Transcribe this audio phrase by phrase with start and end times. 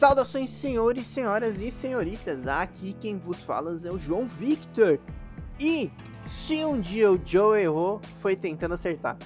[0.00, 2.46] Saudações, senhores, senhoras e senhoritas.
[2.46, 4.98] Aqui quem vos fala é o João Victor.
[5.60, 5.92] E
[6.24, 9.18] se um dia o Joe errou, foi tentando acertar.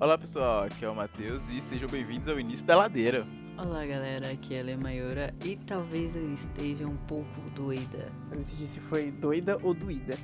[0.00, 3.26] Olá pessoal, aqui é o Matheus e sejam bem-vindos ao início da ladeira.
[3.58, 8.10] Olá galera, aqui é a Lemayora e talvez eu esteja um pouco doida.
[8.30, 10.16] Eu não entendi se foi doida ou doída.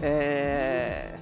[0.00, 1.20] É.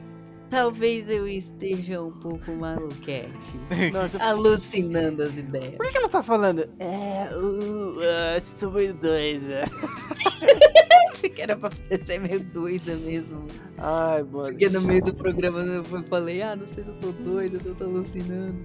[0.51, 3.59] Talvez eu esteja um pouco maluquete.
[3.93, 5.77] Nossa, alucinando as ideias.
[5.77, 6.69] por que ela tá falando?
[6.81, 9.65] É, uh, uh, estou meio doida.
[11.21, 13.47] Porque era pra parecer meio doida mesmo.
[13.79, 14.49] Ai, mano.
[14.49, 17.67] Porque no meio do programa eu falei, ah, não sei se eu tô doida, se
[17.67, 18.59] eu tô alucinando.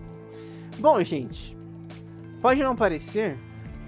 [0.79, 1.55] Bom, gente,
[2.41, 3.37] pode não parecer,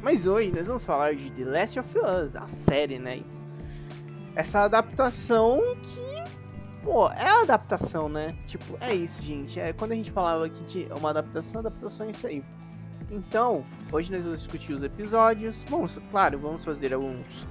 [0.03, 3.23] mas hoje nós vamos falar de The Last of Us, a série, né?
[4.35, 6.06] Essa adaptação que,
[6.87, 8.33] pô, é a adaptação, né?
[8.45, 9.59] Tipo, é isso, gente.
[9.59, 12.41] É quando a gente falava que tinha uma adaptação, adaptação é isso aí.
[13.11, 15.65] Então, hoje nós vamos discutir os episódios.
[15.69, 17.45] Vamos, claro, vamos fazer alguns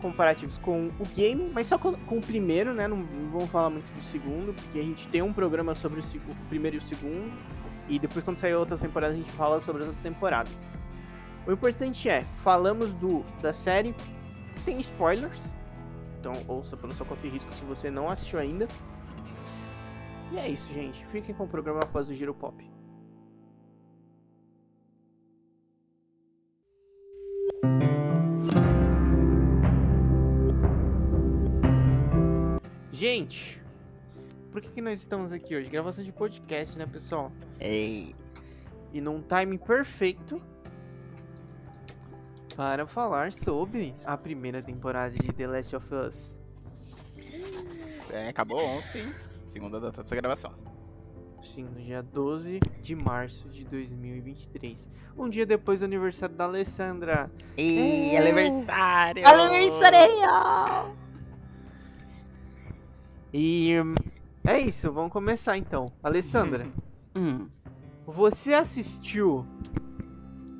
[0.00, 2.88] comparativos com o game, mas só com, com o primeiro, né?
[2.88, 6.02] Não, não, vamos falar muito do segundo, porque a gente tem um programa sobre o,
[6.02, 7.30] o primeiro e o segundo.
[7.90, 10.68] E depois, quando sair outras temporadas, a gente fala sobre as outras temporadas.
[11.46, 13.94] O importante é, falamos do da série,
[14.64, 15.52] tem spoilers.
[16.22, 18.68] Então ouça pelo seu conta e risco se você não assistiu ainda.
[20.30, 21.04] E é isso, gente.
[21.06, 22.64] Fiquem com o programa após o Giro Pop.
[32.92, 33.60] Gente,
[34.52, 35.68] por que, que nós estamos aqui hoje?
[35.68, 37.32] Gravação de podcast, né, pessoal?
[37.58, 38.14] Ei,
[38.92, 40.40] E num time perfeito
[42.56, 46.38] para falar sobre a primeira temporada de The Last of Us.
[48.10, 49.12] é, acabou ontem,
[49.48, 50.52] segunda data dessa gravação.
[51.40, 54.88] Sim, no dia 12 de março de 2023.
[55.16, 57.30] Um dia depois do aniversário da Alessandra.
[57.56, 58.18] Ei, É.
[58.18, 59.26] aniversário!
[59.26, 60.96] Aniversário!
[63.32, 63.94] E hum,
[64.46, 65.90] é isso, vamos começar então.
[66.02, 66.68] Alessandra,
[67.16, 67.48] Hum,
[68.06, 69.44] você assistiu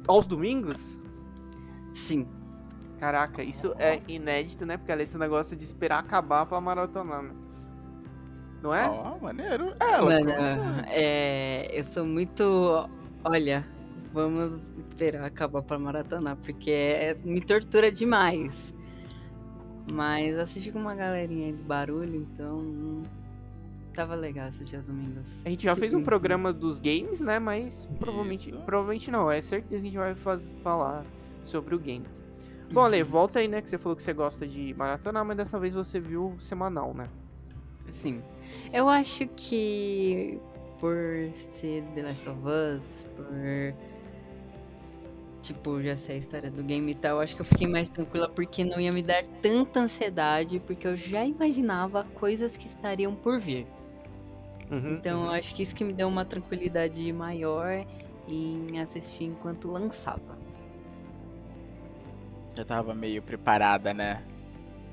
[0.09, 0.99] aos domingos?
[2.03, 2.27] Sim.
[2.99, 4.77] Caraca, isso é inédito, né?
[4.77, 7.23] Porque a Alessandra gosta de esperar acabar pra maratonar.
[7.23, 7.33] né?
[8.63, 8.89] Não é?
[8.89, 9.75] Ó, maneiro.
[9.81, 10.31] É, Mano,
[10.87, 12.89] é, eu sou muito.
[13.25, 13.67] Olha,
[14.13, 18.73] vamos esperar acabar pra maratonar, porque é, me tortura demais.
[19.93, 23.03] Mas assisti com uma galerinha aí do barulho, então.
[23.95, 25.27] Tava legal assistir aos domingos.
[25.45, 26.05] A gente já fez um Sim.
[26.05, 27.39] programa dos games, né?
[27.41, 28.61] Mas provavelmente, Isso.
[28.61, 29.31] provavelmente não.
[29.31, 31.05] É certeza que a gente vai faz- falar
[31.43, 32.07] sobre o game.
[32.73, 33.61] Bom, Ale, volta aí, né?
[33.61, 37.05] Que você falou que você gosta de maratonar, mas dessa vez você viu semanal, né?
[37.93, 38.23] Sim.
[38.73, 40.41] Eu acho que
[40.79, 40.97] por
[41.61, 43.75] ser The Last of Us, por.
[45.43, 48.29] Tipo, já sei a história do game e tal, acho que eu fiquei mais tranquila
[48.29, 53.41] porque não ia me dar tanta ansiedade, porque eu já imaginava coisas que estariam por
[53.41, 53.67] vir.
[54.71, 57.85] Uhum, Então eu acho que isso que me deu uma tranquilidade maior
[58.29, 60.39] em assistir enquanto lançava.
[62.55, 64.23] Já tava meio preparada, né?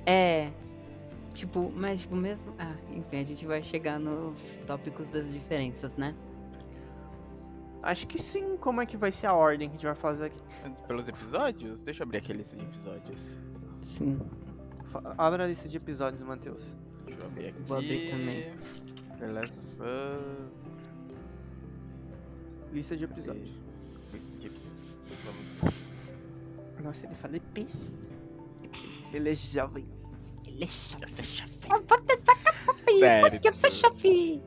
[0.05, 0.51] É.
[1.33, 2.53] Tipo, mas tipo mesmo.
[2.57, 6.15] Ah, enfim, a gente vai chegar nos tópicos das diferenças, né?
[7.81, 8.57] Acho que sim.
[8.57, 10.39] Como é que vai ser a ordem que a gente vai fazer aqui?
[10.87, 11.81] Pelos episódios?
[11.83, 13.37] Deixa eu abrir aqui a lista de episódios.
[13.81, 14.19] Sim.
[15.17, 16.75] Abra a lista de episódios, Matheus.
[17.05, 17.61] Deixa eu abrir aqui.
[17.61, 18.51] Vou abrir também.
[19.19, 20.69] The Last of Us.
[22.73, 23.68] Lista de episódios.
[26.83, 27.67] Nossa, ele fala EP.
[29.13, 29.85] Ele é jovem.
[30.45, 31.09] Ele é chato.
[32.99, 33.39] Sério.
[33.39, 34.41] Que você chefe?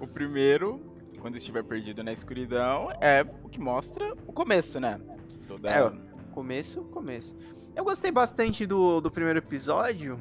[0.00, 0.80] O primeiro,
[1.20, 5.00] quando estiver perdido na escuridão, é o que mostra o começo, né?
[5.46, 5.70] Toda...
[5.70, 5.92] É, ó.
[6.32, 7.34] Começo, começo.
[7.76, 10.18] Eu gostei bastante do, do primeiro episódio.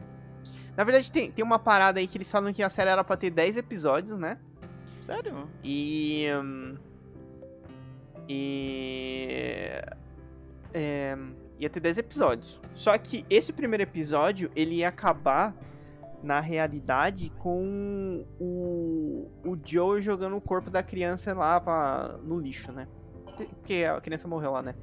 [0.75, 3.15] Na verdade, tem, tem uma parada aí que eles falam que a série era pra
[3.15, 4.39] ter 10 episódios, né?
[5.05, 5.49] Sério?
[5.63, 6.25] E.
[6.41, 6.75] hum,
[8.27, 9.67] e.
[10.73, 11.17] é,
[11.63, 12.61] ia ter 10 episódios.
[12.73, 15.55] Só que esse primeiro episódio ele ia acabar
[16.21, 22.71] na realidade com o, o Joe jogando o corpo da criança lá pra, no lixo,
[22.71, 22.87] né?
[23.35, 24.75] Porque a criança morreu lá, né?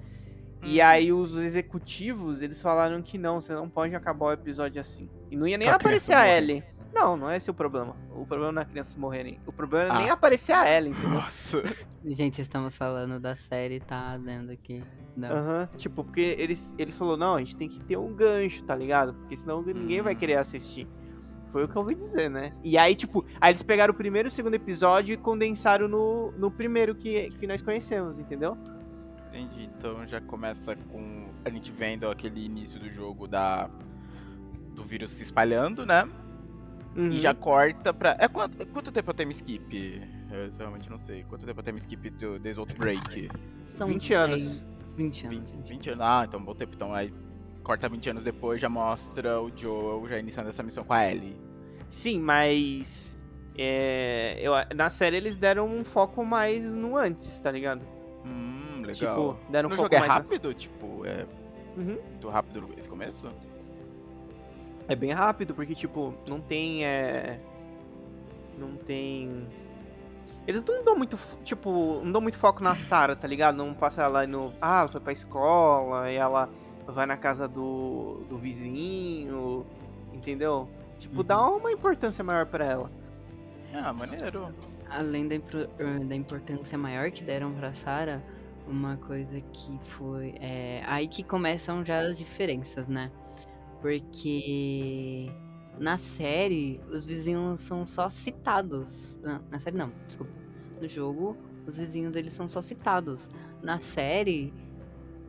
[0.63, 0.85] E Hum.
[0.85, 5.09] aí os executivos, eles falaram que não, você não pode acabar o episódio assim.
[5.31, 6.29] E não ia nem A aparecer a.
[6.29, 6.63] Ellie.
[6.93, 7.97] Não, não é esse o problema.
[8.11, 9.41] O problema não é crianças morrerem.
[9.47, 9.99] O problema é Ah.
[9.99, 11.11] nem aparecer a Ellie, entendeu?
[11.11, 11.63] Nossa.
[12.05, 14.83] Gente, estamos falando da série, tá dando aqui.
[15.17, 15.29] Não.
[15.31, 18.75] Aham, tipo, porque eles, ele falou, não, a gente tem que ter um gancho, tá
[18.75, 19.15] ligado?
[19.15, 20.17] Porque senão ninguém vai Hum.
[20.17, 20.89] querer assistir.
[21.53, 22.53] Foi o que eu ouvi dizer, né?
[22.63, 26.31] E aí, tipo, aí eles pegaram o primeiro e o segundo episódio e condensaram no,
[26.33, 28.57] no primeiro que, que nós conhecemos, entendeu?
[29.29, 29.65] Entendi.
[29.77, 33.69] Então já começa com a gente vendo aquele início do jogo da
[34.75, 36.09] do vírus se espalhando, né?
[36.97, 37.11] Uhum.
[37.13, 38.17] E já corta pra.
[38.19, 40.03] É quanto, quanto tempo eu tenho skip?
[40.31, 41.23] Eu realmente não sei.
[41.25, 43.29] Quanto tempo eu tenho skip do, desde o Outbreak?
[43.65, 44.61] São 20 anos.
[44.61, 45.53] 10, 20 anos.
[45.53, 46.01] 20, 20 anos.
[46.01, 46.75] Ah, então bom tempo.
[46.75, 47.13] Então aí
[47.63, 51.37] corta 20 anos depois, já mostra o Joel já iniciando essa missão com a Ellie.
[51.89, 53.17] Sim, mas.
[53.57, 57.85] é, eu, na série eles deram um foco mais no antes, tá ligado?
[58.25, 59.35] Hum, legal.
[59.39, 60.55] Tipo, deram um no foco jogo é mais na- rápido?
[60.55, 61.27] Tipo, é
[61.77, 61.99] Uhum.
[62.11, 63.27] muito rápido esse começo?
[64.91, 66.85] É bem rápido, porque, tipo, não tem.
[66.85, 67.39] É...
[68.59, 69.47] Não tem.
[70.47, 71.17] Eles não dão muito.
[71.45, 73.57] Tipo, não dão muito foco na Sarah, tá ligado?
[73.57, 74.53] Não passa ela no.
[74.61, 76.51] Ah, ela foi pra escola, e ela
[76.87, 79.65] vai na casa do, do vizinho,
[80.13, 80.69] entendeu?
[80.99, 81.25] Tipo, Uhum.
[81.25, 82.91] dá uma importância maior pra ela.
[83.73, 84.53] Ah, maneiro.
[84.91, 88.21] Além da, impro- eh, da importância maior que deram pra Sarah,
[88.67, 90.35] uma coisa que foi.
[90.41, 93.09] É, aí que começam já as diferenças, né?
[93.81, 95.27] Porque
[95.79, 99.19] na série os vizinhos são só citados.
[99.23, 100.33] Não, na série não, desculpa.
[100.81, 101.37] No jogo,
[101.67, 103.31] os vizinhos eles são só citados.
[103.63, 104.53] Na série,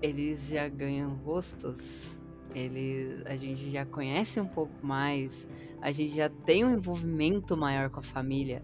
[0.02, 2.20] eles já ganham rostos.
[2.54, 5.48] Eles, a gente já conhece um pouco mais.
[5.82, 8.62] A gente já tem um envolvimento maior com a família.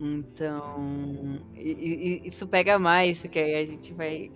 [0.00, 4.30] Então, e- e- isso pega mais, porque aí a gente vai.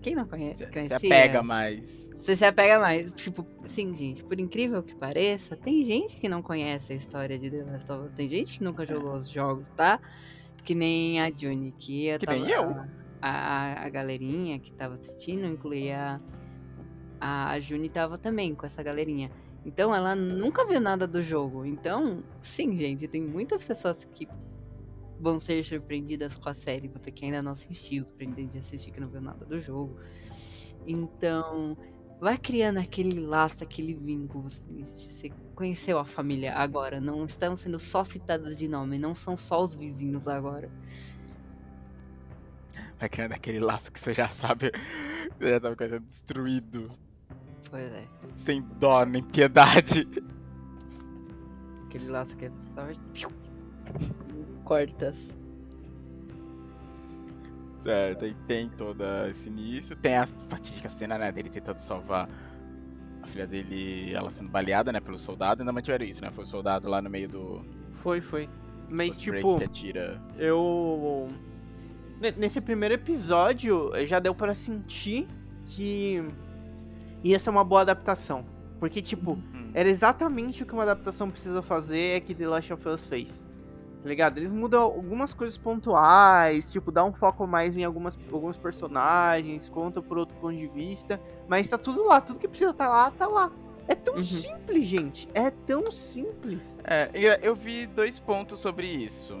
[0.00, 0.66] Quem não conhece?
[0.66, 0.96] Conhecia?
[0.96, 2.01] apega mais.
[2.22, 3.10] Você se apega mais.
[3.14, 7.50] Tipo, sim, gente, por incrível que pareça, tem gente que não conhece a história de
[7.50, 8.12] The Last of Us.
[8.12, 10.00] Tem gente que nunca jogou os jogos, tá?
[10.62, 12.76] Que nem a Juni, que, eu Que tava- nem eu.
[13.20, 16.20] A, a, galerinha que tava assistindo, incluía
[17.20, 19.28] a, a Juni tava também com essa galerinha.
[19.66, 21.66] Então ela nunca viu nada do jogo.
[21.66, 24.28] Então, sim, gente, tem muitas pessoas que
[25.18, 26.86] vão ser surpreendidas com a série.
[26.86, 29.98] Você que ainda não assistiu, que pretende assistir que não viu nada do jogo.
[30.86, 31.76] Então,
[32.22, 34.44] vai criando aquele laço, aquele vínculo.
[34.48, 34.62] Você,
[35.08, 37.00] você conheceu a família agora.
[37.00, 40.70] Não estão sendo só citadas de nome, não são só os vizinhos agora.
[43.00, 44.70] Vai criando aquele laço que você já sabe.
[45.38, 46.88] Você já sabe que vai ser destruído.
[47.68, 48.04] Pois é.
[48.44, 50.06] Sem dó nem piedade.
[51.86, 53.28] Aquele laço que é só.
[54.62, 55.36] Cortas.
[57.84, 59.96] É, daí tem todo esse início.
[59.96, 62.28] Tem a fatídica cena, né, dele tentando salvar
[63.22, 65.62] a filha dele, ela sendo baleada, né, pelo soldado.
[65.62, 66.30] Ainda mantiveram isso, né?
[66.30, 67.64] Foi o soldado lá no meio do.
[67.92, 68.48] Foi, foi.
[68.88, 69.56] Mas, tipo,
[70.38, 71.28] eu.
[72.20, 75.26] ne- Nesse primeiro episódio, já deu pra sentir
[75.64, 76.22] que
[77.24, 78.44] ia ser uma boa adaptação.
[78.78, 79.70] Porque, tipo, Hum.
[79.74, 83.48] era exatamente o que uma adaptação precisa fazer é que The Last of Us fez.
[84.02, 84.38] Tá ligado?
[84.38, 90.02] Eles mudam algumas coisas pontuais, tipo, dá um foco mais em algumas, alguns personagens, conta
[90.02, 93.28] por outro ponto de vista, mas tá tudo lá, tudo que precisa tá lá, tá
[93.28, 93.50] lá.
[93.86, 94.20] É tão Uhum.
[94.20, 95.28] simples, gente.
[95.34, 96.80] É tão simples.
[96.84, 97.10] É,
[97.42, 99.36] eu vi dois pontos sobre isso.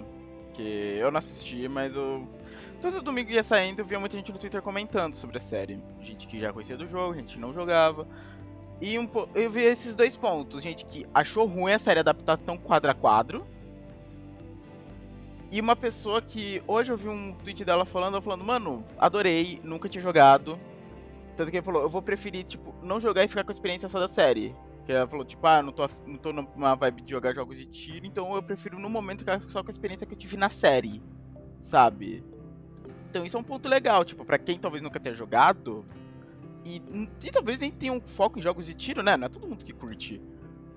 [0.54, 2.26] Que eu não assisti, mas eu.
[2.80, 5.78] Todo domingo ia saindo, eu via muita gente no Twitter comentando sobre a série.
[6.02, 8.06] Gente que já conhecia do jogo, gente que não jogava.
[8.80, 9.28] E um po...
[9.34, 10.62] eu vi esses dois pontos.
[10.62, 13.46] Gente que achou ruim a série adaptar tão quadro a quadro.
[15.52, 16.62] E uma pessoa que.
[16.66, 20.58] Hoje eu vi um tweet dela falando, ela falando, mano, adorei, nunca tinha jogado.
[21.36, 23.86] Tanto que ele falou, eu vou preferir, tipo, não jogar e ficar com a experiência
[23.86, 24.54] só da série.
[24.86, 27.66] Que ela falou, tipo, ah, não tô, não tô numa vibe de jogar jogos de
[27.66, 30.48] tiro, então eu prefiro no momento ficar só com a experiência que eu tive na
[30.48, 31.02] série.
[31.66, 32.24] Sabe?
[33.10, 35.84] Então isso é um ponto legal, tipo, pra quem talvez nunca tenha jogado.
[36.64, 36.80] E,
[37.22, 39.18] e talvez nem tenha um foco em jogos de tiro, né?
[39.18, 40.18] Não é todo mundo que curte.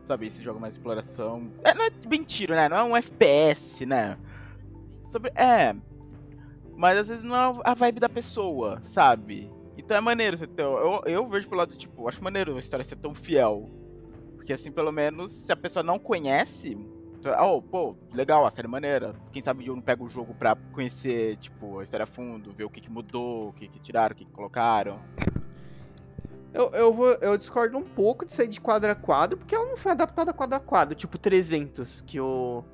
[0.05, 1.49] Sabe, esse jogo mais exploração.
[1.63, 2.67] É, não é bem tiro, né?
[2.67, 4.17] Não é um FPS, né?
[5.15, 5.31] Sobre.
[5.33, 5.73] É.
[6.75, 9.49] Mas às vezes não é a vibe da pessoa, sabe?
[9.77, 10.61] Então é maneiro você ter.
[10.61, 13.69] Eu, eu vejo pelo lado, tipo, acho maneiro a história ser tão fiel.
[14.35, 16.77] Porque assim, pelo menos, se a pessoa não conhece.
[17.41, 19.15] Oh, pô, legal, a série é maneira.
[19.31, 22.65] Quem sabe eu não pego o jogo pra conhecer, tipo, a história a fundo, ver
[22.65, 24.99] o que, que mudou, o que, que tiraram, o que, que colocaram.
[26.53, 29.65] Eu, eu, vou, eu discordo um pouco de sair de quadro a quadro, porque ela
[29.65, 32.65] não foi adaptada quadro a quadro, tipo 300, que o.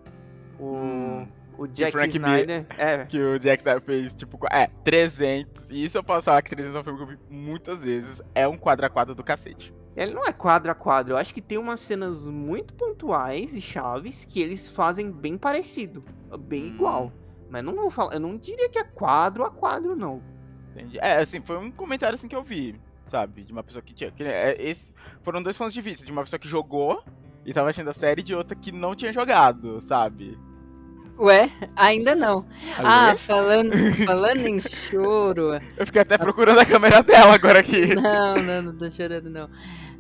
[0.60, 2.65] O, Hum, o Jack Frank Snyder.
[2.77, 5.65] É, Que o Jack Snyder fez, tipo, é, 300.
[5.70, 8.22] E isso eu posso falar que 300 é um filme que eu vi muitas vezes.
[8.34, 9.74] É um quadro a quadro do cacete.
[9.96, 11.13] ele não é quadro a quadro.
[11.13, 16.03] Eu acho que tem umas cenas muito pontuais e chaves que eles fazem bem parecido,
[16.39, 16.67] bem Hum.
[16.67, 17.12] igual.
[17.50, 20.22] Mas não vou falar, eu não diria que é quadro a quadro, não.
[20.72, 20.98] Entendi.
[21.00, 23.43] É, assim, foi um comentário assim que eu vi, sabe?
[23.43, 24.10] De uma pessoa que tinha.
[24.10, 27.03] Que, é, esse, foram dois pontos de vista, de uma pessoa que jogou
[27.46, 30.39] e tava assistindo a série e de outra que não tinha jogado, sabe?
[31.20, 32.46] Ué, ainda não.
[32.77, 33.72] Ah, falando,
[34.06, 35.53] falando em choro.
[35.77, 37.94] Eu fiquei até procurando a câmera dela agora aqui.
[37.96, 39.50] Não, não, não tô chorando não.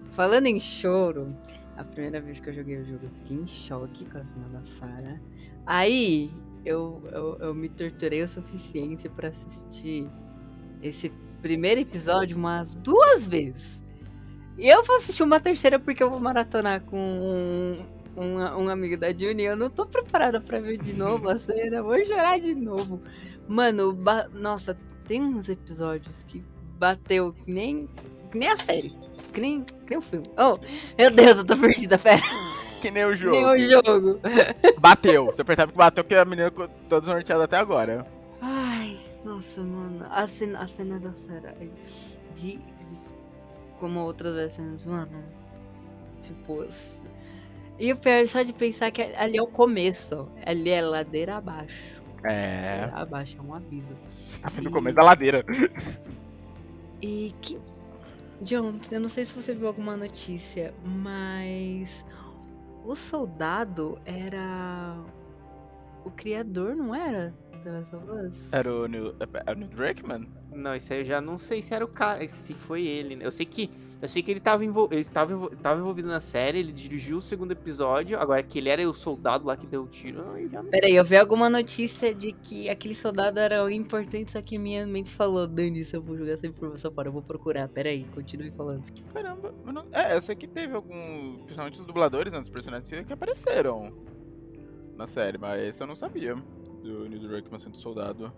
[0.09, 1.35] Falando em choro,
[1.77, 4.47] a primeira vez que eu joguei o jogo eu fiquei em choque com a cena
[4.49, 5.19] da Sarah.
[5.65, 6.31] Aí
[6.65, 10.09] eu, eu, eu me torturei o suficiente pra assistir
[10.81, 13.83] esse primeiro episódio umas duas vezes.
[14.57, 17.73] E eu vou assistir uma terceira porque eu vou maratonar com
[18.17, 19.43] um, amigo da Juni.
[19.43, 21.81] Eu não tô preparada pra ver de novo a cena.
[21.81, 23.01] Vou chorar de novo.
[23.47, 24.77] Mano, ba- nossa,
[25.07, 26.43] tem uns episódios que
[26.77, 27.89] bateu que nem,
[28.31, 28.91] que nem a série.
[29.33, 30.25] Que nem, que nem o filme.
[30.37, 30.57] Oh,
[30.97, 32.21] meu Deus, eu tô perdida, pera.
[32.81, 33.35] Que nem o Que jogo.
[33.35, 34.19] nem o jogo.
[34.79, 35.25] Bateu.
[35.27, 38.05] Você percebe que bateu porque a menina ficou toda desnorteada até agora.
[38.41, 40.05] Ai, nossa, mano.
[40.09, 41.67] A cena, a cena da Sarah é
[42.33, 42.59] de-
[43.79, 45.23] Como outras versões, mano.
[46.23, 46.65] Tipo.
[47.79, 50.27] E o pior, só de pensar que ali é o começo.
[50.45, 52.01] Ali é ladeira abaixo.
[52.23, 52.81] É.
[52.81, 53.97] Ladeira abaixo, é um aviso.
[54.41, 55.43] Tá no começo da ladeira.
[57.01, 57.57] E que.
[58.41, 62.05] John, eu não sei se você viu alguma notícia, mas.
[62.85, 64.95] O soldado era.
[66.05, 67.33] O criador, não era?
[67.63, 68.53] The Last of Us?
[68.53, 69.13] Era o Neil,
[69.45, 70.27] era o Neil Druckmann?
[70.53, 73.25] Não, isso aí eu já não sei se era o cara, se foi ele, né?
[73.25, 73.69] Eu sei que
[74.01, 74.89] eu sei que ele tava, envol...
[74.91, 78.67] ele tava, envol- tava envolvido na série, ele dirigiu o segundo episódio, agora que ele
[78.67, 80.81] era o soldado lá que deu o tiro, eu já não sei.
[80.81, 85.11] Peraí, eu vi alguma notícia de que aquele soldado era importante, só que minha mente
[85.11, 87.69] falou, Dani, se eu vou jogar essa informação fora, eu vou procurar.
[87.69, 88.83] Peraí, continue falando.
[89.13, 89.83] Caramba, não...
[89.91, 91.37] é, essa aqui teve algum.
[91.43, 93.93] Principalmente os dubladores, né, dos personagens que apareceram
[94.97, 96.35] na série, mas esse eu não sabia.
[96.81, 98.33] Do Neil Druckmann sendo soldado.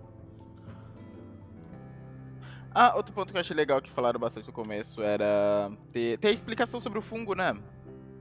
[2.75, 6.29] Ah, outro ponto que eu achei legal que falaram bastante no começo era ter, ter
[6.29, 7.55] a explicação sobre o fungo, né?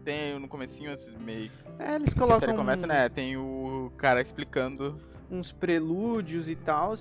[0.04, 3.08] Tem no comecinho, meio É, eles que a série colocam começa, né?
[3.08, 5.00] Tem o cara explicando.
[5.30, 6.94] uns prelúdios e tal.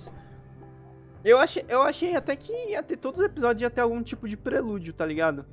[1.24, 4.26] Eu achei, eu achei até que ia ter todos os episódios ia ter algum tipo
[4.26, 5.44] de prelúdio, tá ligado?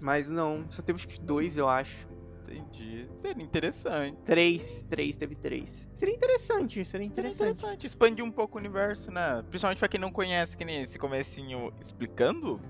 [0.00, 2.08] Mas não, só acho que dois, eu acho.
[2.48, 3.08] Entendi.
[3.20, 4.16] Seria interessante.
[4.24, 5.88] Três, três, teve três.
[5.94, 7.58] Seria interessante, seria Seria interessante.
[7.58, 9.42] interessante expandir um pouco o universo, né?
[9.48, 12.60] Principalmente pra quem não conhece, que nem esse comecinho explicando.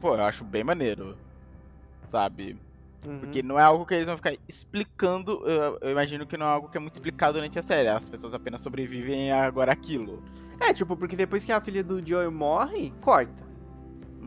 [0.00, 1.16] Pô, eu acho bem maneiro.
[2.10, 2.58] Sabe?
[3.06, 3.20] Uhum.
[3.20, 5.42] Porque não é algo que eles vão ficar explicando.
[5.46, 7.88] Eu, eu imagino que não é algo que é muito explicado durante a série.
[7.88, 10.22] As pessoas apenas sobrevivem agora aquilo.
[10.60, 13.48] É, tipo, porque depois que a filha do Joel morre, corta.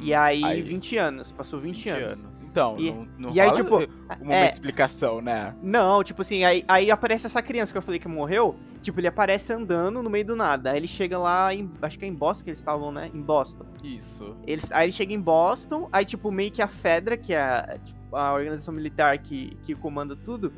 [0.01, 2.25] E aí, 20 anos, passou 20, anos.
[2.53, 3.89] Então, E- não, não e aí, tipo, momento
[4.29, 5.55] é- de explicação, né?
[5.59, 8.55] Não, tipo assim, aí, aí aparece essa criança que eu falei que morreu.
[8.79, 10.69] Tipo, ele aparece andando no meio do nada.
[10.69, 11.71] Aí ele chega lá em.
[11.81, 13.09] Acho que é em Boston que eles estavam, né?
[13.11, 13.65] Em Boston.
[13.83, 14.37] Isso.
[14.45, 17.79] Eles, aí ele chega em Boston, aí tipo, meio que a Fedra, que é a,
[17.83, 20.53] tipo, a organização militar que, que comanda tudo,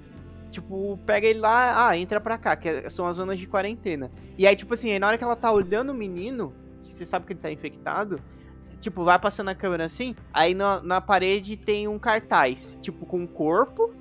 [0.52, 4.12] tipo, pega ele lá, ah, entra pra cá, que é- são as zonas de quarentena.
[4.38, 7.06] E aí, tipo assim, aí na hora que ela tá olhando o menino, que você
[7.06, 8.20] sabe que ele tá infectado,
[8.86, 13.20] tipo, vai passando a câmera assim, aí na, na parede tem um cartaz, tipo, com
[13.20, 13.92] um corpo.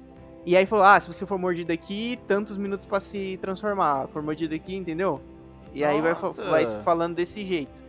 [0.45, 4.09] E aí falou, ah, se você for mordido aqui, tantos minutos pra se transformar.
[4.09, 5.23] For mordido aqui, entendeu?
[5.73, 6.51] E aí vai, Nossa.
[6.51, 7.83] vai falando desse jeito.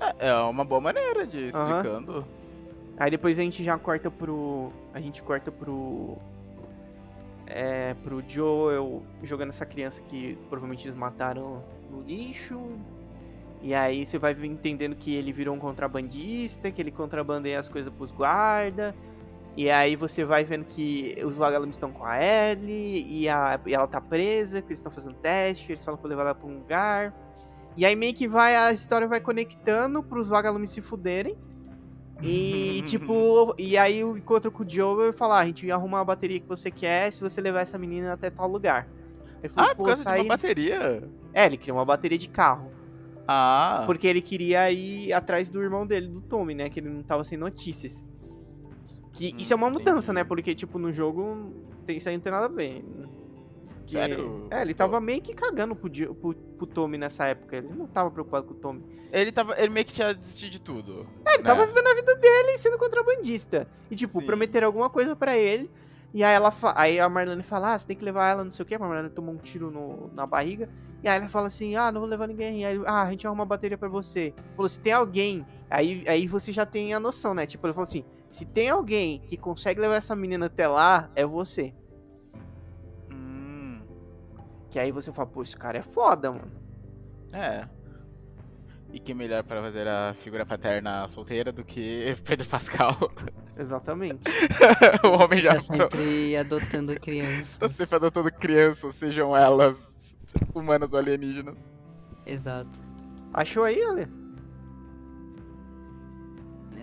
[0.00, 2.24] É, é uma boa maneira de explicando.
[2.96, 4.70] Aí depois a gente já corta pro.
[4.94, 6.16] A gente corta pro.
[7.46, 7.94] É.
[8.04, 12.60] Pro Joel jogando essa criança que provavelmente eles mataram no lixo.
[13.60, 17.92] E aí você vai entendendo que ele virou um contrabandista, que ele contrabandeia as coisas
[17.92, 18.94] pros guarda.
[19.56, 23.74] E aí você vai vendo que os vagalumes estão com a Ellie e, a, e
[23.74, 26.58] ela tá presa, que eles estão fazendo teste, eles falam pra levar ela pra um
[26.58, 27.12] lugar.
[27.76, 31.36] E aí meio que vai, a história vai conectando pros vagalumes se fuderem.
[32.22, 36.00] E tipo, e aí o encontro com o Joel e falar, ah, a gente arruma
[36.00, 38.88] a bateria que você quer se você levar essa menina até tal lugar.
[39.42, 40.20] Ele falou, Ah, por causa saí...
[40.20, 41.02] de uma bateria.
[41.32, 42.77] É, ele queria uma bateria de carro.
[43.30, 43.82] Ah.
[43.84, 46.70] Porque ele queria ir atrás do irmão dele, do Tommy, né?
[46.70, 48.02] Que ele não tava sem notícias.
[49.12, 50.14] Que Hum, isso é uma mudança, entendi.
[50.14, 50.24] né?
[50.24, 51.52] Porque, tipo, no jogo
[51.86, 52.82] tem, isso aí não tem nada a ver.
[53.86, 54.46] Que- Sério?
[54.50, 57.56] É, ele tava meio que cagando pro, pro, pro Tommy nessa época.
[57.56, 58.82] Ele não tava preocupado com o Tommy.
[59.12, 59.58] Ele tava.
[59.58, 61.06] Ele meio que tinha desistido de tudo.
[61.26, 61.44] É, ele né?
[61.44, 63.66] tava vivendo a vida dele sendo contrabandista.
[63.90, 64.26] E, tipo, Sim.
[64.26, 65.70] prometeram alguma coisa pra ele.
[66.12, 68.62] E aí ela aí a Marlene fala, ah, você tem que levar ela, não sei
[68.62, 68.74] o que.
[68.74, 70.68] A Marlene tomou um tiro no- na barriga.
[71.02, 72.64] E aí ela fala assim, ah, não vou levar ninguém.
[72.64, 74.34] Aí, ah, a gente arruma uma bateria pra você.
[74.56, 75.46] Falou, se tem alguém.
[75.70, 77.46] Aí, aí você já tem a noção, né?
[77.46, 81.24] Tipo, ele falou assim, se tem alguém que consegue levar essa menina até lá, é
[81.26, 81.74] você.
[83.10, 83.82] Hum.
[84.70, 86.50] Que aí você fala, pô, esse cara é foda, mano.
[87.32, 87.68] É.
[88.92, 92.96] E que melhor para fazer a figura paterna solteira do que Pedro Pascal?
[93.56, 94.22] Exatamente.
[95.04, 97.58] o homem já Tá sempre adotando criança.
[97.58, 99.76] tá sempre adotando crianças, sejam elas
[100.54, 101.56] humanos ou alienígenas.
[102.24, 102.70] Exato.
[103.34, 104.06] Achou aí, Ale?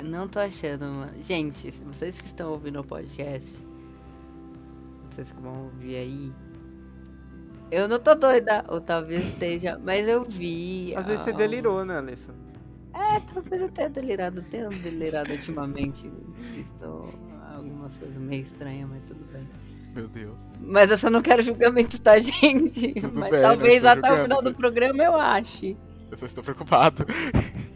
[0.04, 1.22] Não tô achando, mano.
[1.24, 3.58] Gente, vocês que estão ouvindo o podcast,
[5.08, 6.34] vocês que vão ouvir aí.
[7.72, 10.96] Eu não tô doida, ou talvez esteja, mas eu vi.
[10.96, 12.34] Às vezes você ah, delirou, né, Alessa?
[12.94, 16.10] É, talvez eu tenha delirado, tenha delirado ultimamente.
[16.54, 17.10] Visto
[17.56, 19.48] algumas coisas meio estranhas, mas tudo bem.
[19.94, 20.36] Meu Deus.
[20.60, 22.94] Mas eu só não quero julgamento, tá, gente?
[22.94, 25.78] Tudo mas bem, talvez não estou até o final do programa eu ache.
[26.12, 27.06] Eu só estou preocupado.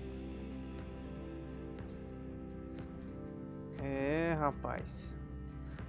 [3.81, 5.13] É, rapaz.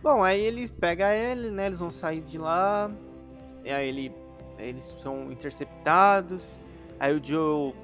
[0.02, 1.66] Bom, aí eles pegam ele, né?
[1.66, 2.90] Eles vão sair de lá.
[3.64, 4.12] E aí ele,
[4.58, 6.62] eles são interceptados.
[6.98, 7.74] Aí o Joe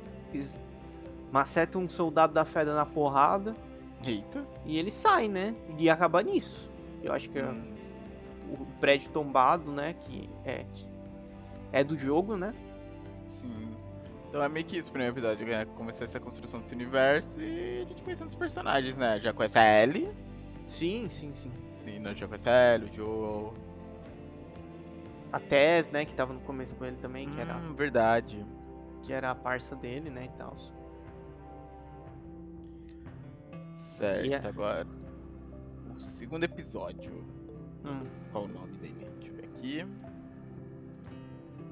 [1.32, 3.54] maceta um soldado da Feda na porrada.
[4.04, 4.46] Eita.
[4.64, 5.54] E ele sai, né?
[5.78, 6.70] E acaba nisso.
[7.02, 7.74] Eu acho que é Hum,
[8.50, 9.94] o prédio tombado, né?
[9.94, 10.64] Que é,
[11.72, 12.54] é do jogo, né?
[13.30, 13.76] sim.
[14.28, 15.64] Então é meio que isso primeiro episódio, né?
[15.64, 19.20] Começar essa construção desse universo e a gente conhecendo os personagens, né?
[19.20, 20.10] Já conhece a Ellie.
[20.66, 21.52] Sim, sim, sim.
[21.84, 23.54] Sim, nós já conhece a Ellie, o Joel.
[25.32, 26.04] A Tess, né?
[26.04, 28.44] Que tava no começo com ele também, que, era, Hum, verdade.
[29.02, 30.24] que era a parça dele, né?
[30.24, 30.54] E tal.
[33.96, 34.86] Certo, E a- agora.
[35.94, 37.24] O segundo episódio.
[37.84, 38.02] Hum.
[38.32, 39.08] Qual o nome dele?
[39.18, 39.86] Deixa eu ver aqui.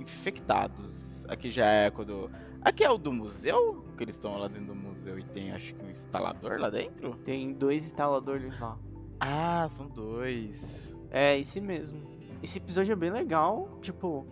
[0.01, 0.95] Infectados.
[1.29, 2.31] Aqui já é quando.
[2.63, 3.85] Aqui é o do museu?
[3.97, 7.15] Que eles estão lá dentro do museu e tem acho que um instalador lá dentro?
[7.25, 8.79] Tem dois instaladores lá.
[9.21, 10.95] Ah, são dois.
[11.11, 12.14] É, esse mesmo.
[12.45, 13.79] Esse episódio é bem legal.
[13.81, 14.27] Tipo,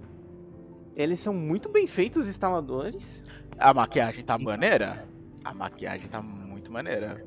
[0.95, 3.25] eles são muito bem feitos, os instaladores.
[3.59, 5.09] A maquiagem tá maneira?
[5.43, 7.27] A maquiagem tá muito maneira.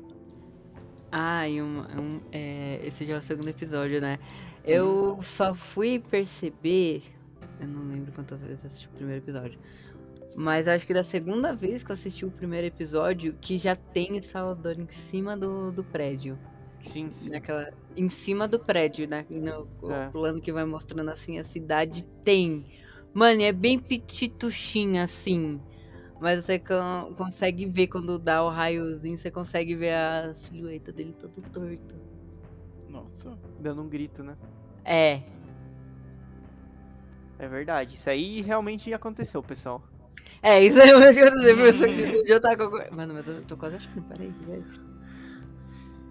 [1.10, 4.20] Ah, e um, um- é, esse já é o segundo episódio, né?
[4.64, 7.02] Eu só fui perceber.
[7.60, 9.58] Eu não lembro quantas vezes eu assisti o primeiro episódio.
[10.36, 14.16] Mas acho que da segunda vez que eu assisti o primeiro episódio, que já tem
[14.18, 16.38] instalador em cima do, do prédio.
[16.86, 17.30] Sim, sim.
[17.30, 17.64] Naquela,
[17.96, 19.26] em cima do prédio, né?
[19.30, 20.10] No o É.
[20.12, 22.64] plano que vai mostrando assim a cidade tem.
[23.14, 25.60] Mano, é bem pitituchinha assim.
[26.20, 31.14] Mas você con- consegue ver quando dá o raiozinho, você consegue ver a silhueta dele
[31.20, 31.96] todo torto.
[32.88, 33.38] Nossa.
[33.58, 34.36] Dando um grito, né?
[34.84, 35.22] É.
[37.38, 37.94] É verdade.
[37.94, 39.82] Isso aí realmente aconteceu, pessoal.
[40.42, 41.88] É, isso aí eu acho que eu sei, professor.
[41.88, 42.96] Esse dia eu tava com.
[42.96, 44.64] Mano, mas eu tô quase achando, peraí, velho.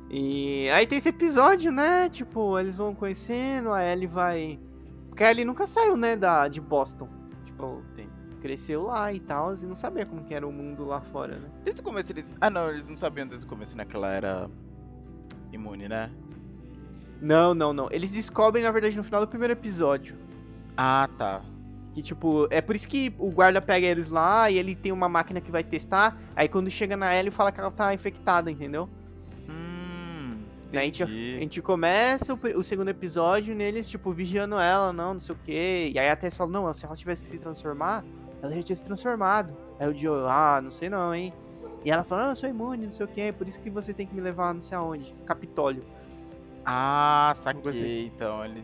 [0.10, 2.10] E aí tem esse episódio, né?
[2.10, 4.60] Tipo, eles vão conhecendo, a Ellie vai.
[5.10, 7.10] Porque a Ellie nunca saiu, né, da, de Boston.
[7.46, 8.10] Tipo, Tem.
[8.42, 11.50] cresceu lá e tal, e não sabia como que era o mundo lá fora, né?
[11.64, 12.26] Desde o começo eles.
[12.40, 13.86] Ah não, eles não sabiam desde o começo, né?
[13.86, 14.50] Que ela era
[15.52, 16.12] imune, né?
[17.22, 17.88] Não, não, não.
[17.92, 20.18] Eles descobrem, na verdade, no final do primeiro episódio.
[20.78, 21.42] Ah, tá.
[21.94, 25.08] Que, tipo, é por isso que o guarda pega eles lá e ele tem uma
[25.08, 26.18] máquina que vai testar.
[26.36, 28.90] Aí quando chega na Ellie, fala que ela tá infectada, entendeu?
[30.76, 35.14] Daí a gente, a gente começa o, o segundo episódio neles, tipo, vigiando ela, não,
[35.16, 35.92] não sei o quê.
[35.94, 38.04] E aí a Tess fala, não, se ela tivesse que se transformar,
[38.42, 39.56] ela já tinha se transformado.
[39.80, 41.34] Aí o Joe, ah, não sei não, hein.
[41.86, 43.94] E ela fala, ah, eu sou imune, não sei o quê, por isso que você
[43.94, 45.16] tem que me levar não sei aonde.
[45.26, 45.84] Capitólio.
[46.66, 47.80] Ah, Algo assim.
[47.80, 48.06] saquei.
[48.08, 48.64] Então eles.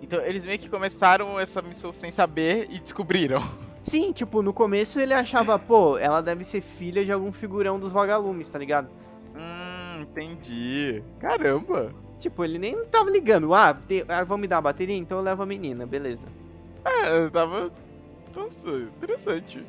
[0.00, 3.42] Então eles meio que começaram essa missão sem saber e descobriram.
[3.82, 7.92] Sim, tipo, no começo ele achava, pô, ela deve ser filha de algum figurão dos
[7.92, 8.88] vagalumes, tá ligado?
[10.10, 11.02] Entendi.
[11.18, 11.92] Caramba.
[12.18, 13.54] Tipo, ele nem tava ligando.
[13.54, 14.96] Ah, te- ah, vão me dar a bateria?
[14.96, 16.26] Então eu levo a menina, beleza.
[16.84, 17.70] É, eu tava.
[18.34, 19.64] Nossa, interessante.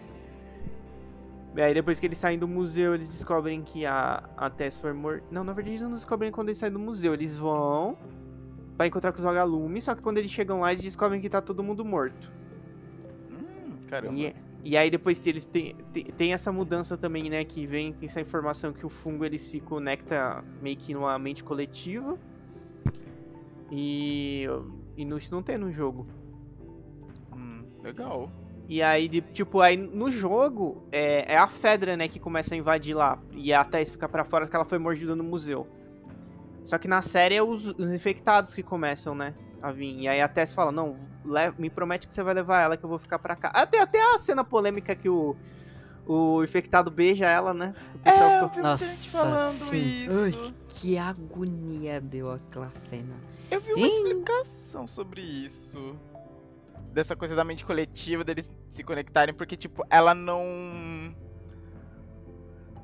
[1.56, 4.94] E aí depois que eles saem do museu, eles descobrem que a, a Tess foi
[4.94, 5.24] morta.
[5.32, 7.14] Não, na verdade eles não descobrem quando eles saem do museu.
[7.14, 7.98] Eles vão
[8.78, 11.42] pra encontrar com os vagalumes, só que quando eles chegam lá, eles descobrem que tá
[11.42, 12.32] todo mundo morto.
[13.30, 14.16] Hum, caramba.
[14.18, 15.76] E, e aí depois eles têm
[16.18, 20.44] tem, essa mudança também, né, que vem essa informação que o fungo ele se conecta
[20.62, 22.18] meio que numa mente coletiva.
[23.72, 24.46] E,
[24.98, 26.06] e no- isso não tem no jogo.
[27.34, 28.30] Hum, legal.
[28.68, 32.58] E aí, de- tipo, aí no jogo é, é a Fedra, né, que começa a
[32.58, 33.18] invadir lá.
[33.32, 35.68] E a Tess fica pra fora porque ela foi mordida no museu.
[36.64, 40.00] Só que na série é os, os infectados que começam, né, a vir.
[40.00, 40.98] E aí a Tess fala, não,
[41.58, 43.50] me promete que você vai levar ela que eu vou ficar pra cá.
[43.54, 45.36] Até, até a cena polêmica que o,
[46.06, 47.76] o infectado beija ela, né?
[47.96, 48.78] O pessoal É, ficou...
[48.78, 50.06] gente falando sim.
[50.06, 50.46] isso.
[50.46, 53.16] Ai, que agonia deu aquela cena.
[53.50, 53.90] Eu vi uma Ih.
[53.90, 55.96] explicação sobre isso.
[56.94, 61.16] Dessa coisa da mente coletiva, deles se conectarem, porque, tipo, ela não.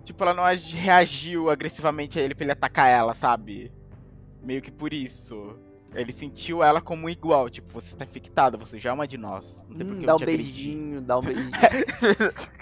[0.06, 3.70] Tipo, ela não agi- reagiu agressivamente a ele pra ele atacar ela, sabe?
[4.42, 5.58] Meio que por isso.
[5.98, 9.58] Ele sentiu ela como igual, tipo, você tá infectada, você já é uma de nós.
[9.68, 11.52] Não tem Hum, dá um beijinho, dá um beijinho.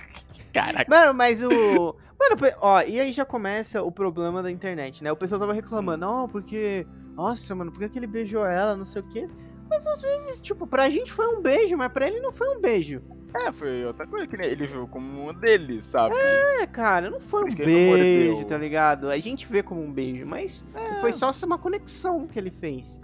[0.53, 0.89] Caraca.
[0.89, 1.93] Mano, mas o.
[2.17, 5.11] Mano, ó, e aí já começa o problema da internet, né?
[5.11, 6.87] O pessoal tava reclamando, não, porque.
[7.17, 9.27] Nossa, mano, por que que ele beijou ela, não sei o quê.
[9.69, 12.61] Mas às vezes, tipo, pra gente foi um beijo, mas pra ele não foi um
[12.61, 13.01] beijo.
[13.35, 16.15] É, foi outra coisa que ele viu como uma deles, sabe?
[16.61, 19.09] É, cara, não foi um Acho beijo, tá ligado?
[19.09, 20.95] A gente vê como um beijo, mas É.
[21.01, 23.01] foi só uma conexão que ele fez.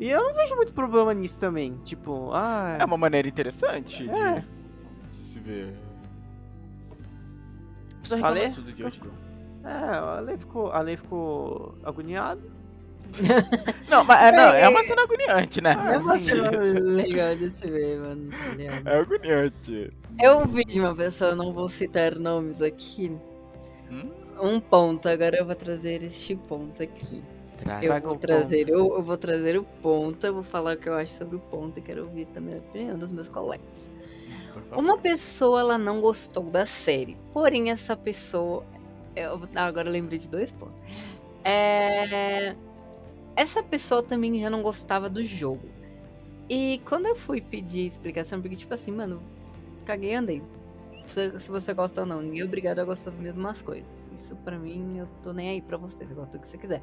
[0.00, 1.72] E eu não vejo muito problema nisso também.
[1.84, 2.78] Tipo, ah.
[2.80, 4.42] É uma maneira interessante de É.
[5.30, 5.74] se ver.
[7.98, 8.48] A pessoa reclama Ale?
[8.48, 9.00] de tudo de hoje.
[9.62, 12.40] É, a Ale ficou, Ale ficou agoniada.
[13.90, 15.74] Não, mas é, não, é uma cena agoniante, né?
[15.76, 16.24] Ah, É uma sim.
[16.26, 18.30] cena legal de se ver, mano.
[18.86, 19.92] É agoniante.
[20.22, 23.10] Eu vi de uma pessoa, não vou citar nomes aqui,
[23.90, 24.10] Hum?
[24.40, 27.20] um ponto, agora eu vou trazer este ponto aqui.
[27.60, 30.78] Eu Traga vou o trazer, eu, eu vou trazer o ponto, eu vou falar o
[30.78, 33.90] que eu acho sobre o ponto e quero ouvir também a opinião dos meus colegas.
[34.72, 38.64] Uma pessoa ela não gostou da série, porém essa pessoa,
[39.14, 40.80] eu, ah, agora eu lembrei de dois pontos.
[41.44, 42.54] É,
[43.36, 45.68] essa pessoa também já não gostava do jogo.
[46.48, 49.22] E quando eu fui pedir explicação, porque tipo assim, mano,
[49.84, 50.42] caguei andei.
[51.06, 54.10] Se, se você gosta ou não, ninguém é obrigado a gostar das mesmas coisas.
[54.16, 56.82] Isso pra mim, eu tô nem aí pra você, você gosta do que você quiser.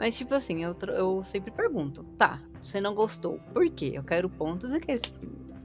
[0.00, 3.92] Mas tipo assim, eu, eu sempre pergunto, tá, você não gostou, por quê?
[3.92, 4.98] Eu quero pontos e que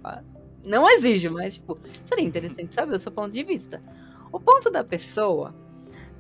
[0.03, 0.21] ah,
[0.65, 3.81] não exijo, mas tipo, seria interessante saber o seu ponto de vista.
[4.33, 5.55] O ponto da pessoa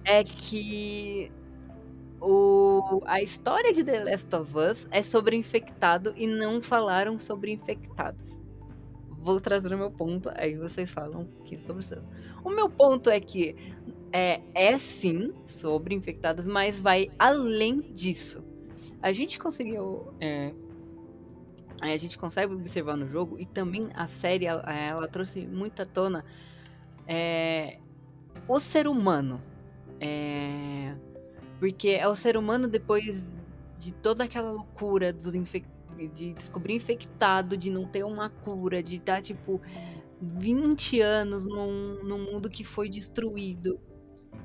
[0.05, 1.29] é que
[2.21, 7.51] o, a história de The Last of Us é sobre infectado e não falaram sobre
[7.51, 8.39] infectados.
[9.09, 12.01] Vou trazer o meu ponto, aí vocês falam um pouquinho sobre o seu.
[12.45, 13.57] O meu ponto é que
[14.15, 18.41] é, é sim sobre infectados, mas vai além disso.
[19.01, 20.13] A gente conseguiu.
[20.21, 20.53] é,
[21.81, 26.23] a gente consegue observar no jogo e também a série ela, trouxe muito à tona
[27.05, 27.77] é,
[28.47, 29.43] o ser humano.
[29.99, 30.95] É,
[31.59, 33.21] porque é o ser humano depois
[33.77, 39.59] de toda aquela loucura de descobrir infectado, de não ter uma cura, de estar tipo
[40.21, 43.77] 20 anos num, num mundo que foi destruído.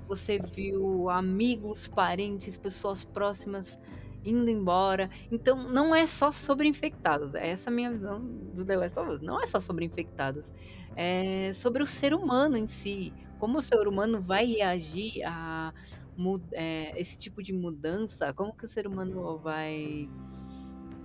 [0.09, 3.79] Você viu amigos, parentes, pessoas próximas
[4.25, 5.09] indo embora.
[5.31, 7.35] Então não é só sobre infectados.
[7.35, 8.21] Essa é a minha visão
[8.53, 9.21] do The Last of Us.
[9.21, 10.53] Não é só sobre infectados.
[10.97, 13.15] É sobre o ser humano em si.
[13.39, 15.73] Como o ser humano vai reagir a
[16.53, 18.33] é, esse tipo de mudança?
[18.35, 20.09] Como que o ser humano vai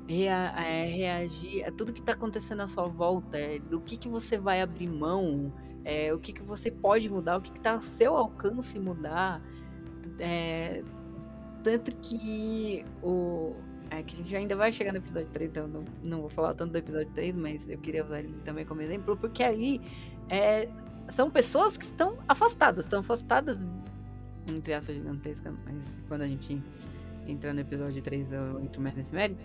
[0.08, 3.38] rea- é, reagir a tudo que está acontecendo à sua volta?
[3.38, 5.54] É, do que, que você vai abrir mão?
[5.86, 7.38] É, o que, que você pode mudar?
[7.38, 9.39] O que está ao seu alcance mudar?
[10.19, 10.84] É,
[11.63, 13.56] tanto que o.
[13.91, 16.56] É que a gente ainda vai chegar no episódio 3, então não, não vou falar
[16.56, 19.80] tanto do episódio 3, mas eu queria usar ele também como exemplo, porque ali
[20.28, 20.67] é,
[21.08, 23.60] são pessoas que estão afastadas, estão afastadas,
[24.48, 26.60] entre aspas gigantescas, mas quando a gente
[27.28, 29.43] entrar no episódio 3 eu entro mais nesse mérito.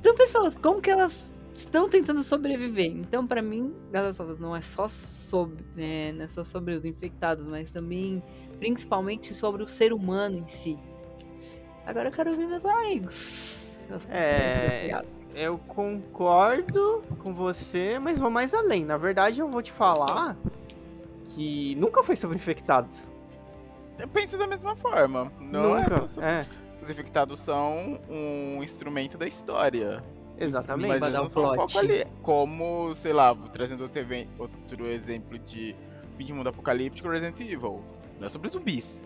[0.00, 1.31] São pessoas, como que elas
[1.66, 2.92] estão tentando sobreviver?
[2.96, 7.46] Então, pra mim, elas não é só sobre, é, não é só sobre os infectados,
[7.46, 8.22] mas também,
[8.58, 10.78] principalmente, sobre o ser humano em si.
[11.86, 13.72] Agora eu quero ouvir meus amigos.
[14.08, 15.02] É.
[15.34, 18.84] Eu concordo com você, mas vou mais além.
[18.84, 20.36] Na verdade, eu vou te falar
[21.34, 23.10] que nunca foi sobre infectados.
[23.98, 25.32] Eu penso da mesma forma.
[25.40, 25.96] Não é nunca.
[26.02, 26.46] só sobre- É,
[26.82, 30.02] Os infectados são um instrumento da história.
[30.44, 31.00] Exatamente.
[31.00, 31.56] Mas dar não um plot.
[31.56, 32.06] foco ali.
[32.22, 34.00] Como, sei lá, trazendo outro,
[34.38, 35.74] outro exemplo de
[36.16, 37.80] fim de mundo apocalíptico Resident Evil.
[38.18, 39.02] Não é sobre zumbis.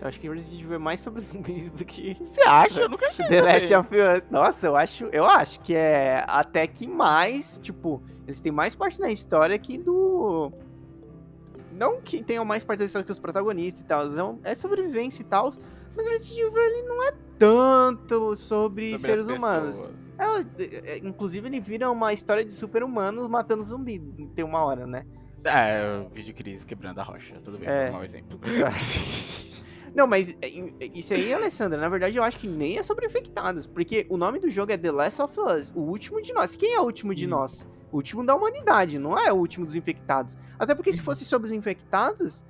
[0.00, 2.80] Eu acho que Resident Evil é mais sobre zumbis do que Você acha?
[2.80, 4.30] Eu nunca achei The Last of Us.
[4.30, 9.00] Nossa, eu acho, eu acho que é até que mais, tipo, eles têm mais parte
[9.00, 10.52] na história que do.
[11.72, 14.02] Não que tenham mais parte da história que os protagonistas e tal,
[14.44, 15.52] é sobrevivência e tal.
[15.96, 19.90] Mas Resident Evil ele não é tanto sobre, Sobre seres humanos.
[20.18, 23.98] É, é, inclusive ele vira uma história de super-humanos matando zumbi.
[24.34, 25.04] Tem uma hora, né?
[25.44, 27.40] É, o vídeo Cris quebrando a rocha.
[27.44, 27.88] Tudo bem, É.
[27.90, 28.38] um mau exemplo.
[29.94, 30.48] Não, mas é,
[30.94, 34.38] isso aí, Alessandra, na verdade eu acho que nem é sobre infectados, porque o nome
[34.38, 36.54] do jogo é The Last of Us, o último de nós.
[36.56, 37.30] Quem é o último de Hum.
[37.30, 37.66] nós?
[37.90, 40.36] O último da humanidade, não é o último dos infectados.
[40.58, 42.44] Até porque se fosse sobre os infectados,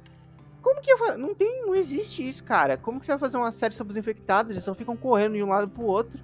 [0.62, 2.76] como que ia fa- não tem, não existe isso, cara.
[2.76, 4.50] Como que você vai fazer uma série sobre os infectados?
[4.52, 6.20] Eles só ficam correndo de um lado pro outro.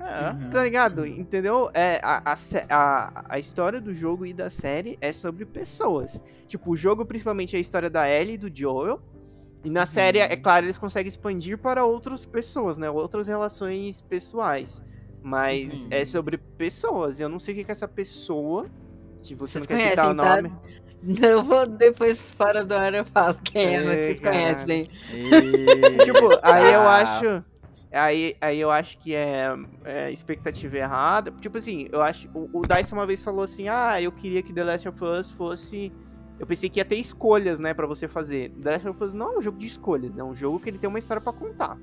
[0.00, 0.30] É.
[0.30, 0.50] Uhum.
[0.50, 1.06] Tá ligado?
[1.06, 1.70] Entendeu?
[1.72, 2.34] É, a,
[2.68, 6.22] a, a história do jogo e da série é sobre pessoas.
[6.46, 9.00] Tipo, o jogo principalmente é a história da Ellie e do Joel.
[9.64, 10.24] E na série, Uhum.
[10.24, 12.90] é claro, eles conseguem expandir para outras pessoas, né?
[12.90, 14.82] Outras relações pessoais.
[15.22, 15.88] Mas Uhum.
[15.92, 17.18] é sobre pessoas.
[17.18, 18.66] Eu não sei o que que essa pessoa,
[19.24, 20.36] que você Vocês não quer citar o tá?
[20.36, 20.52] nome.
[21.20, 24.82] Eu vou depois fora do ar eu falo quem é, mas vocês conhecem.
[26.04, 26.96] Tipo, aí eu Ah.
[26.98, 27.44] acho.
[27.92, 31.30] Aí, aí eu acho que é, é expectativa errada.
[31.40, 32.28] Tipo assim, eu acho.
[32.34, 35.30] O, o Dyson uma vez falou assim: Ah, eu queria que The Last of Us
[35.30, 35.92] fosse.
[36.40, 38.50] Eu pensei que ia ter escolhas, né, pra você fazer.
[38.60, 40.78] The Last of Us não é um jogo de escolhas, é um jogo que ele
[40.78, 41.78] tem uma história pra contar.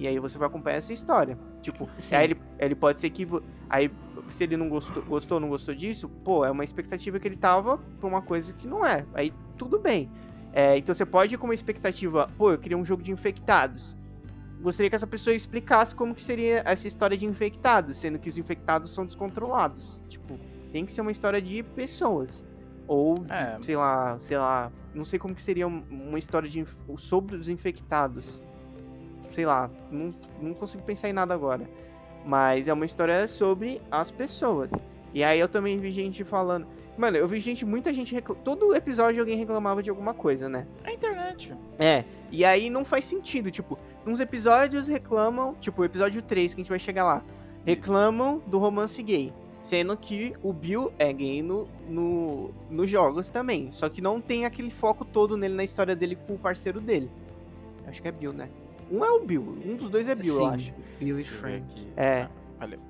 [0.00, 1.38] E aí você vai acompanhar essa história.
[1.60, 2.14] Tipo, Sim.
[2.16, 3.28] aí ele, ele pode ser que.
[3.68, 3.90] Aí,
[4.30, 7.36] se ele não gostou, gostou ou não gostou disso, pô, é uma expectativa que ele
[7.36, 9.04] tava pra uma coisa que não é.
[9.12, 10.10] Aí tudo bem.
[10.54, 13.94] É, então você pode ir com uma expectativa, pô, eu queria um jogo de infectados.
[14.62, 18.38] Gostaria que essa pessoa explicasse como que seria essa história de infectados, sendo que os
[18.38, 20.00] infectados são descontrolados.
[20.08, 20.38] Tipo,
[20.72, 22.46] tem que ser uma história de pessoas.
[22.86, 23.58] Ou, É.
[23.62, 26.64] sei lá, sei lá, não sei como que seria um- uma história de
[26.96, 28.42] sobre os infectados.
[29.40, 31.66] Sei lá, não, não consigo pensar em nada agora.
[32.26, 34.70] Mas é uma história sobre as pessoas.
[35.14, 36.66] E aí eu também vi gente falando.
[36.98, 38.34] Mano, eu vi gente, muita gente recla...
[38.34, 40.66] Todo episódio alguém reclamava de alguma coisa, né?
[40.84, 41.54] É a internet.
[41.78, 46.60] É, e aí não faz sentido, tipo, uns episódios reclamam, tipo, o episódio 3 que
[46.60, 47.24] a gente vai chegar lá,
[47.64, 49.32] reclamam do romance gay.
[49.62, 53.72] Sendo que o Bill é gay no, no, nos jogos também.
[53.72, 57.10] Só que não tem aquele foco todo nele na história dele com o parceiro dele.
[57.86, 58.50] Acho que é Bill, né?
[58.90, 60.74] Um é o Bill, um dos dois é Bill, eu Sim, acho.
[60.98, 61.86] Bill e eu Frank.
[61.96, 62.22] É.
[62.22, 62.80] Ah, valeu.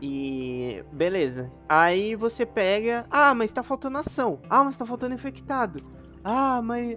[0.00, 1.50] E beleza.
[1.68, 3.04] Aí você pega.
[3.10, 4.38] Ah, mas tá faltando ação.
[4.48, 5.82] Ah, mas tá faltando infectado.
[6.22, 6.96] Ah, mas.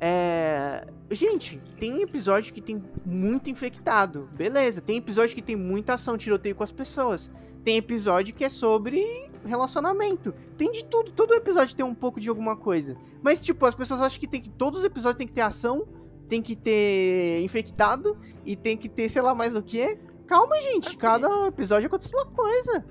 [0.00, 0.84] É.
[1.10, 4.28] Gente, tem episódio que tem muito infectado.
[4.34, 4.82] Beleza.
[4.82, 7.30] Tem episódio que tem muita ação, tiroteio com as pessoas.
[7.64, 10.34] Tem episódio que é sobre relacionamento.
[10.58, 11.12] Tem de tudo.
[11.12, 12.96] Todo episódio tem um pouco de alguma coisa.
[13.22, 14.50] Mas, tipo, as pessoas acham que tem que.
[14.50, 15.86] Todos os episódios tem que ter ação.
[16.28, 18.16] Tem que ter infectado.
[18.44, 19.98] E tem que ter, sei lá, mais o que.
[20.26, 20.88] Calma, gente.
[20.88, 20.96] Assim.
[20.96, 22.84] Cada episódio acontece uma coisa.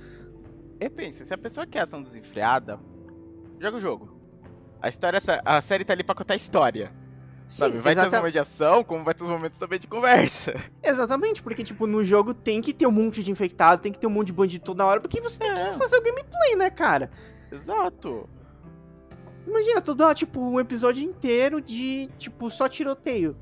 [0.79, 2.79] Eu penso, se a pessoa quer ação desenfreada,
[3.59, 4.15] joga o jogo.
[4.81, 6.91] A história a série tá ali pra contar história.
[7.47, 7.73] Sabe?
[7.75, 9.87] Sim, Vai ter os exata- momentos de ação, como vai ter os momentos também de
[9.87, 10.53] conversa.
[10.83, 14.07] exatamente, porque, tipo, no jogo tem que ter um monte de infectado, tem que ter
[14.07, 15.69] um monte de bandido toda hora, porque você tem É.
[15.69, 17.11] que fazer o gameplay, né, cara?
[17.51, 18.27] Exato.
[19.47, 23.35] Imagina, todo, tipo, um episódio inteiro de, tipo, só tiroteio.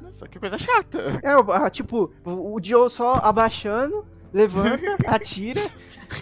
[0.00, 1.20] Nossa, que coisa chata.
[1.22, 5.60] É, o- ah, tipo, o Joe só abaixando, levanta, atira.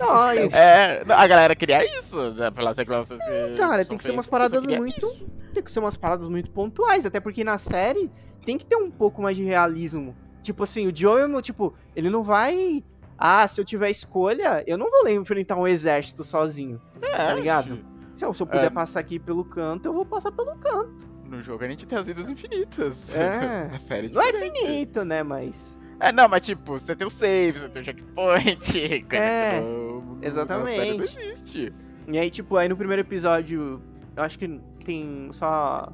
[0.00, 2.50] Não, É, não, a galera queria isso, né?
[2.50, 5.26] Pelas reclamações que cara, tem que ser umas paradas muito- isso.
[5.54, 8.10] tem que ser umas paradas muito pontuais, até porque na série
[8.44, 10.16] tem que ter um pouco mais de realismo.
[10.42, 12.82] Tipo assim, o Joel, não, tipo, ele não vai.
[13.18, 16.80] Ah, se eu tiver escolha, eu não vou enfrentar um exército sozinho.
[17.00, 17.78] É, tá ligado?
[18.16, 18.70] Se eu, se eu puder É.
[18.70, 21.06] passar aqui pelo canto, eu vou passar pelo canto.
[21.28, 23.14] No jogo a gente tem as vidas infinitas.
[23.14, 23.68] É.
[23.72, 25.22] Na série Não é infinito, né?
[25.22, 25.78] Mas.
[26.00, 29.06] É, não, mas tipo, você tem o save, você tem o checkpoint.
[29.16, 30.76] É, no- exatamente.
[30.78, 31.72] Na série não existe.
[32.08, 33.82] E aí, tipo, aí no primeiro episódio,
[34.16, 35.92] eu acho que tem só.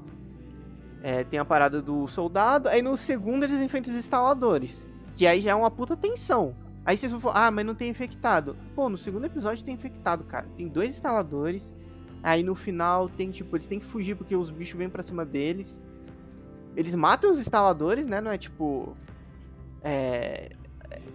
[1.03, 2.69] é, tem a parada do soldado.
[2.69, 4.87] Aí no segundo eles enfrentam os instaladores.
[5.15, 6.55] Que aí já é uma puta tensão.
[6.85, 8.57] Aí vocês vão falar, ah, mas não tem infectado.
[8.75, 10.47] Pô, no segundo episódio tem infectado, cara.
[10.57, 11.75] Tem dois instaladores.
[12.23, 15.25] Aí no final tem, tipo, eles têm que fugir porque os bichos vêm pra cima
[15.25, 15.81] deles.
[16.77, 18.21] Eles matam os instaladores, né?
[18.21, 18.97] Não é tipo.
[19.83, 20.53] É.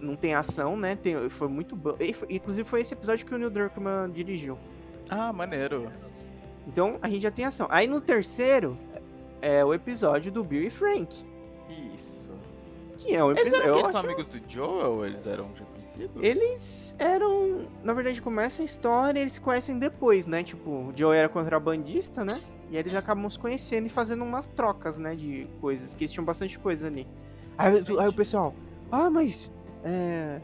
[0.00, 0.96] Não tem ação, né?
[0.96, 1.96] Tem, foi muito bom.
[1.98, 4.58] E foi- Inclusive foi esse episódio que o Neil Druckmann dirigiu.
[5.08, 5.90] Ah, maneiro.
[6.66, 7.66] Então a gente já tem ação.
[7.70, 8.76] Aí no terceiro
[9.40, 11.16] é o episódio do Bill e Frank.
[11.96, 12.30] Isso.
[12.98, 13.62] Que é um Eles episódio.
[13.66, 14.06] eram Eu aqueles acho...
[14.06, 15.67] amigos do Joel ou eles eram conhecidos?
[16.20, 17.66] Eles eram.
[17.82, 20.42] Na verdade, começa a história e eles se conhecem depois, né?
[20.42, 22.40] Tipo, o Joe era contrabandista, né?
[22.70, 25.14] E eles acabam se conhecendo e fazendo umas trocas, né?
[25.14, 25.94] De coisas.
[25.94, 27.06] Que eles tinham bastante coisa ali.
[27.56, 28.54] Aí, aí o pessoal,
[28.90, 29.50] ah, mas.
[29.84, 30.40] É.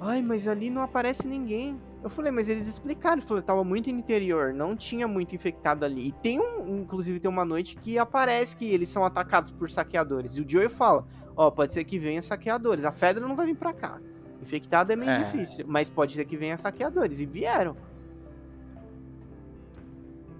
[0.00, 1.78] Ai, mas ali não aparece ninguém.
[2.02, 3.20] Eu falei, mas eles explicaram.
[3.20, 6.08] Eu falei, tava muito no interior, não tinha muito infectado ali.
[6.08, 6.80] E tem um.
[6.80, 10.36] Inclusive, tem uma noite que aparece que eles são atacados por saqueadores.
[10.36, 12.84] E o Joey fala: Ó, pode ser que venha saqueadores.
[12.84, 14.00] A Fedra não vai vir pra cá.
[14.40, 15.18] Infectado é meio É.
[15.18, 17.20] difícil, mas pode ser que venha saqueadores.
[17.20, 17.76] E vieram.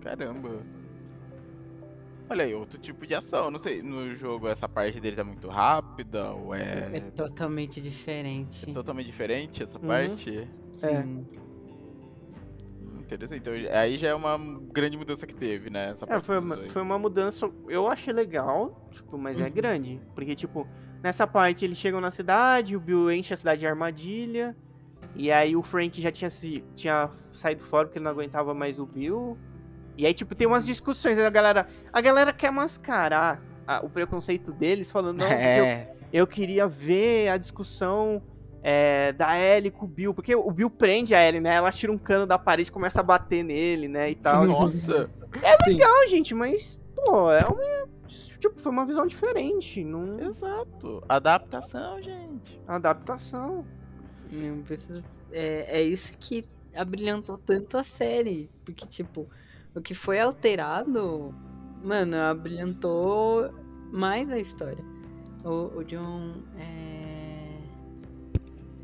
[0.02, 0.64] Caramba.
[2.30, 3.50] Olha aí, outro tipo de ação.
[3.50, 8.70] Não sei, no jogo essa parte deles é muito rápida ou É é, totalmente diferente.
[8.70, 9.86] é totalmente diferente essa Uhum.
[9.88, 10.38] parte?
[10.38, 10.46] É.
[10.76, 11.26] Sim.
[13.00, 13.40] Interessante.
[13.40, 14.38] Então aí já é uma
[14.72, 15.90] grande mudança que teve, né?
[15.90, 17.50] Essa É, parte foi, uma, foi uma mudança.
[17.68, 19.50] Eu achei legal, tipo, mas é Uhum.
[19.50, 20.00] grande.
[20.14, 20.68] Porque, tipo,
[21.02, 24.54] nessa parte eles chegam na cidade, o Bill enche a cidade de armadilha.
[25.16, 28.78] E aí o Frank já tinha, se, tinha saído fora porque ele não aguentava mais
[28.78, 29.36] o Bill.
[29.96, 31.18] E aí, tipo, tem umas discussões.
[31.18, 35.64] aí A galera, a galera quer mascarar a- o preconceito deles, falando, não, porque eu,
[35.64, 35.92] É.
[36.12, 38.22] eu queria ver a discussão
[38.62, 41.54] é, da Ellie com o Bill, porque o Bill prende a Ellie, né?
[41.54, 44.10] Ela tira um cano da parede e começa a bater nele, né?
[44.10, 44.44] E tal.
[44.46, 45.08] Nossa.
[45.78, 47.88] Não, gente, mas, pô, é uma.
[48.40, 49.84] Tipo, foi uma visão diferente.
[49.84, 50.18] Não.
[50.18, 51.02] Exato.
[51.08, 52.60] Adaptação, gente.
[52.66, 53.64] Adaptação.
[54.30, 58.50] Meu, precisa- É, é isso que abrilhantou tanto a série.
[58.64, 59.28] Porque, tipo,
[59.74, 61.34] o que foi alterado,
[61.84, 63.50] mano, abrilhantou
[63.92, 64.84] mais a história.
[65.44, 66.42] O, o John.
[66.58, 67.58] É...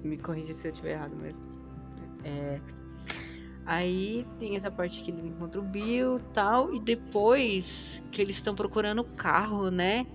[0.04, 1.40] Me corrija se eu estiver errado, mas.
[2.24, 2.60] É...
[3.66, 8.36] Aí tem essa parte que eles encontram o Bill e tal, e depois que eles
[8.36, 10.06] estão procurando o carro, né?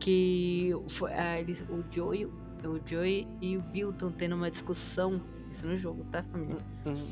[0.00, 0.72] Que
[1.14, 2.28] ah, eles, o Joey
[2.64, 5.20] o Joey e o Bill estão tendo uma discussão.
[5.50, 6.56] Isso no jogo, tá, família?
[6.86, 7.06] Uhum.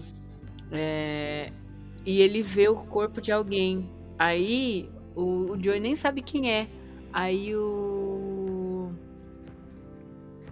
[0.72, 1.52] É,
[2.04, 3.88] e ele vê o corpo de alguém.
[4.18, 6.68] Aí o, o Joey nem sabe quem é.
[7.12, 8.90] Aí o.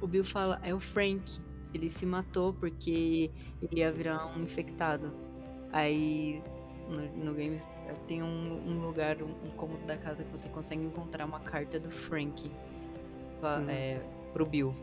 [0.00, 1.40] O Bill fala: é o Frank.
[1.74, 3.30] Ele se matou porque
[3.62, 5.12] ele ia virar um infectado.
[5.72, 6.42] Aí
[6.88, 7.58] no, no game
[8.06, 11.78] tem um, um lugar, um, um cômodo da casa que você consegue encontrar uma carta
[11.80, 12.50] do Frank.
[13.40, 13.70] Fa- Uhum.
[13.70, 14.00] É,
[14.32, 14.74] pro Bill.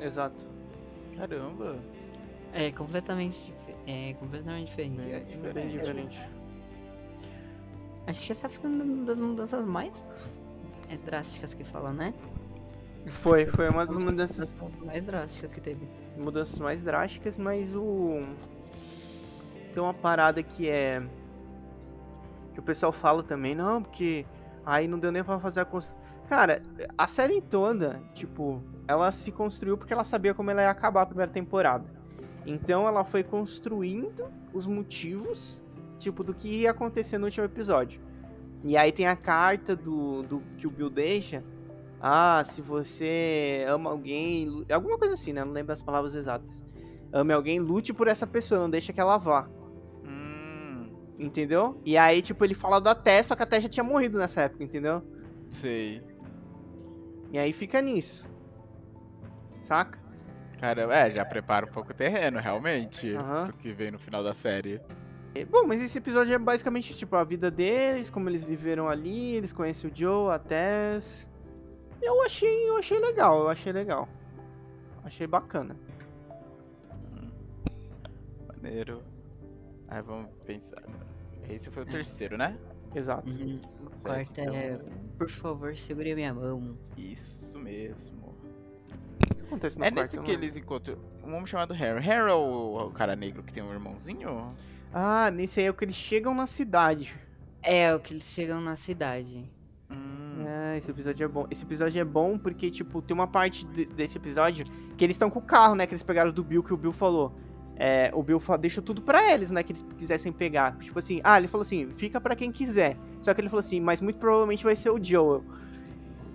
[0.00, 0.46] Exato.
[1.16, 1.78] Caramba.
[2.52, 3.54] É completamente,
[3.86, 4.96] é completamente diferente.
[4.96, 5.72] Bem É- diferente.
[5.78, 6.28] Diferente.
[8.06, 10.06] Acho que essa foi uma das mudanças mais
[10.88, 12.12] é, drásticas que fala, né?
[13.06, 14.52] Foi, foi uma das mudanças,
[14.84, 15.86] mais drásticas que teve.
[16.16, 18.22] mudanças mais drásticas, mas o.
[19.72, 21.02] Tem uma parada que é.
[22.52, 24.26] Que o pessoal fala também, não, porque
[24.64, 26.00] aí não deu nem pra fazer a construção.
[26.28, 26.62] Cara,
[26.96, 31.06] a série toda, tipo, ela se construiu porque ela sabia como ela ia acabar a
[31.06, 31.84] primeira temporada.
[32.46, 35.62] Então ela foi construindo os motivos,
[35.98, 38.00] tipo, do que ia acontecer no último episódio.
[38.64, 41.42] E aí tem a carta do, do que o Bill deixa.
[42.00, 44.64] Ah, se você ama alguém.
[44.72, 45.44] Alguma coisa assim, né?
[45.44, 46.64] Não lembro as palavras exatas.
[47.12, 49.48] Ame alguém, lute por essa pessoa, não deixa que ela vá.
[51.20, 51.26] Hum.
[51.26, 51.80] Entendeu?
[51.84, 54.42] E aí, tipo, ele fala da Tess, só que a Tess já tinha morrido nessa
[54.42, 55.02] época, entendeu?
[55.50, 56.02] Sei.
[57.30, 58.26] E aí fica nisso.
[59.60, 59.98] Saca?
[60.58, 63.14] Cara, é, já prepara um pouco o terreno, realmente.
[63.14, 63.48] Aham.
[63.48, 64.80] Pro que vem no final da série.
[65.48, 69.52] Bom, mas esse episódio é basicamente, tipo, a vida deles, como eles viveram ali, eles
[69.52, 71.30] conhecem o Joe, a Tess.
[72.02, 74.08] Eu achei, eu achei legal, eu achei legal.
[75.04, 75.76] Achei bacana.
[78.48, 79.02] Maneiro.
[79.88, 80.82] Aí vamos pensar.
[81.54, 82.56] Esse foi o terceiro, né?
[82.94, 83.30] Exato.
[83.30, 83.60] Uhum.
[83.86, 84.80] O quarto é, então-
[85.18, 86.76] por favor, segure a minha mão.
[86.96, 88.34] Isso mesmo.
[89.30, 90.02] O que acontece no é quarto?
[90.04, 92.00] nesse eu não que eles encontram um homem chamado Harry.
[92.04, 94.48] Harry é o, o cara negro que tem um irmãozinho?
[94.92, 97.14] Ah, nesse aí é o que eles chegam na cidade.
[97.62, 99.48] É, o que eles chegam na cidade.
[99.90, 100.44] Hum.
[100.46, 101.46] É, esse episódio é bom.
[101.50, 104.64] Esse episódio é bom porque, tipo, tem uma parte de- desse episódio
[104.96, 105.86] que eles estão com o carro, né?
[105.86, 107.32] Que eles pegaram do Bill, que o Bill falou.
[107.82, 109.62] É, o Bill deixou tudo pra eles, né?
[109.62, 110.76] Que eles quisessem pegar.
[110.76, 112.94] Tipo assim, ah, ele falou assim, fica pra quem quiser.
[113.22, 115.42] Só que ele falou assim, mas muito provavelmente vai ser o Joel.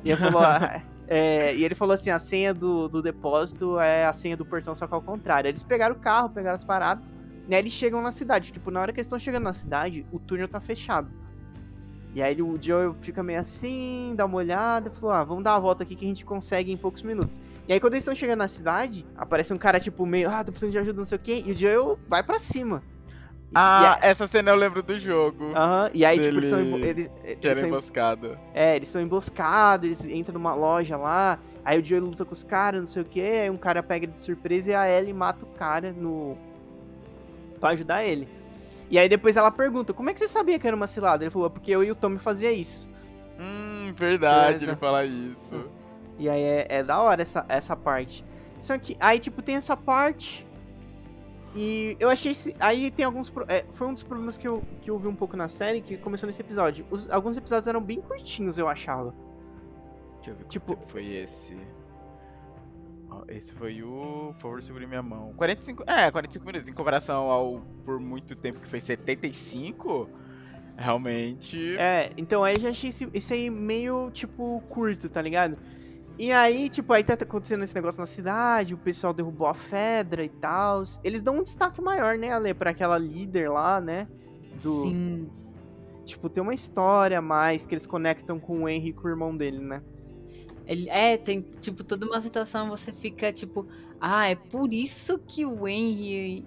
[0.03, 4.07] E ele falou, ah, é, e ele falou assim, a senha do, do depósito é
[4.07, 5.47] a senha do portão, só que ao contrário.
[5.47, 7.15] Eles pegaram o carro, pegaram as paradas,
[7.47, 7.59] né?
[7.59, 8.51] Eles chegam na cidade.
[8.51, 11.11] Tipo, na hora que eles estão chegando na cidade, o túnel tá fechado.
[12.15, 15.53] E aí o Joel fica meio assim, dá uma olhada, e falou, ah, vamos dar
[15.53, 17.37] uma volta aqui que a gente consegue em poucos minutos.
[17.67, 20.53] E aí quando eles estão chegando na cidade, aparece um cara tipo meio, ah, tô
[20.53, 22.81] precisando de ajuda, não sei o quê, e o Joel vai pra cima.
[23.53, 25.51] Ah, e, essa cena eu lembro do jogo.
[25.53, 27.07] a- aham, e aí tipo, eles são, embo- eles,
[27.39, 28.39] que eles, são, emboscada.
[28.53, 32.43] é, eles são emboscados, eles entram numa loja lá, aí o Joel luta com os
[32.43, 35.43] caras, não sei o que, aí um cara pega de surpresa e a Ellie mata
[35.43, 36.37] o cara no.
[37.59, 38.27] pra ajudar ele.
[38.89, 41.23] E aí depois ela pergunta, como é que você sabia que era uma cilada?
[41.23, 42.89] Ele falou, porque eu e o Tommy fazia isso.
[43.39, 44.71] Hum, verdade, Beleza.
[44.71, 45.69] ele fala isso.
[46.19, 48.23] E aí é, é da hora essa, essa parte.
[48.59, 50.45] Só que aí, tipo, tem essa parte.
[51.55, 52.31] E eu achei.
[52.31, 53.31] esse- Aí tem alguns.
[53.47, 55.97] é, foi um dos problemas que eu, que eu vi um pouco na série, que
[55.97, 56.85] começou nesse episódio.
[56.91, 59.13] Os- alguns episódios eram bem curtinhos, eu achava.
[60.17, 61.55] Deixa eu ver Tipo- foi esse.
[63.27, 64.33] Esse foi o.
[64.33, 65.33] Por favor, segure minha mão.
[65.35, 65.83] 45.
[65.87, 66.67] É, 45 minutos.
[66.67, 70.09] Em comparação ao por muito tempo que foi 75,
[70.77, 71.75] realmente.
[71.77, 75.57] É, então aí eu já achei esse, esse aí meio, tipo, curto, tá ligado?
[76.17, 80.23] E aí, tipo, aí tá acontecendo esse negócio na cidade, o pessoal derrubou a Fedra
[80.23, 80.83] e tal.
[81.03, 84.07] Eles dão um destaque maior, né, Ale, pra aquela líder lá, né?
[84.63, 85.29] Do, Sim.
[86.05, 89.09] Tipo, tem uma história a mais que eles conectam com o Henry e com o
[89.09, 89.81] irmão dele, né?
[90.67, 93.67] Ele, é, tem, tipo, toda uma situação você fica, tipo,
[93.99, 96.45] ah, é por isso que o Henry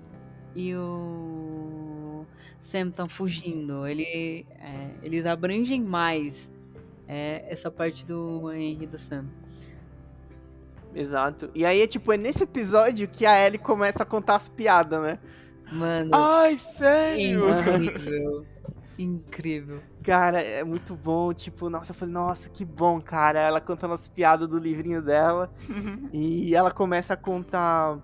[0.54, 2.24] e o
[2.60, 3.86] Sam estão fugindo.
[3.86, 6.52] Ele, é, eles abrangem mais
[7.08, 9.24] é essa parte do Henry do Sam.
[10.94, 11.50] Exato.
[11.54, 15.00] E aí, é tipo, é nesse episódio que a Ellie começa a contar as piadas,
[15.00, 15.18] né?
[15.72, 17.48] Mano, Ai, sério?
[17.48, 18.46] incrível.
[18.98, 19.80] Incrível.
[20.02, 21.32] Cara, é muito bom.
[21.32, 23.40] Tipo, nossa, eu falei, nossa, que bom, cara.
[23.40, 25.50] Ela contando as piadas do livrinho dela.
[26.12, 27.98] E ela começa a contar.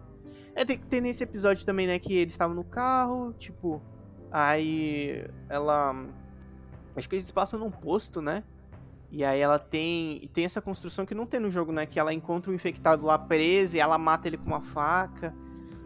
[0.55, 3.83] É, tem, tem nesse episódio também, né, que eles estavam no carro, tipo.
[4.31, 5.95] Aí ela.
[6.97, 8.45] Acho que eles passam num posto, né?
[9.11, 10.19] E aí ela tem.
[10.23, 11.87] E tem essa construção que não tem no jogo, né?
[11.87, 15.35] Que ela encontra o infectado lá preso e ela mata ele com uma faca.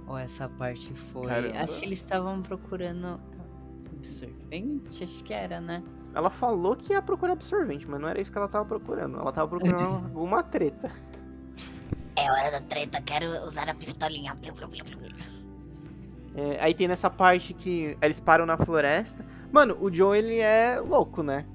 [0.06, 1.26] Ó, essa parte foi.
[1.26, 1.58] Caramba.
[1.60, 3.20] Acho que eles estavam procurando
[3.98, 5.82] absorvente, acho que era, né?
[6.14, 9.18] Ela falou que ia procurar absorvente, mas não era isso que ela tava procurando.
[9.18, 10.90] Ela tava procurando alguma treta.
[12.16, 14.36] É hora da treta, quero usar a pistolinha.
[16.34, 19.24] É, aí tem nessa parte que eles param na floresta.
[19.52, 21.46] Mano, o Joe ele é louco, né?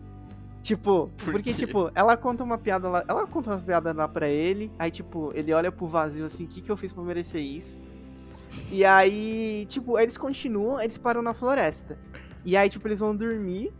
[0.61, 1.53] Tipo, Por porque, quê?
[1.53, 3.03] tipo, ela conta uma piada lá.
[3.07, 4.71] Ela conta uma piada lá pra ele.
[4.79, 7.81] Aí, tipo, ele olha pro vazio assim, o que, que eu fiz pra merecer isso?
[8.71, 11.97] E aí, tipo, eles continuam, eles param na floresta.
[12.43, 13.71] E aí, tipo, eles vão dormir.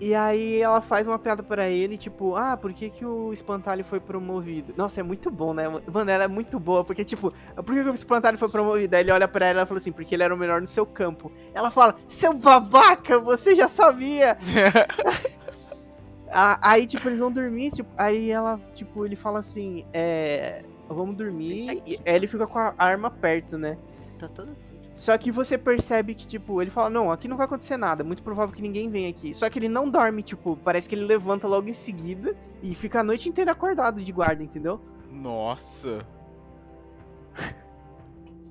[0.00, 3.84] E aí ela faz uma piada pra ele, tipo, ah, por que, que o espantalho
[3.84, 4.72] foi promovido?
[4.74, 5.64] Nossa, é muito bom, né?
[5.68, 8.96] Mano, ela é muito boa, porque, tipo, por que, que o espantalho foi promovido?
[8.96, 10.86] Aí ele olha pra ela e fala assim, porque ele era o melhor no seu
[10.86, 11.30] campo.
[11.54, 14.38] Ela fala, seu babaca, você já sabia!
[16.32, 20.64] Aí, tipo, eles vão dormir, tipo, aí ela, tipo, ele fala assim, é.
[20.94, 21.82] Vamos dormir.
[21.86, 23.78] E aí ele fica com a arma perto, né?
[24.18, 24.80] Tá todo sujo.
[24.94, 28.22] Só que você percebe que, tipo, ele fala, não, aqui não vai acontecer nada, muito
[28.22, 29.32] provável que ninguém venha aqui.
[29.32, 33.00] Só que ele não dorme, tipo, parece que ele levanta logo em seguida e fica
[33.00, 34.80] a noite inteira acordado de guarda, entendeu?
[35.10, 36.06] Nossa.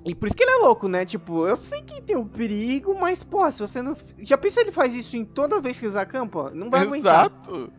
[0.02, 1.04] E por isso que ele é louco, né?
[1.04, 3.94] Tipo, eu sei que tem um perigo, mas, pô, se você não.
[4.16, 6.50] Já pensa ele faz isso em toda vez que eles acampam?
[6.54, 7.26] Não vai aguentar.
[7.26, 7.70] Exato.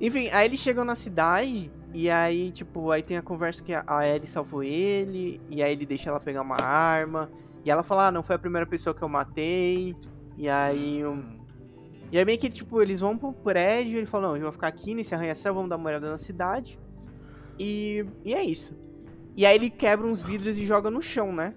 [0.00, 4.06] Enfim, aí eles chegam na cidade e aí, tipo, aí tem a conversa que a
[4.06, 7.30] Ellie salvou ele, e aí ele deixa ela pegar uma arma,
[7.64, 9.96] e ela fala, ah, não foi a primeira pessoa que eu matei,
[10.36, 11.04] e aí.
[11.04, 11.38] um- Hum.
[12.10, 14.52] E aí meio que, tipo, eles vão pra um prédio, ele fala, não, eu vou
[14.52, 16.78] ficar aqui nesse arranha-céu, vamos dar uma olhada na cidade.
[17.58, 18.74] E, e é isso.
[19.36, 21.52] E aí ele quebra uns vidros e joga no chão, né?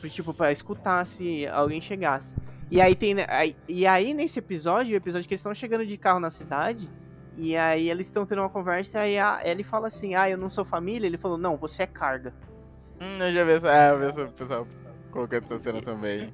[0.00, 2.34] Pra, Tipo, pra escutar se alguém chegasse.
[2.70, 3.16] E aí tem.
[3.28, 6.88] aí- E aí, nesse episódio, o episódio que eles estão chegando de carro na cidade.
[7.36, 10.48] E aí eles estão tendo uma conversa e a Ellie fala assim, ah, eu não
[10.48, 11.06] sou família.
[11.06, 12.32] Ele falou, não, você é carga.
[13.00, 13.68] Hum, eu já vi essa.
[13.68, 14.66] É, eu vi essa pessoal
[15.10, 16.32] colocando essa cena também.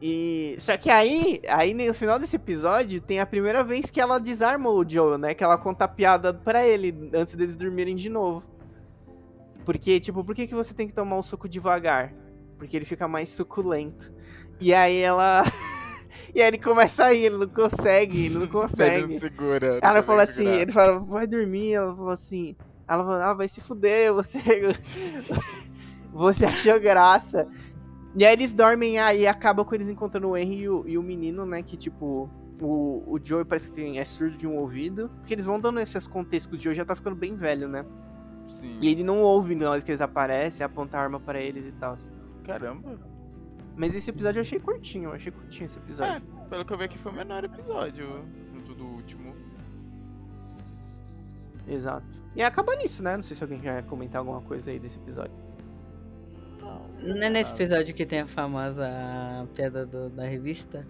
[0.00, 0.54] E.
[0.58, 4.70] Só que aí, aí no final desse episódio, tem a primeira vez que ela desarma
[4.70, 5.34] o Joe, né?
[5.34, 8.42] Que ela conta a piada pra ele antes deles dormirem de novo.
[9.64, 12.12] Porque, tipo, por que, que você tem que tomar o suco devagar?
[12.58, 14.12] Porque ele fica mais suculento.
[14.60, 15.42] E aí ela.
[16.34, 19.12] e aí ele começa a ir, ele não consegue, ele não Ele consegue.
[19.14, 19.78] não segura.
[19.80, 20.60] Ela falou assim, segurar.
[20.62, 22.56] ele falou, vai dormir, ela falou assim.
[22.88, 24.38] Ela falou, ah, vai se fuder, você.
[26.12, 27.46] você achou graça.
[28.16, 31.02] E aí eles dormem aí acaba com eles encontrando o Henry e o, e o
[31.02, 31.62] menino, né?
[31.62, 32.28] Que tipo.
[32.60, 35.10] O, o Joey parece que tem, é surdo de um ouvido.
[35.18, 36.56] Porque eles vão dando esses contextos.
[36.58, 37.84] O Joey já tá ficando bem velho, né?
[38.60, 38.78] Sim.
[38.80, 41.72] E ele não ouve na hora que eles aparecem, aponta a arma pra eles e
[41.72, 41.96] tal.
[42.44, 42.98] Caramba.
[43.76, 46.22] Mas esse episódio eu achei curtinho, eu achei curtinho esse episódio.
[46.44, 49.34] É, pelo que eu vi aqui foi o menor episódio junto do último.
[51.68, 52.06] Exato.
[52.36, 53.16] E acaba nisso, né?
[53.16, 55.32] Não sei se alguém quer comentar alguma coisa aí desse episódio.
[57.00, 58.88] Não é nesse episódio que tem a famosa
[59.54, 60.86] piada do- da revista?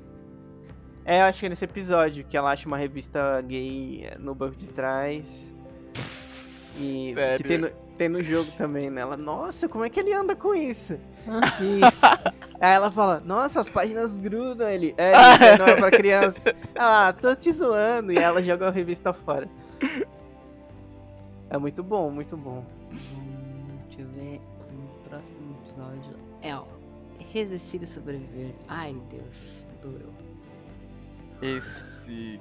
[1.05, 4.57] É, eu acho que é nesse episódio que ela acha uma revista gay no banco
[4.57, 5.55] de trás.
[6.79, 7.37] E Sério?
[7.37, 9.01] que tem no, tem no jogo também, né?
[9.03, 10.99] Ela, nossa, como é que ele anda com isso?
[11.63, 11.81] E
[12.61, 14.95] aí ela fala, nossa, as páginas grudam ele.
[14.97, 16.55] É, isso não é pra criança.
[16.77, 18.13] Ah, tô te zoando.
[18.13, 19.49] E ela joga a revista fora.
[21.51, 22.65] É muito bom, muito bom.
[22.91, 24.41] Hum, deixa eu ver.
[24.73, 26.17] No próximo episódio.
[26.43, 26.65] É, ó.
[27.33, 28.55] Resistir e sobreviver.
[28.69, 29.65] Ai, Deus.
[29.83, 30.13] Doeu.
[31.43, 32.41] Esse.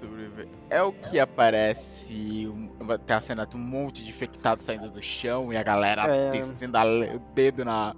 [0.00, 0.48] Sobreviver.
[0.70, 2.46] É o que aparece.
[2.48, 2.68] um-
[3.06, 6.30] Tem a cena de um monte de infectados saindo do chão e a galera É.
[6.32, 7.94] descendo o dedo na.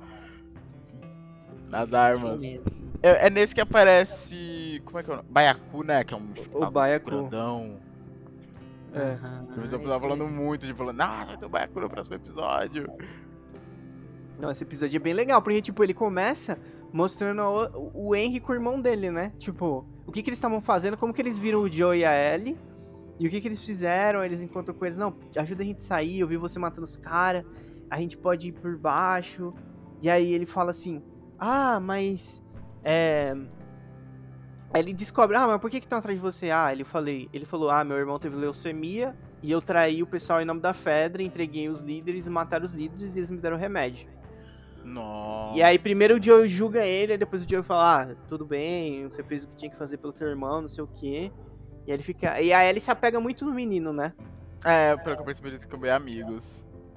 [1.69, 2.41] Nas armas.
[3.03, 4.83] É, é nesse que aparece.
[4.85, 5.29] Como é que é o nome?
[5.31, 6.03] Baiacu, né?
[6.05, 7.11] Que é um infectado Baiacu.
[7.11, 7.77] grandão.
[8.93, 9.13] É.
[9.57, 12.17] O pessoal esse tava falando muito, de falando, ah, vai ter o Baiacu no próximo
[12.17, 12.91] episódio.
[14.41, 16.59] Não, esse episódio é bem legal, porque, tipo, ele começa
[16.93, 19.31] mostrando o, o Henry com o irmão dele, né?
[19.39, 22.35] Tipo, o que que eles estavam fazendo, como que eles viram o Joe e a
[22.35, 22.59] Ellie,
[23.17, 25.81] e o que que eles fizeram, eles encontram com eles, não, ajuda a gente a
[25.87, 27.45] sair, eu vi você matando os caras,
[27.89, 29.55] a gente pode ir por baixo,
[30.03, 31.01] e aí ele fala assim,
[31.39, 32.43] ah, mas,
[32.83, 33.37] é...
[34.75, 36.51] Aí ele descobre, ah, mas por que que estão atrás de você?
[36.51, 40.43] Ah, ele falei, ele falou, ah, meu irmão teve leucemia e eu traí o pessoal
[40.43, 44.09] em nome da Fedra, entreguei os líderes, mataram os líderes e eles me deram remédio.
[44.91, 45.57] Nossa.
[45.57, 49.07] E aí primeiro o Joe julga ele, aí depois o Joe fala, ah, tudo bem,
[49.07, 51.33] você fez o que tinha que fazer pelo seu irmão, não sei o quê.
[51.87, 52.41] E aí ele fica.
[52.41, 54.13] E a Ellie se apega muito no menino, né?
[54.65, 56.45] É, pelo que eu percebi, eles ficam bem amigos.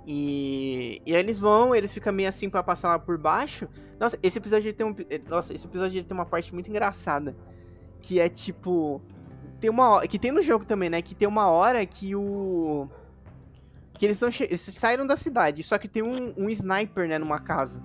[0.05, 3.67] E, e aí eles vão, eles ficam meio assim pra passar lá por baixo.
[3.99, 4.95] Nossa, esse episódio ele tem um.
[5.29, 7.35] Nossa, esse episódio ele tem uma parte muito engraçada.
[8.01, 9.01] Que é tipo.
[9.59, 10.07] Tem uma hora.
[10.07, 11.01] Que tem no jogo também, né?
[11.01, 12.89] Que tem uma hora que o.
[13.97, 17.39] Que eles, tão eles saíram da cidade, só que tem um, um sniper, né, numa
[17.39, 17.83] casa.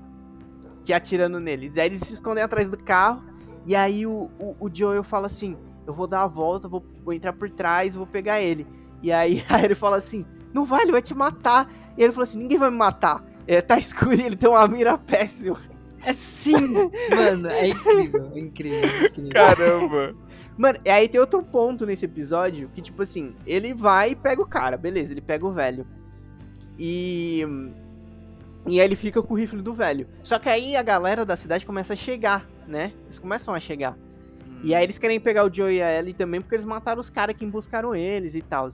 [0.83, 1.77] Que atirando neles.
[1.77, 3.23] E aí eles se escondem atrás do carro.
[3.67, 5.57] E aí o, o, o Joel fala assim:
[5.87, 8.67] Eu vou dar a volta, vou, vou entrar por trás, vou pegar ele.
[9.03, 11.71] E aí, aí ele fala assim: Não vai, ele vai te matar.
[11.97, 13.25] E ele falou assim: Ninguém vai me matar.
[13.47, 15.59] É, tá escuro e ele tem uma mira péssima.
[16.03, 16.75] É sim,
[17.11, 19.33] mano, é incrível, é incrível, é incrível.
[19.33, 20.15] Caramba.
[20.59, 24.43] Mano, e aí tem outro ponto nesse episódio que, tipo assim, ele vai e pega
[24.43, 25.87] o cara, beleza, ele pega o velho.
[26.77, 27.45] E.
[28.67, 30.09] E aí ele fica com o rifle do velho.
[30.23, 32.93] Só que aí a galera da cidade começa a chegar, né?
[33.05, 33.97] Eles começam a chegar.
[34.63, 37.09] E aí eles querem pegar o Joe e a Ellie também porque eles mataram os
[37.09, 38.69] caras que emboscaram eles e tal.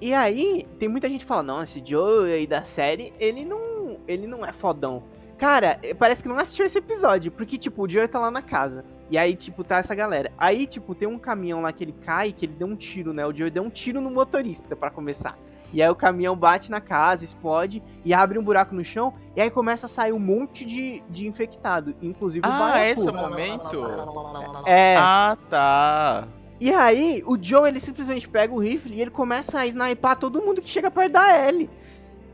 [0.00, 4.00] E aí, tem muita gente que fala, não, esse Joe aí da série, ele não.
[4.08, 5.04] ele não é fodão.
[5.38, 8.84] Cara, parece que não assistiu esse episódio, porque, tipo, o Joe tá lá na casa.
[9.12, 10.32] E aí, tipo, tá essa galera.
[10.38, 13.26] Aí, tipo, tem um caminhão lá que ele cai, que ele deu um tiro, né?
[13.26, 15.36] O Joe deu um tiro no motorista para começar.
[15.70, 19.12] E aí o caminhão bate na casa, explode e abre um buraco no chão.
[19.36, 23.00] E aí começa a sair um monte de, de infectado, inclusive o Ah, Baiacu.
[23.00, 23.76] esse é o momento?
[24.64, 24.96] É.
[24.96, 26.28] Ah, tá.
[26.58, 30.40] E aí, o Joe, ele simplesmente pega o rifle e ele começa a sniper todo
[30.40, 31.68] mundo que chega perto da Ellie.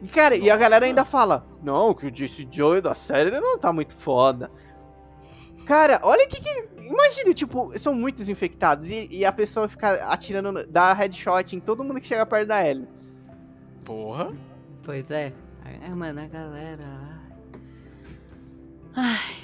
[0.00, 3.58] E, cara, e a galera ainda fala, não, que esse Joe da série ele não
[3.58, 4.48] tá muito foda.
[5.68, 6.68] Cara, olha que que...
[6.80, 11.84] Imagina, tipo, são muitos infectados e, e a pessoa fica atirando, dá headshot em todo
[11.84, 12.88] mundo que chega perto da Ellie.
[13.84, 14.32] Porra.
[14.82, 15.30] Pois é.
[15.82, 17.20] É, mano, a galera.
[18.96, 19.36] Ai,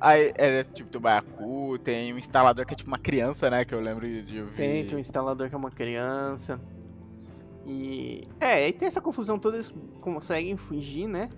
[0.00, 3.64] Aí, é tipo do Baiacu, tem um instalador que é tipo uma criança, né?
[3.64, 4.56] Que eu lembro de ouvir.
[4.56, 6.60] Tem, tem um instalador que é uma criança.
[7.64, 8.26] E...
[8.40, 11.28] É, aí tem essa confusão toda, eles conseguem fugir, né?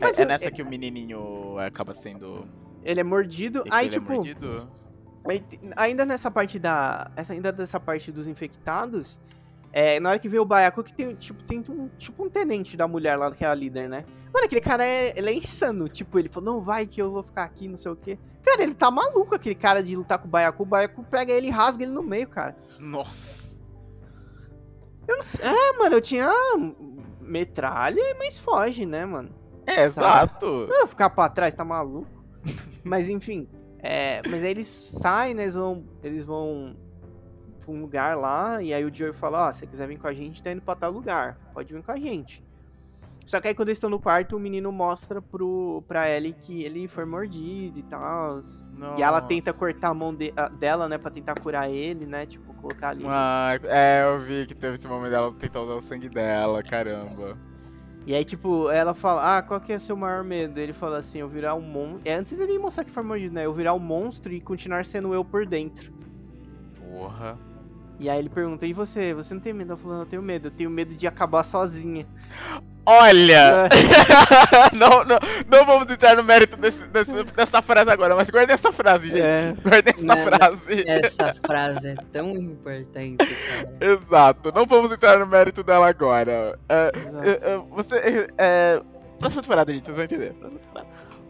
[0.00, 2.46] Mas É, é nessa que o menininho acaba sendo.
[2.84, 4.12] Ele é mordido, aí é tipo...
[4.12, 4.68] mordido?
[5.28, 7.10] Aí, te- ainda nessa parte da.
[7.14, 9.20] Essa, ainda dessa parte dos infectados.
[9.72, 12.76] É, na hora que vê o Baiacu que tem, tipo, tem um, tipo um tenente
[12.76, 14.04] da mulher lá, que é a líder, né?
[14.34, 15.88] Mano, aquele cara é, ele é insano.
[15.88, 18.18] Tipo, ele falou, não vai que eu vou ficar aqui, não sei o quê.
[18.44, 20.62] Cara, ele tá maluco, aquele cara de lutar com o Baiacu.
[20.64, 22.54] O Baiacu pega ele e rasga ele no meio, cara.
[22.78, 23.42] Nossa.
[25.08, 25.46] Eu não sei.
[25.48, 26.30] É, mano, eu tinha
[27.20, 29.30] metralha, mas foge, né, mano?
[29.66, 30.24] É, Sabe?
[30.24, 30.46] exato.
[30.46, 32.21] Eu ficar pra trás, tá maluco?
[32.84, 33.48] Mas enfim,
[33.80, 35.42] é, mas aí eles saem, né?
[35.42, 36.76] Eles vão, eles vão
[37.64, 40.06] pra um lugar lá, e aí o Joey fala, ó, se você quiser vir com
[40.08, 42.42] a gente, tá indo pra tal lugar, pode vir com a gente.
[43.24, 46.64] Só que aí quando eles estão no quarto, o menino mostra pro, pra Ellie que
[46.64, 48.42] ele foi mordido e tal.
[48.98, 52.26] E ela tenta cortar a mão de- a- dela, né, pra tentar curar ele, né,
[52.26, 53.04] tipo, colocar ali.
[53.06, 57.38] Ah, é, eu vi que teve esse momento dela tentar usar o sangue dela, caramba.
[58.04, 60.58] E aí, tipo, ela fala, ah, qual que é o seu maior medo?
[60.58, 62.00] Ele fala assim, eu virar um monstro.
[62.04, 63.46] É, antes dele mostrar que foi mordido, né?
[63.46, 65.92] Eu virar um monstro e continuar sendo eu por dentro.
[66.78, 67.38] Porra.
[68.00, 69.14] E aí ele pergunta, e você?
[69.14, 69.72] Você não tem medo?
[69.72, 70.48] Ela falou, não, eu tenho medo.
[70.48, 72.06] Eu tenho medo de acabar sozinha.
[72.84, 73.68] Olha!
[74.72, 75.18] não, não,
[75.48, 79.20] não vamos entrar no mérito desse, desse- dessa frase agora, mas guardem essa frase, gente.
[79.20, 79.54] É.
[79.62, 80.84] Guardem essa Não, frase.
[80.88, 83.72] essa frase é tão importante, cara.
[83.80, 86.58] Exato, não vamos entrar no mérito dela agora.
[86.68, 87.24] É, Exato.
[87.24, 87.96] é, é, você.
[87.96, 88.82] É, é,
[89.18, 90.34] próxima temporada, gente, vocês vão entender.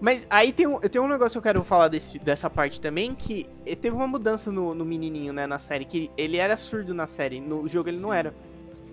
[0.00, 3.14] Mas aí tem um, tem um negócio que eu quero falar desse, dessa parte também,
[3.14, 6.92] que eh, teve uma mudança no, no menininho, né, na série, que ele era surdo
[6.92, 8.34] na série, no jogo ele não era.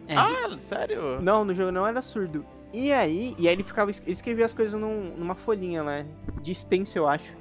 [0.10, 1.22] É, Ah, sério?
[1.22, 2.44] Não, no jogo não era surdo.
[2.74, 6.06] E aí, e aí ele ficava, ele escrevia as coisas num- numa folhinha, né,
[6.42, 7.34] de stencil, eu acho.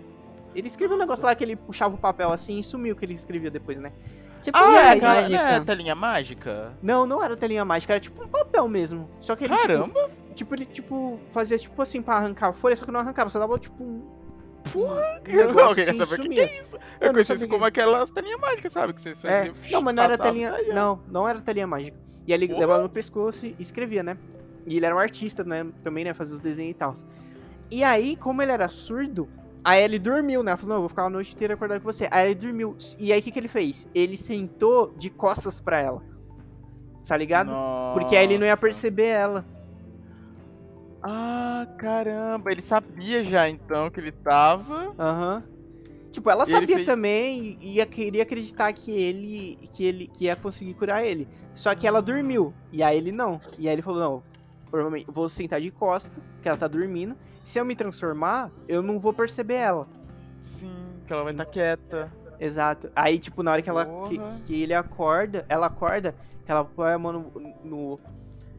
[0.54, 3.04] Ele escreveu um negócio lá que ele puxava o papel assim e sumiu o que
[3.04, 3.92] ele escrevia depois, né?
[4.42, 5.42] tipo, Ah, E é aquela mágica.
[5.42, 6.72] não é telinha mágica?
[6.82, 9.10] Não, não era telinha mágica, era tipo um papel mesmo.
[9.20, 10.10] Só que ele, tipo, Caramba!
[10.34, 13.38] tipo, ele, tipo, fazia tipo assim pra arrancar a folha, só que não arrancava, só
[13.38, 14.02] dava tipo um.
[14.72, 15.20] Porra!
[15.28, 16.74] um negócio Eu queria assim saber o que, que é isso.
[16.74, 18.92] Eu Eu não conheci como que- aquelas telinhas mágicas, sabe?
[18.92, 19.54] Que vocês É, faziam.
[19.70, 20.54] não, mas não era telinha.
[20.74, 21.96] Não, não era telinha mágica.
[22.28, 24.18] E ele levava no pescoço e escrevia, né?
[24.66, 25.66] E ele era um artista, né?
[25.82, 26.12] Também, né?
[26.12, 26.92] Fazia os desenhos e tal.
[27.70, 29.26] E aí, como ele era surdo,
[29.64, 30.50] aí ele dormiu, né?
[30.50, 32.06] Ela falou, não, eu vou ficar a noite inteira acordado com você.
[32.10, 32.76] Aí ele dormiu.
[32.98, 33.88] E aí o que, que ele fez?
[33.94, 36.02] Ele sentou de costas pra ela.
[37.06, 37.56] Tá ligado?
[37.94, 38.60] Porque aí ele não ia Nossa.
[38.60, 39.46] perceber ela.
[41.02, 44.92] Ah, caramba, ele sabia já então que ele tava.
[44.98, 45.44] Aham.
[46.18, 50.24] Tipo, ela E sabia fez- também e ia queria acreditar que ele que ele que
[50.24, 51.28] ia conseguir curar ele.
[51.54, 53.40] Só que ela dormiu e aí ele não.
[53.56, 54.22] E aí ele falou: "Não,
[54.68, 56.10] provavelmente vou sentar de costa,
[56.42, 57.16] que ela tá dormindo.
[57.44, 59.86] Se eu me transformar, eu não vou perceber ela".
[60.42, 60.72] Sim,
[61.06, 62.12] que ela vai estar quieta.
[62.40, 62.90] Exato.
[62.96, 66.14] Aí tipo, na hora que ela que, que ele acorda, ela acorda,
[66.44, 68.00] que ela põe a mão no, no-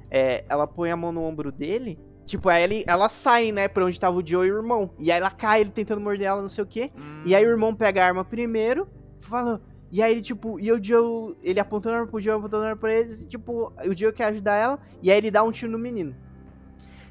[0.10, 1.99] é, ela põe a mão no ombro dele.
[2.30, 4.93] Tipo, aí ele, ela sai, né, pra onde tava o Joe e o irmão.
[4.99, 6.91] E aí ela cai, ele tentando morder ela, não sei o quê.
[7.23, 8.88] E aí o irmão pega a arma primeiro,
[9.21, 9.59] falou.
[9.91, 12.67] E aí ele, tipo, e o Joe, ele apontando a arma pro Joe, apontando a
[12.67, 15.51] arma pra eles, e, tipo, o Joe quer ajudar ela, e aí ele dá um
[15.51, 16.15] tiro no menino.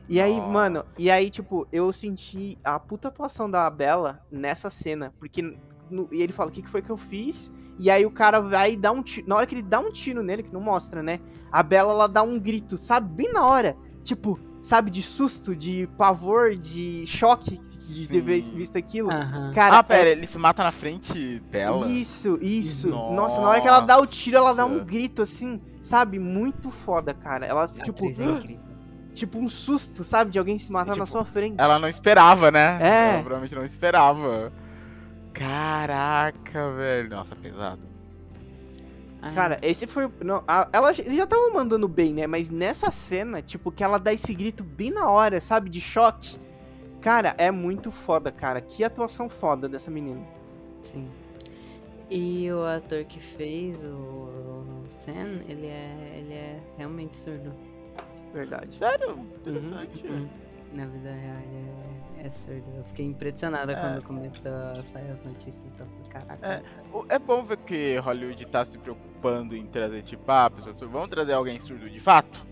[0.09, 0.49] E aí, Nossa.
[0.49, 5.43] mano, e aí, tipo, eu senti a puta atuação da Bella nessa cena, porque
[5.91, 7.51] no- e ele fala, o que, que foi que eu fiz?
[7.77, 10.23] E aí o cara vai dar um tiro, na hora que ele dá um tiro
[10.23, 11.19] nele, que não mostra, né,
[11.51, 14.39] a Bella, ela dá um grito, sabe, bem na hora, tipo,
[14.69, 19.11] sabe, de susto, de pavor, de choque de ter visto aquilo.
[19.11, 19.53] Aham.
[19.55, 21.87] Cara, ah, pera, é- ele se mata na frente dela?
[21.89, 22.91] isso, isso.
[22.91, 23.15] Nossa.
[23.15, 26.19] Nossa, na hora que ela dá o tiro, ela dá um grito assim, sabe?
[26.19, 27.47] Muito foda, cara.
[27.47, 28.59] Ela, A tipo, é
[29.15, 30.31] tipo um susto, sabe?
[30.33, 31.55] De alguém se matar na Tipo, sua frente.
[31.59, 32.79] Ela não esperava, né?
[32.81, 33.11] É.
[33.15, 34.53] Ela provavelmente não esperava.
[35.33, 37.09] Caraca, velho.
[37.09, 37.81] Nossa, pesado.
[39.21, 40.09] Ah, Cara, esse foi.
[40.23, 42.27] Não, a- ela eles já estavam mandando bem, né?
[42.27, 45.69] Mas nessa cena, tipo, que ela dá esse grito bem na hora, sabe?
[45.69, 46.37] De choque.
[47.01, 48.61] Cara, é muito foda, cara.
[48.61, 50.21] Que atuação foda dessa menina.
[50.83, 51.09] Sim.
[52.11, 54.29] E o ator que fez o,
[54.89, 57.53] Sam, ele é, ele é realmente surdo.
[58.33, 58.77] Verdade.
[58.79, 59.19] Sério?
[59.37, 60.07] Interessante.
[60.07, 60.29] Hum,
[60.73, 61.37] Na vida real,
[62.21, 62.65] é, é surdo.
[62.77, 63.77] Eu fiquei impressionada É.
[63.77, 65.65] quando começou a sair as notícias.
[65.75, 66.47] Então, caraca.
[66.47, 66.63] É.
[67.09, 70.79] É bom ver que Hollywood tá se preocupando em trazer, tipo, ah, pessoas.
[70.81, 72.47] Vamos trazer alguém surdo de fato?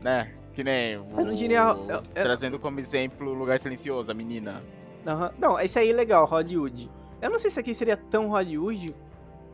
[0.00, 0.32] Né?
[0.54, 1.06] Que nem o...
[1.18, 4.62] Eu não diria- eu- eu- Trazendo como exemplo o Lugar Silencioso, a menina.
[5.06, 5.32] Aham.
[5.38, 6.90] Não, esse aí é legal, Hollywood.
[7.20, 8.94] Eu não sei se aqui seria tão Hollywood,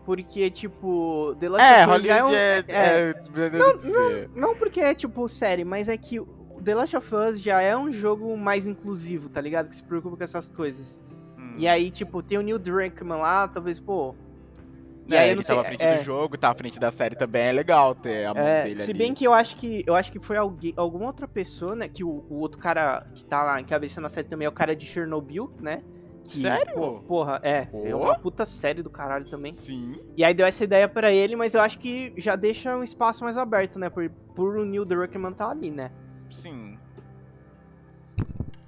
[0.04, 2.26] porque, tipo, The Last É, of Us já é um.
[2.28, 2.74] Hollywood é...
[2.76, 4.30] é- é- Não, dizer.
[4.36, 6.20] Não porque é, tipo, série, mas é que
[6.62, 9.68] The Last of Us já é um jogo mais inclusivo, tá ligado?
[9.68, 10.98] Que se preocupa com essas coisas.
[11.38, 11.54] Hum.
[11.58, 14.14] E aí, tipo, tem o Neil Druckmann lá, talvez, pô.
[15.08, 15.56] E É, aí ele sei.
[15.56, 18.26] tava à frente é, do jogo, tá à frente da série também, é legal ter
[18.26, 18.98] a mão é, dele se ali.
[18.98, 21.88] bem que eu acho que eu acho que foi alguém, alguma outra pessoa, né?
[21.88, 24.76] Que o, o outro cara que tá lá encabeçando a série também é o cara
[24.76, 25.82] de Chernobyl, né?
[26.22, 26.74] Que, Sério?
[26.74, 27.64] pô, porra, é.
[27.64, 27.84] Pô.
[27.86, 29.54] É uma puta série do caralho também.
[29.54, 29.94] Sim.
[30.16, 33.24] E aí deu essa ideia pra ele, mas eu acho que já deixa um espaço
[33.24, 33.88] mais aberto, né?
[33.90, 35.90] Por, por o Neil Druckmann tá ali, né?
[36.30, 36.78] Sim.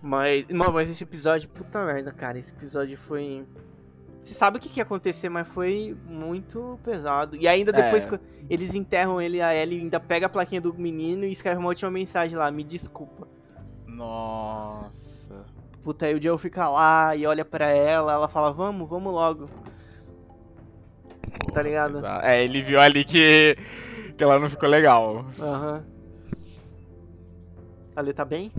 [0.03, 2.39] Mas, mano, mas esse episódio, puta merda, cara.
[2.39, 3.47] Esse episódio foi.
[4.21, 7.37] Você sabe o que, que ia acontecer, mas foi muito pesado.
[7.37, 8.21] E ainda depois É.
[8.49, 11.91] eles enterram ele, a Ellie ainda pega a plaquinha do menino e escreve uma última
[11.91, 13.27] mensagem lá: me desculpa.
[13.87, 14.91] Nossa.
[15.83, 19.49] Puta, aí o Joe fica lá e olha pra ela, ela fala: vamos, vamos logo.
[21.53, 22.05] Tá ligado?
[22.23, 23.57] É, ele viu ali que,
[24.17, 25.27] que ela não ficou legal.
[25.39, 25.85] Aham.
[27.95, 28.51] Ali tá bem?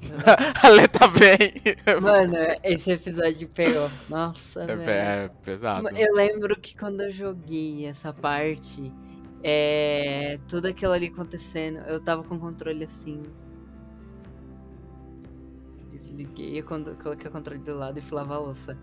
[0.62, 2.00] a Lê tá bem.
[2.00, 3.90] Mano, esse episódio pegou.
[4.08, 4.90] Nossa, É, velho.
[4.90, 5.88] é pesado.
[5.90, 8.92] Eu lembro que quando eu joguei essa parte,
[9.42, 13.22] é, tudo aquilo ali acontecendo, eu tava com o controle assim.
[15.92, 18.78] Desliguei, quando coloquei o controle do lado e fui lavar a louça.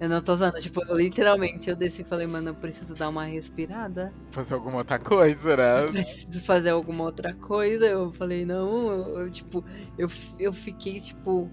[0.00, 3.24] Eu não tô usando, tipo, literalmente eu desci e falei, mano, eu preciso dar uma
[3.24, 4.12] respirada.
[4.30, 5.84] Fazer alguma outra coisa, né?
[5.84, 7.86] Eu preciso fazer alguma outra coisa.
[7.86, 9.64] Eu falei, não, eu, eu, tipo,
[9.98, 11.50] eu, eu fiquei, tipo,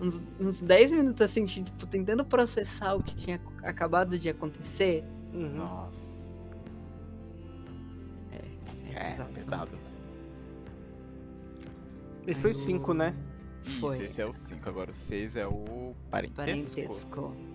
[0.00, 5.02] uns, uns 10 minutos assim, tipo, tentando processar o que tinha acabado de acontecer.
[5.34, 5.56] Uhum.
[5.56, 6.02] Nossa,
[8.94, 9.32] é pesado.
[9.32, 9.78] pesado.
[12.26, 13.14] Esse foi o 5, né?
[13.80, 13.96] Foi.
[13.96, 14.68] Isso, esse é o 5.
[14.68, 16.76] Agora o 6 é o parentesco.
[16.76, 17.51] Parentesco.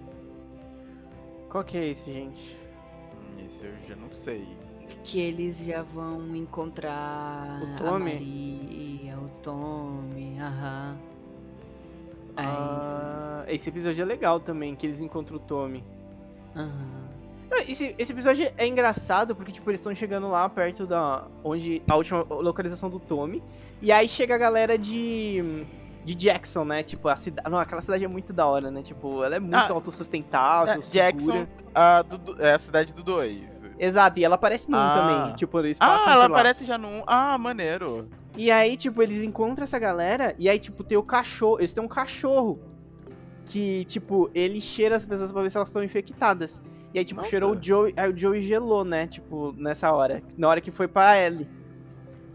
[1.50, 2.58] Qual que é esse, gente?
[3.14, 4.48] Hum, Esse eu já não sei.
[5.04, 8.14] Que eles já vão encontrar O a Tommy?
[8.14, 10.98] Maria, o Tommy, aham.
[12.36, 15.84] Aí, Ah, esse episódio é legal também, que eles encontram o Tommy.
[16.56, 17.08] aham.
[17.50, 21.26] Ah, Esse, esse episódio é engraçado porque, tipo, eles estão chegando lá perto da.
[21.44, 21.82] onde.
[21.90, 23.42] a última localização do Tommy.
[23.82, 25.66] E aí chega a galera de.
[26.08, 26.84] De Jackson, né?
[26.84, 27.50] Tipo, a cidade.
[27.50, 28.82] Não, aquela cidade é muito da hora, né?
[28.82, 30.78] Tipo, ela é muito Ah, autossustentável, É.
[30.80, 31.46] Jackson
[31.76, 33.44] a do, é a cidade do 2.
[33.78, 34.94] Exato, e ela aparece no 1 Ah.
[35.22, 35.36] também.
[35.36, 37.04] Tipo, eles passam Ah, ela aparece já no 1.
[37.06, 38.08] Ah, maneiro.
[38.38, 41.60] E aí, tipo, eles encontram essa galera e aí, tipo, tem o cachorro.
[41.60, 42.58] Eles têm um cachorro.
[43.46, 46.62] Que, tipo, ele cheira as pessoas pra ver se elas estão infectadas.
[46.94, 47.30] E aí, tipo, Nossa.
[47.30, 47.94] cheirou o Joey.
[47.98, 49.08] Aí o Joey gelou, né?
[49.08, 50.22] Tipo, nessa hora.
[50.38, 51.48] Na hora que foi pra Ellie.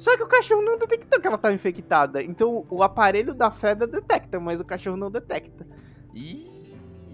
[0.02, 2.20] Só que o cachorro não detectou que ela tava infectada.
[2.22, 5.64] Então o aparelho da feda detecta, mas o cachorro não detecta.
[6.12, 6.50] Ih,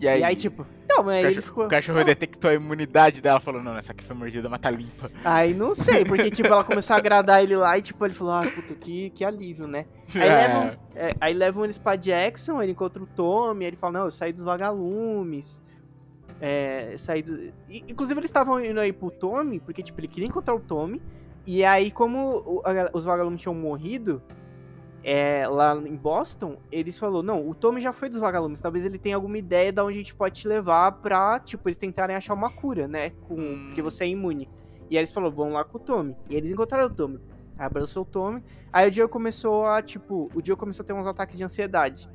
[0.01, 1.67] E aí, E aí, tipo, não, mas cachorro, ele ficou.
[1.67, 4.71] o cachorro "Ah." detectou a imunidade dela falou, não, essa aqui foi mordida, mas tá
[4.71, 5.11] limpa.
[5.23, 8.33] Aí não sei, porque, tipo, ela começou a agradar ele lá e, tipo, ele falou,
[8.33, 9.85] ah, puta, que, que alívio, né?
[10.15, 10.47] Aí, É.
[10.47, 14.05] levam, é, aí levam eles pra Jackson, ele encontra o Tommy, aí ele fala, não,
[14.07, 15.63] eu saí dos vagalumes.
[16.41, 17.37] É, saí do...
[17.69, 21.03] e, Inclusive eles estavam indo aí pro Tommy, porque tipo, ele queria encontrar o Tommy.
[21.51, 24.23] E aí, como os vagalumes tinham morrido
[25.03, 28.99] é, lá em Boston, eles falou, não, o Tommy já foi dos vagalumes, talvez ele
[28.99, 32.35] tenha alguma ideia de onde a gente pode te levar pra, tipo, eles tentarem achar
[32.35, 33.09] uma cura, né?
[33.27, 33.65] Com, Hum.
[33.69, 34.47] Porque você é imune.
[34.91, 36.15] E aí eles falaram, vamos lá com o Tommy.
[36.29, 37.19] E eles encontraram o Tommy.
[37.57, 38.45] Aí abraçou o Tommy.
[38.71, 42.11] Aí o Joe começou a, tipo, o Joe começou a ter uns ataques de ansiedade.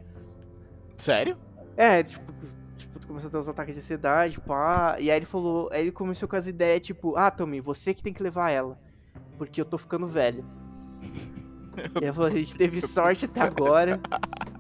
[0.96, 1.40] Sério?
[1.76, 2.32] É, tipo,
[2.78, 4.98] tipo, começou a ter uns ataques de ansiedade, pá.
[5.00, 8.04] E aí ele falou, aí ele começou com as ideias, tipo, ah, Tommy, você que
[8.04, 8.78] tem que levar ela.
[9.38, 10.46] Porque eu tô ficando velho.
[12.00, 14.00] E ele falou, a gente teve sorte até agora.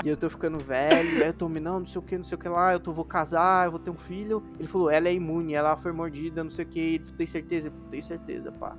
[0.04, 1.22] E eu tô ficando velho.
[1.24, 2.92] Aí o Tommy, não, não sei o que, não sei o que lá, eu tô,
[2.92, 4.44] vou casar, eu vou ter um filho.
[4.60, 6.80] Ele falou, ela é imune, ela foi mordida, não sei o que.
[6.80, 7.68] Ele falou, tem certeza?
[7.68, 8.76] Ele falou, tem certeza, pá.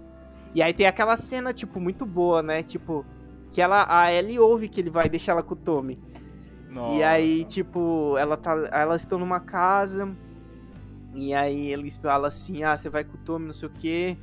[0.55, 2.63] E aí tem aquela cena, tipo, muito boa, né?
[2.63, 3.05] Tipo,
[3.51, 5.99] que ela, a Ellie ouve que ele vai deixar ela com o Tommy.
[6.69, 6.95] Nossa.
[6.97, 10.15] E aí, tipo, ela tá, elas estão numa casa.
[11.15, 14.19] E aí eles falam assim: "Ah, você vai com o Tommy, não sei o quê".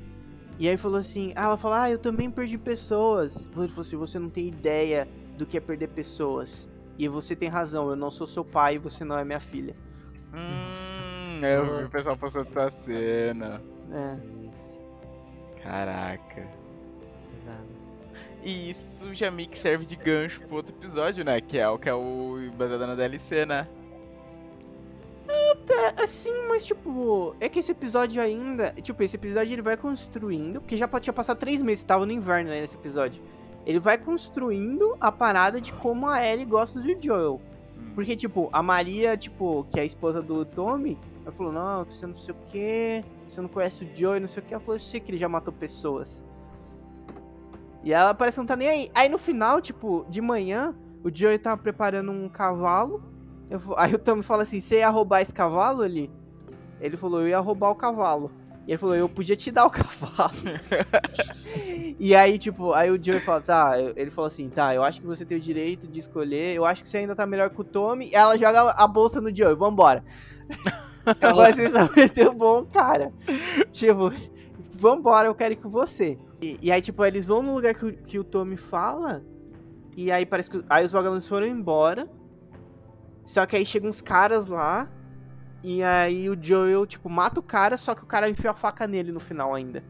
[0.62, 3.46] E aí falou assim: "Ah, ela falou: "Ah, eu também perdi pessoas".
[3.58, 6.70] Ele falou assim: "Você não tem ideia do que é perder pessoas".
[7.00, 9.76] E você tem razão, eu não sou seu pai e você não é minha filha.
[10.32, 13.60] Hum, eu vi o pessoal postando essa cena.
[13.92, 15.62] É.
[15.64, 16.42] Caraca.
[17.42, 17.82] exato.
[18.44, 21.42] E isso já meio que serve de gancho pro outro episódio, né?
[21.42, 23.68] Que é o que é o baseado na DLC, né?
[25.72, 28.72] É, assim, mas tipo, é que esse episódio ainda.
[28.74, 30.62] Tipo, esse episódio ele vai construindo.
[30.62, 33.22] Porque já tinha passado três meses, tava no inverno né, nesse episódio.
[33.66, 37.42] Ele vai construindo a parada de como a Ellie gosta do Joel.
[37.78, 37.92] Hum.
[37.96, 42.08] Porque, tipo, a Maria, tipo, que é a esposa do Tommy, ela falou, não, você
[42.08, 44.54] não sei o que, você não conhece o Joey, não sei o que.
[44.54, 46.24] Ela falou, eu sei que ele já matou pessoas.
[47.84, 48.92] E ela parece que não tá nem aí.
[48.94, 53.04] Aí no final, tipo, de manhã, o Joey tava preparando um cavalo.
[53.52, 56.10] Eu aí o Tommy fala assim, você ia roubar esse cavalo ali?
[56.80, 58.32] Ele falou, eu ia roubar o cavalo.
[58.66, 60.34] E ele falou, eu podia te dar o cavalo.
[62.00, 65.08] e aí, tipo, aí o Joey fala, tá, ele falou assim, tá, eu acho que
[65.08, 67.64] você tem o direito de escolher, eu acho que você ainda tá melhor que o
[67.64, 68.08] Tommy.
[68.10, 70.04] E ela joga a bolsa no Joey, vambora.
[71.22, 73.12] Agora vocês só meteu bom, cara.
[73.72, 74.12] Tipo,
[74.76, 76.18] vambora, eu quero ir com você.
[76.42, 79.24] E, e aí, tipo, eles vão no lugar que, o- que o Tommy fala.
[79.98, 80.64] E aí parece que.
[80.70, 82.08] Aí os vagalumes foram embora.
[83.26, 84.90] Só que aí chegam uns caras lá.
[85.64, 88.88] E aí o Joel, tipo, mata o cara, só que o cara enfia a faca
[88.88, 89.84] nele no final ainda.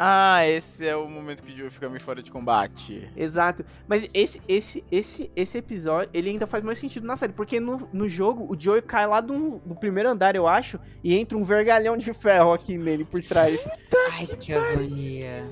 [0.00, 3.10] Ah, esse é o momento que o Joe fica meio fora de combate.
[3.16, 3.64] Exato.
[3.88, 7.32] Mas esse, esse, esse, esse episódio, ele ainda faz mais sentido na série.
[7.32, 11.16] Porque no, no jogo, o Joey cai lá do, do primeiro andar, eu acho, e
[11.16, 13.68] entra um vergalhão de ferro aqui nele por trás.
[14.12, 15.42] Ai, que agonia.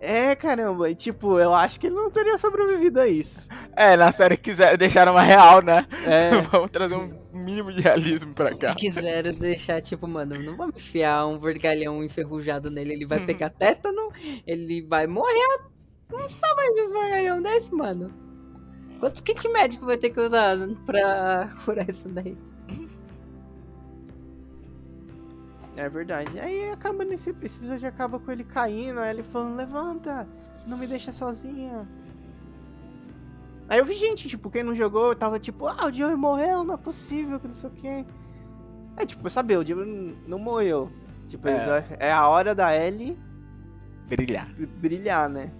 [0.00, 3.48] É, caramba, e tipo, eu acho que ele não teria sobrevivido a isso.
[3.76, 5.86] É, na série quiser deixaram uma real, né?
[6.06, 8.70] É, Vamos trazer um mínimo de realismo pra cá.
[8.70, 13.50] Se quiser deixar, tipo, mano, não vamos enfiar um vergalhão enferrujado nele, ele vai pegar
[13.56, 14.10] tétano,
[14.46, 15.60] ele vai morrer.
[16.12, 18.10] Uns tamanhos de uns vergalhão desse, mano.
[18.98, 22.36] Quantos kit médico vai ter que usar pra curar isso daí?
[25.84, 26.38] É verdade.
[26.38, 30.26] Aí acaba nesse esse episódio acaba com ele caindo, aí ele falando, levanta,
[30.66, 31.86] não me deixa sozinha.
[33.68, 36.74] Aí eu vi gente, tipo, quem não jogou, tava tipo, ah, o Joey morreu, não
[36.74, 38.06] é possível, que não sei o que.
[38.96, 40.90] É tipo, saber, o Joey não- morreu.
[41.28, 41.84] Tipo, É.
[42.00, 43.16] é a hora da Ellie
[44.08, 44.52] Brilhar.
[44.80, 45.52] brilhar, né?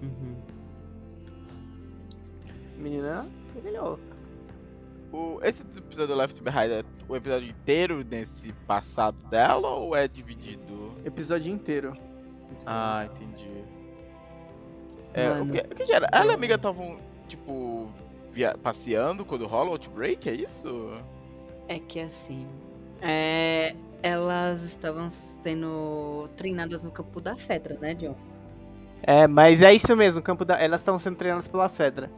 [0.00, 0.40] Uhum.
[2.78, 3.26] Menina
[3.60, 3.98] brilhou.
[5.12, 10.06] O, esse episódio do Left Behind é o episódio inteiro nesse passado dela ou é
[10.06, 10.92] dividido?
[11.04, 11.92] Episódio inteiro.
[12.64, 13.64] Ah, entendi.
[15.12, 16.08] É, o, Mano, que, o que era?
[16.12, 17.90] Ela e a amiga estavam, tipo,
[18.32, 20.94] via- passeando quando rola o Outbreak, é isso?
[21.66, 22.46] É que assim.
[23.02, 28.14] É, elas estavam sendo treinadas no campo da Fedra, né, John?
[29.02, 30.60] É, mas é isso mesmo, o campo da...
[30.60, 32.10] elas estão sendo treinadas pela Fedra.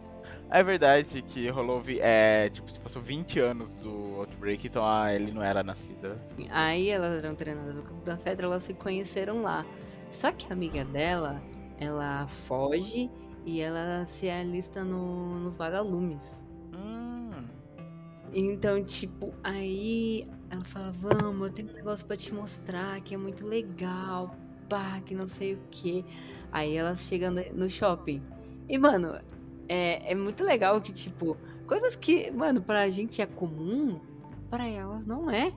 [0.52, 5.32] É verdade que rolou, é, tipo, se passou 20 anos do Outbreak, então a Ellie
[5.32, 6.20] não era nascida.
[6.50, 9.64] Aí elas eram treinadas no campo da Fedra, elas se conheceram lá.
[10.10, 11.42] Só que a amiga dela,
[11.78, 13.10] ela foge
[13.46, 16.46] e ela se alista no- nos vagalumes.
[16.74, 17.30] Hum,
[18.34, 23.18] Então, tipo, aí ela fala, vamos, eu tenho um negócio pra te mostrar que é
[23.18, 24.34] muito legal,
[24.68, 26.04] pá, que não sei o que.
[26.50, 28.22] Aí elas chegam no shopping.
[28.68, 29.18] E, mano,
[29.72, 33.98] é, é muito legal que, tipo, Coisas que, mano, pra gente é comum,
[34.50, 35.52] pra elas não é.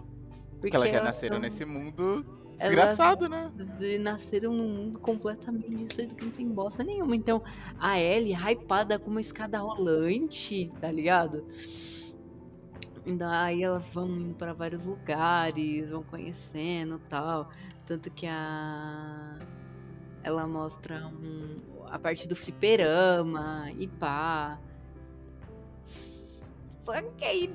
[0.62, 2.26] Porque elas já nasceram são- nesse mundo
[2.58, 3.52] elas desgraçado, né?
[4.00, 7.16] nasceram num mundo completamente destruído que não tem bosta nenhuma.
[7.16, 7.44] Então,
[7.78, 11.44] a Ellie, hypada com uma escada rolante, tá ligado?
[13.18, 17.50] Daí elas vão indo pra vários lugares, vão conhecendo tal.
[17.86, 19.38] Tanto que a.
[20.24, 24.60] Ela mostra um- a parte do fliperama e pá.
[25.84, 27.54] Só que aí,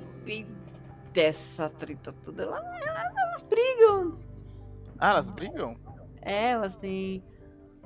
[1.13, 4.17] dessa treta toda, ela- ela- elas brigam.
[4.99, 5.79] Ah, elas brigam?
[6.21, 7.23] É, elas têm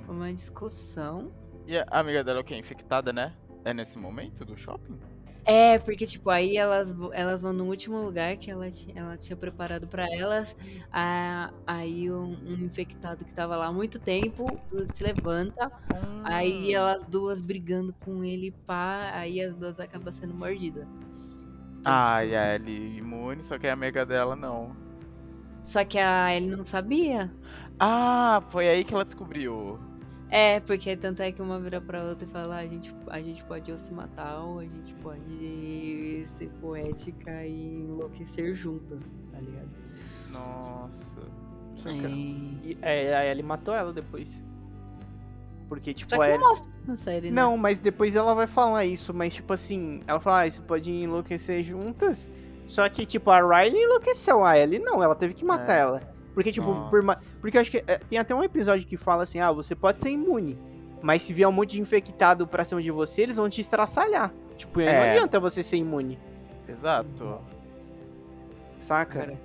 [0.08, 1.32] uma discussão.
[1.68, 2.56] E a amiga dela é o quê?
[2.56, 3.36] Infectada, né?
[3.64, 5.00] É nesse momento do shopping?
[5.48, 9.38] É, porque, tipo, aí elas, elas vão no último lugar que ela, ti- ela tinha
[9.38, 10.56] preparado pra elas.
[10.92, 15.72] a- aí um, um infectado que tava lá há muito tempo se levanta.
[16.24, 16.72] Aí Hum.
[16.74, 19.12] elas duas brigando com ele, pá.
[19.14, 20.88] Aí as duas acabam sendo mordidas.
[21.86, 24.76] Ah, e a Ellie imune, só que a amiga dela não.
[25.64, 27.34] Só que a Ellie não sabia.
[27.80, 29.80] Ah, foi aí que ela descobriu.
[30.30, 33.22] É, porque tanto é que uma vira pra outra e fala, "Ah, a gente, a
[33.22, 39.40] gente pode ou se matar ou a gente pode ser poética e enlouquecer juntas, tá
[39.40, 39.70] ligado?
[40.32, 41.22] Nossa.
[41.88, 44.42] Aí- E é, aí ele matou ela depois.
[45.70, 47.36] Porque, tipo, Só que a não Ellie- mostra na série, né?
[47.42, 50.92] Não, mas depois ela vai falar isso, mas tipo assim, ela fala, ah, você pode
[50.92, 52.30] enlouquecer juntas.
[52.68, 55.80] Só que, tipo, a Riley enlouqueceu a Ellie, não, ela teve que matar É.
[55.82, 56.15] ela.
[56.36, 59.24] Porque, tipo, por ma- porque eu acho que é, tem até um episódio que fala
[59.24, 60.60] assim, ah, você pode ser imune,
[61.02, 64.32] mas se vier um monte de infectado pra cima de você, eles vão te estraçalhar.
[64.58, 65.12] Tipo, aí não É.
[65.14, 66.20] adianta você ser imune,
[66.68, 67.40] Exato.
[68.80, 69.20] saca?
[69.20, 69.40] Cara.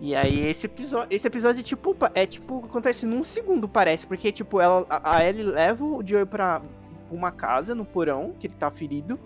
[0.00, 4.30] E aí esse episódio, esse episódio é tipo, é tipo acontece num segundo parece, porque
[4.30, 6.62] tipo ela a, a Ellie leva o Joey pra
[7.10, 9.18] uma casa no porão, que ele tá ferido.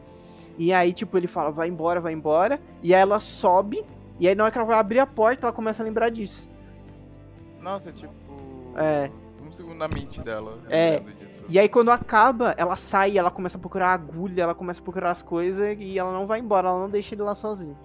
[0.57, 3.85] E aí tipo ele fala, vai embora, vai embora, e aí ela sobe,
[4.19, 6.51] e aí na hora que ela vai abrir a porta, ela começa a lembrar disso.
[7.61, 8.13] Nossa, tipo.
[8.77, 9.11] É.
[9.47, 10.59] Um segundo na mente dela.
[10.69, 10.99] É.
[10.99, 11.45] lembrando disso.
[11.49, 14.85] E aí quando acaba, ela sai, ela começa a procurar a agulha, ela começa a
[14.85, 17.77] procurar as coisas e ela não vai embora, ela não deixa ele lá sozinho.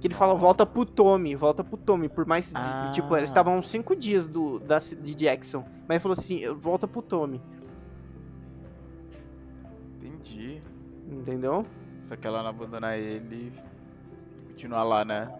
[0.00, 2.52] Que ele fala, volta pro Tommy, volta pro Tommy, por mais.
[2.54, 2.90] Ah.
[2.94, 5.64] Tipo, eles estavam 5 dias do, da, de Jackson.
[5.88, 7.42] Mas ele falou assim, volta pro Tommy.
[9.96, 10.62] Entendi.
[11.10, 11.66] Entendeu?
[12.06, 13.52] Só que ela não abandona ele
[14.58, 15.32] continua lá, né?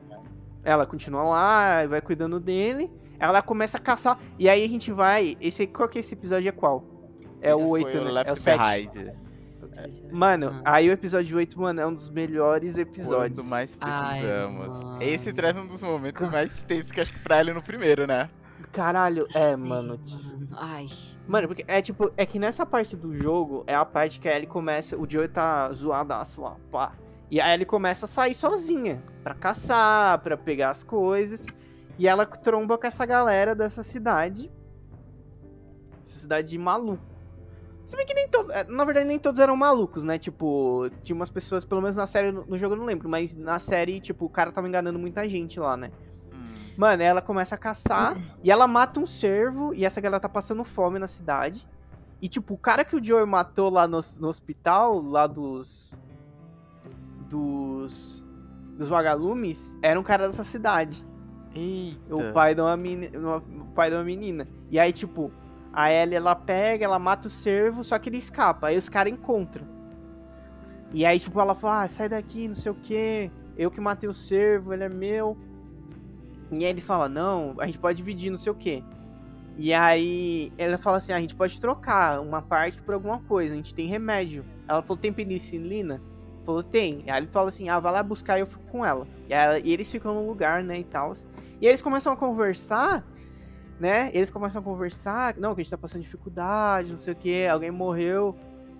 [0.63, 2.89] Ela continua lá, vai cuidando dele.
[3.19, 4.17] Ela começa a caçar.
[4.39, 5.37] E aí a gente vai.
[5.41, 6.49] Esse, qual que é esse episódio?
[6.49, 6.85] É qual?
[7.41, 8.23] É o Foi 8, né?
[8.27, 8.89] É o 7.
[8.89, 9.13] Behind.
[10.11, 10.75] Mano, Ah.
[10.77, 13.41] aí o episódio 8, mano, é um dos melhores episódios.
[13.41, 14.69] Quando mais Ai, precisamos.
[14.69, 15.03] mano.
[15.03, 18.29] Esse traz um dos momentos mais tensos que acho que pra ele no primeiro, né?
[18.73, 19.99] Caralho, é, mano.
[19.99, 20.01] Mano,
[20.57, 20.87] Ai.
[21.27, 24.35] Mano, porque é tipo, é que nessa parte do jogo é a parte que a
[24.35, 24.97] Ellie começa.
[24.97, 26.93] O Joey tá zoadaço lá, pá.
[27.31, 31.47] E a Ellie começa a sair sozinha pra caçar, pra pegar as coisas.
[31.99, 34.51] E ela tromba com essa galera dessa cidade.
[36.03, 37.03] Essa cidade de maluco.
[37.85, 38.53] Se bem que nem todos.
[38.69, 40.19] Na verdade, nem todos eram malucos, né?
[40.19, 43.59] Tipo, tinha umas pessoas, pelo menos na série, no jogo eu não lembro, mas na
[43.59, 45.91] série, tipo, o cara tava enganando muita gente lá, né?
[46.33, 46.73] Hum.
[46.77, 50.63] Mano, ela começa a caçar e ela mata um cervo e essa galera tá passando
[50.65, 51.67] fome na cidade.
[52.21, 55.95] E tipo, o cara que o Joey matou lá no, no hospital, lá dos.
[57.29, 58.25] Dos.
[58.77, 61.07] dos vagalumes, era um cara dessa cidade.
[61.55, 62.15] Eita.
[62.15, 63.37] O pai de uma menina.
[63.37, 64.49] O pai de uma menina.
[64.71, 65.33] E aí, tipo,
[65.73, 68.69] a Ellie ela pega, ela mata o cervo, só que ele escapa.
[68.69, 69.67] Aí os caras encontram.
[70.93, 73.31] E aí, tipo, ela fala, ah, sai daqui, não sei o que.
[73.57, 75.37] Eu que matei o cervo, ele é meu.
[76.51, 78.83] E aí eles falam, não, a gente pode dividir, não sei o que.
[79.57, 83.53] E aí ela fala assim, ah, a gente pode trocar uma parte por alguma coisa,
[83.53, 84.45] a gente tem remédio.
[84.67, 86.01] Ela falou, tem penicilina?
[86.49, 87.05] Falou, tem.
[87.09, 89.07] Aí ele fala assim, ah, vai lá buscar e eu fico com ela.
[89.29, 91.13] E, ela- e eles ficam no lugar, né, e tal.
[91.61, 93.05] E eles começam a conversar,
[93.79, 94.09] né?
[94.15, 97.47] Eles começam a conversar, não, que a gente tá passando dificuldade, não sei o que,
[97.47, 98.35] alguém morreu.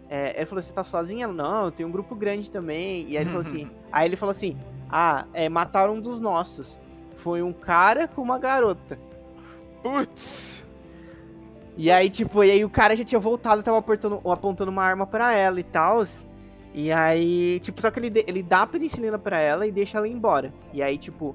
[0.09, 1.25] É, ele falou, você tá sozinha?
[1.25, 3.03] Ela, não, tenho um grupo grande também.
[3.07, 4.57] E aí ele falou assim, aí ele falou assim,
[4.89, 6.79] ah, é, mataram um dos nossos.
[7.17, 8.99] Foi um cara com uma garota.
[9.83, 10.65] Putz.
[11.77, 15.07] E aí, tipo, e aí o cara já tinha voltado, tava apertando, apontando uma arma
[15.07, 16.03] pra ela e tal.
[16.81, 20.07] E aí, tipo, só que ele, ele dá a penicilina pra ela e deixa ela
[20.07, 20.55] ir embora.
[20.73, 21.35] E aí, tipo,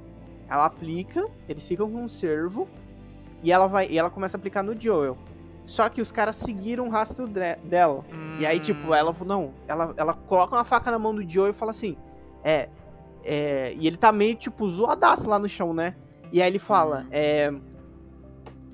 [0.49, 2.65] ela aplica, eles ficam com um servo
[3.41, 5.17] e ela vai e ela começa a aplicar no Joel.
[5.65, 8.05] Só que os caras seguiram o rastro dela.
[8.39, 8.95] E aí, tipo, Hum.
[8.95, 11.97] ela não, ela, ela coloca uma faca na mão do Joel e fala assim:
[12.41, 12.69] É.
[13.25, 15.93] é e ele tá meio, tipo, zoadaço lá no chão, né?
[16.31, 17.07] E aí ele fala: Hum.
[17.11, 17.53] É.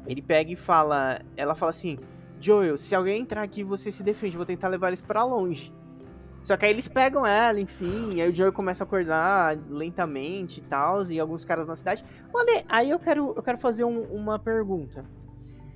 [0.05, 1.19] Ele pega e fala.
[1.35, 1.97] Ela fala assim:
[2.39, 4.37] Joel, se alguém entrar aqui, você se defende.
[4.37, 5.73] Vou tentar levar eles pra longe.
[6.49, 10.63] Só que aí eles pegam ela, enfim, aí o Joey começa a acordar lentamente e
[10.63, 12.03] tal, e alguns caras na cidade.
[12.33, 15.05] Olha, aí eu quero, eu quero fazer um- uma pergunta.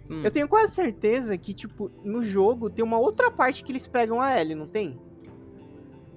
[0.09, 0.23] Hum.
[0.23, 4.19] Eu tenho quase certeza que, tipo, no jogo tem uma outra parte que eles pegam
[4.19, 4.99] a Ellie, não tem?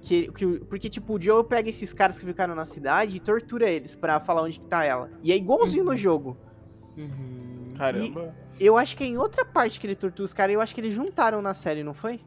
[0.01, 3.69] Que, que- porque, tipo, o Joe pega esses caras que ficaram na cidade e tortura
[3.69, 5.11] eles pra falar onde que tá ela.
[5.21, 5.97] E é igualzinho no Uhum.
[5.97, 6.37] jogo.
[6.97, 7.75] Uhum.
[7.77, 8.35] Caramba.
[8.59, 10.81] Eu acho que é em outra parte que ele tortura os caras, eu acho que
[10.81, 12.19] eles juntaram na série, não foi?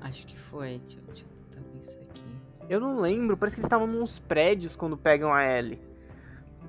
[0.00, 0.78] Acho que foi.
[0.78, 2.22] Deixa, eu- deixa eu tentar ver isso aqui.
[2.68, 5.80] Eu não lembro, parece que eles estavam nos prédios quando pegam a Ellie.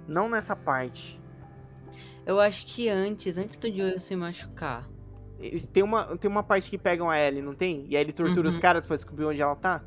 [0.07, 1.21] Não nessa parte.
[2.25, 4.87] Eu acho que antes, antes do Joel se machucar.
[5.39, 7.85] Eles, tem, uma, tem uma parte que pegam a Ellie, não tem?
[7.89, 8.61] E aí ele tortura os Uhum.
[8.61, 9.83] caras pra descobrir onde ela tá.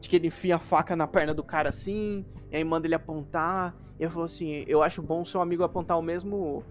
[0.00, 2.94] Acho que ele enfia a faca na perna do cara assim, e aí manda ele
[2.94, 3.74] apontar.
[3.98, 6.62] E eu falo assim, eu acho bom seu amigo apontar o mesmo.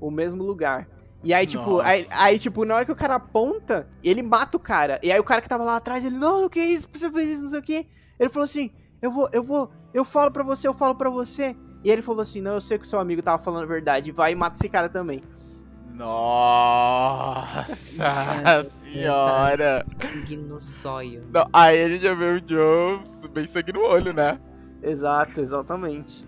[0.00, 0.88] o mesmo lugar.
[1.24, 4.60] E aí, tipo, aí, aí, tipo, na hora que o cara aponta, ele mata o
[4.60, 4.98] cara.
[5.02, 7.30] E aí o cara que tava lá atrás, ele, não, não, que isso, você fez
[7.34, 7.86] isso, não sei o que.
[8.18, 8.70] Ele falou assim,
[9.00, 11.56] eu vou, eu vou, eu falo pra você, eu falo pra você.
[11.84, 14.32] E ele falou assim, não, eu sei que seu amigo tava falando a verdade, vai
[14.32, 15.20] e mata esse cara também.
[15.94, 17.74] Nossa
[18.90, 19.84] senhora.
[20.00, 21.22] Sangue no zóio.
[21.32, 23.00] Não, aí a gente já vê o Joe
[23.32, 24.38] bem sangue no olho, né?
[24.82, 26.26] Exato, exatamente.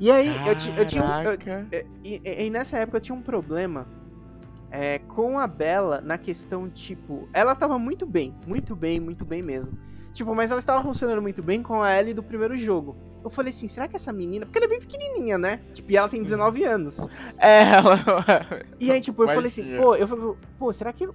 [0.00, 1.06] E aí, eu, eu tinha um.
[1.22, 1.68] eu- Caraca.
[2.04, 3.86] e, e- e nessa época eu tinha um problema
[4.72, 9.42] é, com a Bela na questão, tipo, ela tava muito bem, muito bem, muito bem
[9.42, 9.78] mesmo.
[10.14, 12.96] Tipo, mas ela estava funcionando muito bem com a Ellie do primeiro jogo.
[13.22, 14.44] Eu falei assim, será que essa menina.
[14.46, 15.60] Porque ela é bem pequenininha, né?
[15.72, 17.06] Tipo, e ela tem 19 anos.
[17.38, 18.66] É, ela.
[18.80, 21.08] E aí, tipo, eu Mas falei assim, pô, eu falei, pô, será que.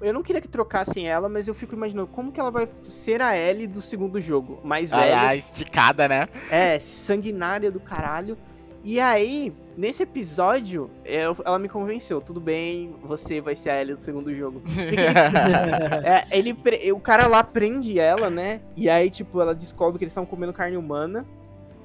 [0.00, 3.20] Eu não queria que trocassem ela, mas eu fico imaginando como que ela vai ser
[3.20, 4.58] a Ellie do segundo jogo.
[4.64, 6.28] Mais Ah, velha, a esticada, né?
[6.50, 8.38] é, sanguinária do caralho.
[8.82, 12.20] E aí, nesse episódio, eu- ela me convenceu.
[12.20, 14.62] Tudo bem, você vai ser a Ellie do segundo jogo.
[16.02, 16.56] É, ele,
[16.92, 18.60] o cara lá prende ela, né?
[18.76, 21.26] E aí, tipo, ela descobre que eles estão comendo carne humana.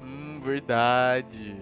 [0.02, 1.56] hum, verdade.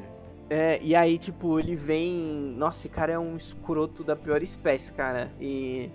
[0.51, 2.55] É, e aí, tipo, ele vem.
[2.57, 5.33] Nossa, esse cara é um escroto da pior espécie, cara.
[5.41, 5.91] E.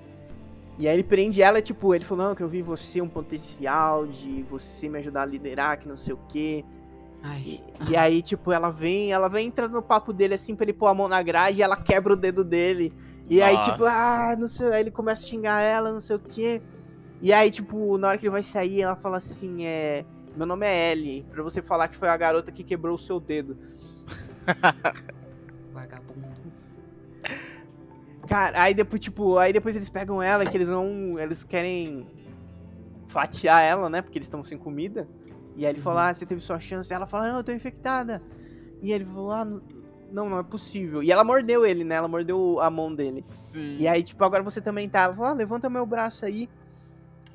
[0.78, 4.08] E aí ele prende ela, tipo, ele falou, não, que eu vi você um potencial
[4.08, 6.64] de você me ajudar a liderar, que não sei o quê.
[7.22, 7.44] Ai.
[7.46, 10.74] E, e aí, tipo, ela vem, ela vem entrando no papo dele assim pra ele
[10.74, 12.94] pôr a mão na grade e ela quebra o dedo dele.
[13.30, 13.72] E aí, Nossa.
[13.72, 16.62] tipo, ah, não sei, aí ele começa a xingar ela, não sei o quê.
[17.22, 20.06] E aí, tipo, na hora que ele vai sair, ela fala assim, é.
[20.36, 23.20] Meu nome é Ellie, pra você falar que foi a garota que quebrou o seu
[23.20, 23.58] dedo.
[25.74, 26.54] Vagabundo.
[28.28, 31.20] Cara, aí depois, tipo, aí depois eles pegam ela, que eles vão.
[31.20, 32.08] Eles querem
[33.08, 34.02] fatiar ela, né?
[34.02, 35.08] Porque eles estão sem comida.
[35.60, 36.92] E aí ele fala, ah, você teve sua chance.
[36.92, 38.24] E ela fala, não, eu tô infectada.
[38.82, 41.04] E ele falou, ah, não, não, é possível.
[41.04, 41.96] E ela mordeu ele, né?
[41.96, 43.26] Ela mordeu a mão dele.
[43.52, 43.76] Sim.
[43.78, 45.02] E aí, tipo, agora você também tá.
[45.02, 46.50] Ela falou, ah, levanta meu braço aí.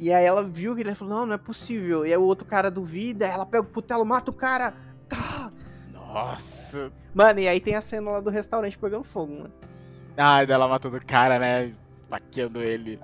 [0.01, 2.07] E aí ela viu que ele falou, não, não é possível.
[2.07, 4.73] E aí o outro cara duvida, ela pega o cutelo, mata o cara.
[5.07, 5.53] Tá.
[5.93, 6.91] Nossa.
[7.13, 9.53] Mano, e aí tem a cena lá do restaurante pegando fogo, mano.
[10.17, 11.75] Ai, dela matando o cara, né?
[12.09, 12.99] Paqueando ele.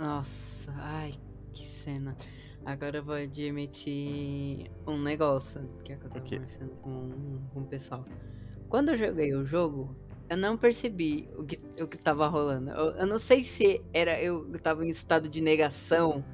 [0.00, 1.12] Nossa, ai,
[1.52, 2.16] que cena.
[2.64, 6.36] Agora eu vou admitir um negócio que é que eu tô O quê?
[6.36, 8.04] conversando com, com o pessoal.
[8.68, 9.96] Quando eu joguei o jogo,
[10.30, 12.70] eu não percebi o que, o que tava rolando.
[12.70, 16.24] Eu, eu não sei se era eu que tava em estado de negação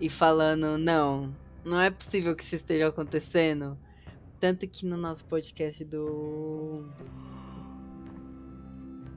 [0.00, 1.34] e falando, não,
[1.64, 3.76] não é possível que isso esteja acontecendo.
[4.40, 6.84] Tanto que no nosso podcast do.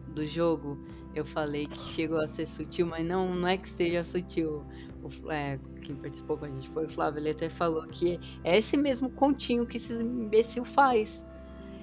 [0.08, 0.78] do jogo,
[1.16, 4.66] eu falei que chegou a ser sutil, mas não, não é que esteja sutil.
[5.04, 8.58] O, é, quem participou com a gente foi o Flávio, ele até falou que é
[8.58, 11.26] esse mesmo continho que esse imbecil faz.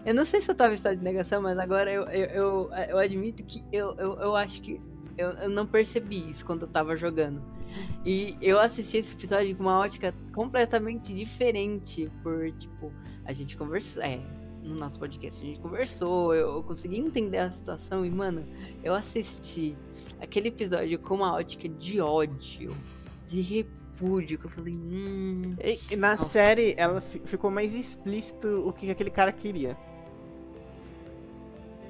[0.05, 2.71] Eu não sei se eu tava em estado de negação, mas agora eu, eu, eu,
[2.89, 4.81] eu admito que eu, eu, eu acho que
[5.17, 7.43] eu, eu não percebi isso quando eu tava jogando.
[8.05, 12.93] E eu assisti esse episódio com uma ótica completamente diferente, por, tipo,
[13.25, 14.21] a gente conversou, é,
[14.63, 18.47] no nosso podcast a gente conversou, eu, eu consegui entender a situação e, mano,
[18.83, 19.77] eu assisti
[20.21, 22.77] aquele episódio com uma ótica de ódio,
[23.29, 25.55] de repúdio, que eu falei, hum...
[25.63, 26.25] E, na Nossa.
[26.25, 29.77] série, ela fi- ficou mais explícito o que aquele cara queria.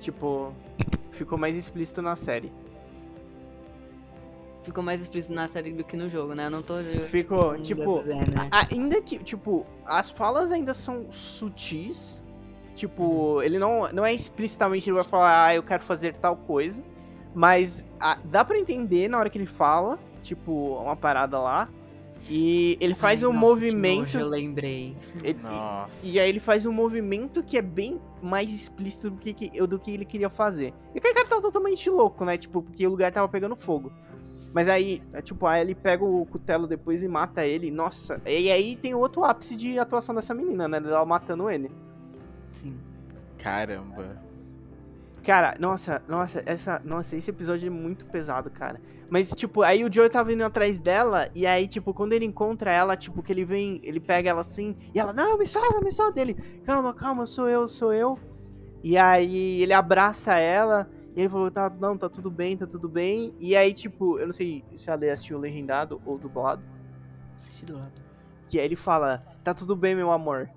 [0.01, 0.53] Tipo,
[1.12, 2.53] ficou mais explícito na série.
[4.62, 6.47] Ficou mais explícito na série do que no jogo, né?
[6.47, 6.74] Eu não tô...
[7.09, 8.49] Ficou, Hum, tipo, é, né?
[8.51, 12.22] a- ainda que, tipo, as falas ainda são sutis.
[12.74, 16.84] Tipo, ele não, não é explicitamente ele vai falar, ah, eu quero fazer tal coisa.
[17.34, 19.99] Mas ah, dá pra entender na hora que ele fala,
[20.29, 21.68] tipo, uma parada lá.
[22.31, 24.18] E ele faz Ai, um nossa, movimento.
[24.18, 24.95] eu lembrei.
[25.24, 25.39] ele-.
[26.03, 29.79] E aí ele faz um movimento que é bem mais explícito do que, que- do
[29.79, 30.74] que ele queria fazer.
[30.95, 32.37] E aquele cara tava totalmente louco, né?
[32.37, 33.91] Tipo, porque o lugar tava pegando fogo.
[34.53, 37.70] Mas aí, é, tipo, a Ellie pega o cutelo depois e mata ele.
[37.70, 40.76] Nossa, e aí tem outro ápice de atuação dessa menina, né?
[40.79, 41.70] Ela matando ele.
[42.51, 42.79] Sim.
[43.39, 44.20] Caramba.
[45.29, 48.81] Cara, nossa, nossa, essa, nossa, esse episódio é muito pesado, cara.
[49.11, 52.72] Mas tipo, aí o Joe tá vindo atrás dela e aí tipo, quando ele encontra
[52.72, 55.91] ela, tipo, que ele vem, ele pega ela assim e ela, não, me solta, me
[55.91, 56.35] solta dele.
[56.64, 58.18] Calma, calma, sou eu, sou eu.
[58.83, 62.89] E aí ele abraça ela e ele falou, tá, não, tá tudo bem, tá tudo
[62.89, 63.35] bem.
[63.39, 66.62] E aí tipo, eu não sei se a Lê assistiu legendado ou dublado,
[67.37, 67.93] Assisti do lado.
[68.49, 70.49] que aí ele fala, tá tudo bem, meu amor.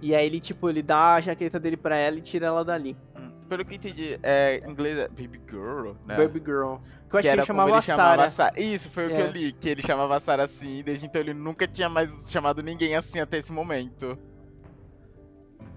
[0.00, 2.96] E aí ele tipo, ele dá a jaqueta dele pra ela e tira ela dali.
[3.48, 6.16] Pelo que eu entendi, é, em inglês é Baby Girl, né?
[6.16, 6.76] Baby Girl.
[7.08, 8.30] Que eu achei que ele chamava ele Sarah.
[8.30, 9.22] Sa- Isso, foi o que É.
[9.22, 12.62] eu li, que ele chamava Sarah assim, e desde então ele nunca tinha mais chamado
[12.62, 14.18] ninguém assim até esse momento.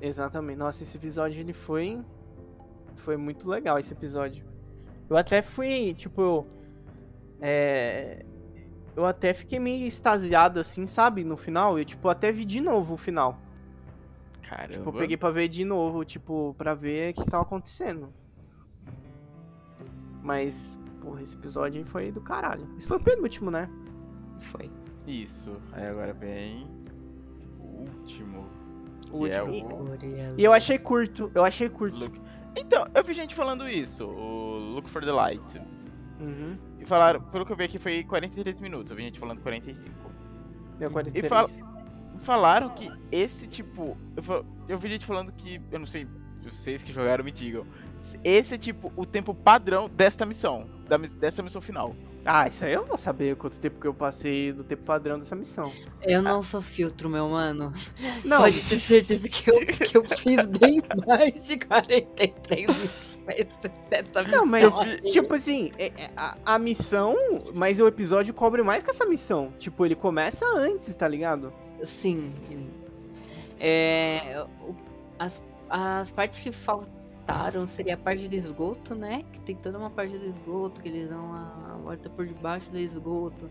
[0.01, 0.57] Exatamente.
[0.57, 2.03] Nossa, esse episódio ele foi.
[2.95, 4.43] Foi muito legal esse episódio.
[5.09, 6.45] Eu até fui, tipo.
[7.39, 8.23] É.
[8.95, 11.23] Eu até fiquei meio extasiado assim, sabe?
[11.23, 11.79] No final.
[11.79, 13.39] Eu, tipo, até vi de novo o final.
[14.51, 14.73] Caramba.
[14.73, 18.09] Tipo, eu peguei pra ver de novo, tipo, pra ver o que tava acontecendo.
[20.21, 22.67] Mas, porra, esse episódio aí foi do caralho.
[22.77, 23.69] Esse foi o penúltimo, né?
[24.39, 24.69] Foi.
[25.07, 26.67] Isso, aí agora vem
[27.59, 28.45] o último.
[29.09, 29.83] O que é último.
[29.83, 31.97] o E eu achei curto, eu achei curto.
[31.99, 32.21] Look.
[32.55, 35.61] Então, eu vi gente falando isso, o Look for the Light.
[36.19, 36.53] Uhum.
[36.77, 39.89] E falaram, pelo que eu vi aqui foi 43 minutos, eu vi gente falando 45.
[40.77, 41.29] Deu 43.
[41.29, 41.70] fala-
[42.21, 43.97] Falaram que esse tipo.
[44.15, 45.61] Eu, eu vi gente falando que.
[45.71, 46.07] Eu não sei,
[46.43, 47.65] vocês que jogaram me digam.
[48.23, 50.67] Esse é tipo o tempo padrão desta missão.
[50.87, 51.95] Da, dessa missão final.
[52.23, 55.17] Ah, isso aí eu não vou saber quanto tempo que eu passei do tempo padrão
[55.17, 55.71] dessa missão.
[56.03, 57.73] Eu não sou filtro, meu mano.
[58.23, 62.67] Não, Pode ter certeza que eu, que eu fiz bem mais de 43
[63.25, 65.09] dessa Não, mas, missão aí.
[65.09, 67.15] tipo assim, é- é- a, a missão,
[67.53, 69.53] mas o episódio cobre mais que essa missão.
[69.59, 71.53] Tipo, ele começa antes, tá ligado?
[71.83, 72.33] Sim.
[73.59, 74.45] É,
[75.19, 79.23] as, as partes que faltaram seria a parte do esgoto, né?
[79.31, 82.77] Que tem toda uma parte do esgoto, que eles dão a volta por debaixo do
[82.79, 83.49] esgoto.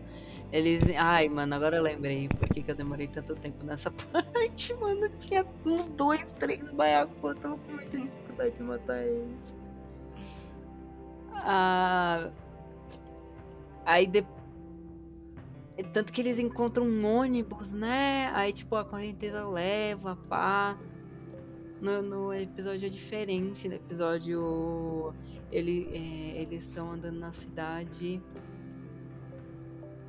[0.51, 0.83] Eles.
[0.97, 5.07] Ai, mano, agora eu lembrei por que, que eu demorei tanto tempo nessa parte, mano.
[5.17, 9.29] Tinha uns dois, três baiacos, eu tava com muita dificuldade de matar eles.
[11.33, 12.31] Ah,
[13.85, 14.41] aí depois.
[15.93, 18.29] Tanto que eles encontram um ônibus, né?
[18.33, 20.77] Aí, tipo, a correnteza leva, pá.
[21.81, 23.67] No, no episódio é diferente.
[23.67, 25.13] No episódio,
[25.51, 28.21] ele, é, eles estão andando na cidade.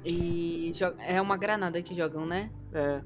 [0.05, 2.51] E é uma granada que jogam, né?
[2.75, 3.03] É.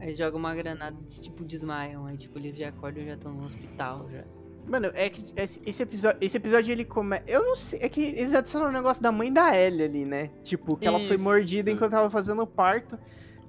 [0.00, 2.06] Aí jogam uma granada e, tipo, desmaiam.
[2.06, 4.24] Aí, tipo, eles já acordam e já estão no hospital, já.
[4.70, 7.24] Mano, é que esse, episódio, esse episódio ele começa.
[7.26, 7.80] Eu não sei.
[7.82, 10.30] É que eles adicionaram um negócio da mãe da Ellie ali, né?
[10.44, 11.24] Tipo, que ela foi Isso.
[11.24, 12.96] mordida enquanto tava fazendo o parto.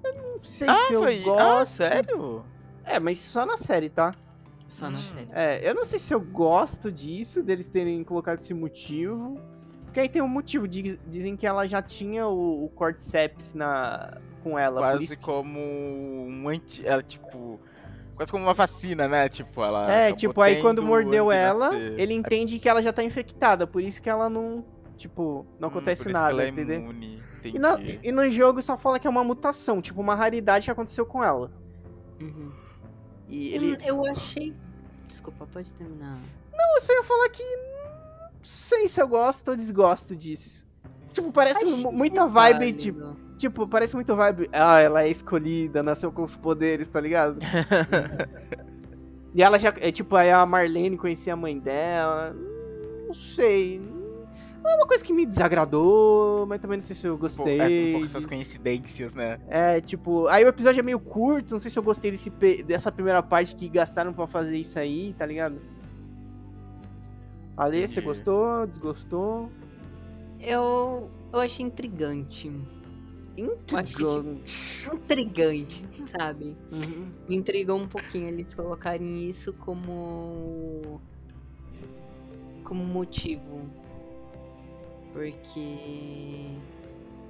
[0.04, 1.22] Eu não sei ah, se eu foi.
[1.22, 1.74] Ah, gosto.
[1.74, 2.44] sério?
[2.84, 4.16] É, mas só na série, tá?
[4.68, 4.94] Só na Hum.
[4.94, 5.28] série.
[5.32, 9.40] É, eu não sei se eu gosto disso, deles terem colocado esse motivo.
[9.86, 14.18] Porque aí tem um motivo, diz- dizem que ela já tinha o, o Cordyceps na,
[14.42, 15.24] com ela, por Quase isso que...
[15.26, 16.84] como um anti.
[16.84, 17.60] Ela, tipo.
[18.22, 19.28] Quase como uma vacina, né?
[19.28, 19.92] Tipo, ela.
[19.92, 22.00] É, acabou tipo, aí quando mordeu ela, nascer.
[22.00, 24.64] ele entende que ela já tá infectada, por isso que ela não,
[24.96, 26.82] tipo, não Hum, acontece que nada, é entendeu?
[26.82, 30.66] imune, E, na- e no jogo só fala que é uma mutação, tipo, uma raridade
[30.66, 31.52] que aconteceu com ela.
[32.22, 32.52] Uhum.
[33.28, 33.72] E ele...
[33.74, 34.54] Hum, eu achei.
[35.08, 36.20] Desculpa, pode terminar.
[36.54, 37.42] Não, eu só ia falar que...
[37.44, 40.68] Não sei se eu gosto ou desgosto disso.
[41.12, 42.78] Tipo, parece Achei mu- muita vibe, válido.
[42.78, 43.18] tipo...
[43.42, 44.48] Tipo, parece muito vibe.
[44.54, 47.40] Ah, ela é escolhida, nasceu com os poderes, tá ligado?
[49.34, 49.74] e ela já.
[49.80, 52.36] É tipo, aí a Marlene conhecia a mãe dela.
[53.08, 53.82] Não sei.
[54.64, 57.60] Não é uma coisa que me desagradou, mas também não sei se eu Pô, gostei.
[57.60, 59.40] é um pouco essas coincidências, né?
[59.48, 60.28] É, tipo.
[60.28, 62.30] Aí o episódio é meio curto, não sei se eu gostei desse,
[62.62, 65.60] dessa primeira parte que gastaram pra fazer isso aí, tá ligado?
[67.58, 68.06] Ale, você Entendi.
[68.06, 68.68] gostou?
[68.68, 69.50] Desgostou?
[70.40, 72.52] Eu, eu achei intrigante.
[73.38, 74.90] Intrigante.
[74.94, 76.58] Intrigante, sabe?
[76.72, 77.12] Uhum.
[77.28, 81.02] Me intrigou um pouquinho eles colocarem isso como.
[82.64, 83.70] como motivo.
[85.14, 86.48] Porque.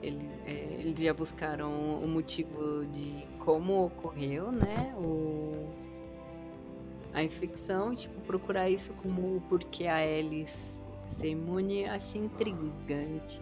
[0.02, 4.96] Ele, é, eles já buscaram o motivo de como ocorreu, né?
[4.98, 5.70] O,
[7.14, 13.42] a infecção, tipo, procurar isso como o porquê a Alice ser imune, achei intrigante.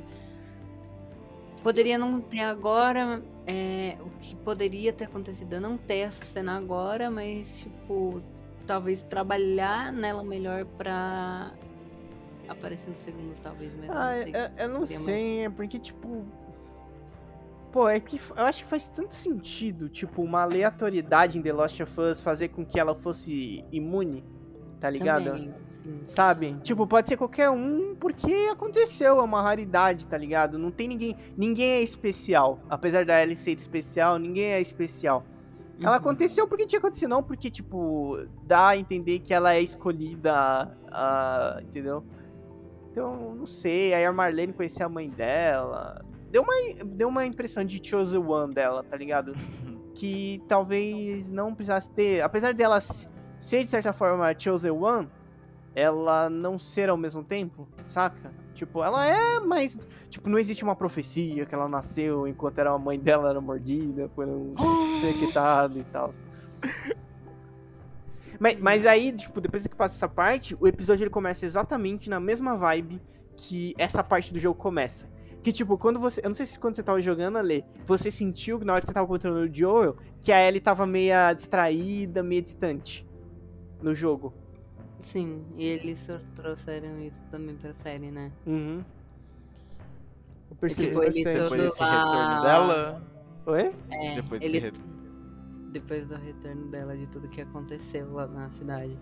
[1.63, 6.55] Poderia não ter agora, é, o que poderia ter acontecido é não ter essa cena
[6.55, 8.21] agora, mas tipo,
[8.65, 11.53] talvez trabalhar nela melhor pra
[12.47, 14.33] aparecer no segundo, talvez, mas Ah, não sei.
[14.33, 16.25] eu, eu não sei, é porque, tipo.
[17.71, 21.83] Pô, é que eu acho que faz tanto sentido, tipo, uma aleatoriedade em The Last
[21.83, 24.23] of Us fazer com que ela fosse imune,
[24.79, 25.25] tá ligado?
[25.25, 26.01] Também, sim.
[26.05, 26.53] Sabe?
[26.55, 26.61] Sim.
[26.61, 30.57] Tipo, pode ser qualquer um, porque aconteceu, é uma raridade, tá ligado?
[30.57, 31.15] Não tem ninguém.
[31.37, 32.59] Ninguém é especial.
[32.69, 35.23] Apesar da Ellie ser especial, ninguém é especial.
[35.81, 35.95] Ela Uhum.
[35.97, 41.59] aconteceu porque tinha acontecido, não porque, tipo, dá a entender que ela é escolhida, ah,
[41.61, 42.03] entendeu?
[42.91, 43.93] Então, não sei.
[43.93, 46.03] Aí a Marlene conhecia a mãe dela.
[46.31, 46.53] Deu uma,
[46.85, 49.33] deu uma impressão de Chosen One dela, tá ligado?
[49.95, 52.21] Que talvez não precisasse ter.
[52.21, 52.79] Apesar dela
[53.39, 55.09] ser, de certa forma, a Chosen One,
[55.73, 58.31] ela não ser ao mesmo tempo, saca?
[58.53, 59.79] Tipo, ela é, mas.
[60.09, 64.09] Tipo, não existe uma profecia que ela nasceu enquanto era a mãe dela era mordida
[64.09, 64.53] por um
[64.99, 66.11] infectado e tal.
[68.39, 72.19] Mas, mas aí, tipo, depois que passa essa parte, o episódio ele começa exatamente na
[72.19, 73.01] mesma vibe
[73.35, 75.07] que essa parte do jogo começa.
[75.41, 76.19] Que, tipo, quando você.
[76.21, 78.87] Eu não sei se quando você tava jogando, Ale, você sentiu que na hora que
[78.87, 83.07] você tava controlando o Joel, que a Ellie tava meia distraída, meio distante
[83.81, 84.33] no jogo.
[84.99, 88.31] Sim, e eles só trouxeram isso também pra série, né?
[88.45, 88.83] Uhum.
[90.51, 91.35] Eu percebi tipo, ele bastante.
[91.35, 93.01] todo Depois desse lá- retorno dela.
[93.45, 93.75] Oi?
[93.91, 94.59] É, Depois ele...
[94.61, 94.81] desse
[95.71, 98.97] Depois do retorno dela, de tudo que aconteceu lá na cidade.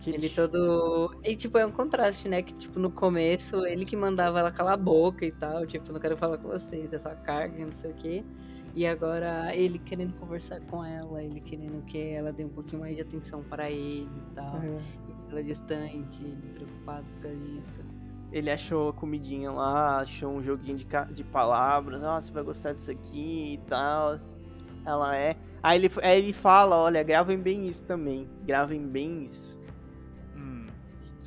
[0.00, 1.14] Que Ele todo.
[1.24, 2.42] E tipo, é um contraste, né?
[2.42, 5.66] Que tipo, no começo, ele que mandava ela calar a boca e tal.
[5.66, 8.24] Tipo, não quero falar com vocês, essa carga, não sei o quê.
[8.74, 12.94] E agora ele querendo conversar com ela, ele querendo que ela dê um pouquinho mais
[12.94, 14.56] de atenção para ele e tal.
[14.56, 14.80] É.
[15.30, 17.80] Ela distante, ele preocupado causa disso.
[18.30, 22.02] Ele achou a comidinha lá, achou um joguinho de, de palavras.
[22.02, 24.14] Ah, você vai gostar disso aqui e tal.
[24.84, 25.36] Ela é.
[25.62, 28.28] Aí ele, aí ele fala: olha, gravem bem isso também.
[28.44, 29.57] Gravem bem isso.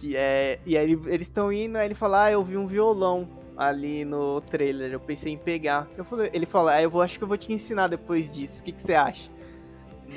[0.02, 0.58] Que é.
[0.66, 4.04] E aí ele- eles estão indo, aí ele fala: Ah, eu vi um violão ali
[4.04, 4.92] no trailer.
[4.92, 5.88] Eu pensei em pegar.
[5.96, 8.62] Eu falei, ele fala: Ah, eu vou, acho que eu vou te ensinar depois disso.
[8.62, 9.30] O que, que você acha?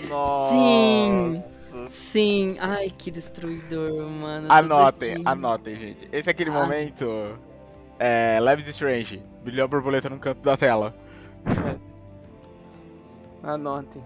[0.08, 0.54] Nossa.
[0.54, 1.42] Sim!
[1.90, 2.56] Sim!
[2.60, 4.46] Ai, que destruidor, mano.
[4.50, 6.08] Anotem, anotem, gente.
[6.10, 6.54] Esse é aquele Ah.
[6.54, 7.38] momento.
[7.98, 8.38] É.
[8.40, 9.22] Leves Strange.
[9.44, 10.94] Brilhou a borboleta no canto da tela.
[13.42, 14.02] Anotem.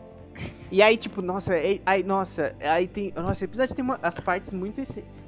[0.71, 3.13] E aí, tipo, nossa, é- aí, nossa, aí tem.
[3.17, 4.81] Nossa, o episódio tem uma, as partes muito.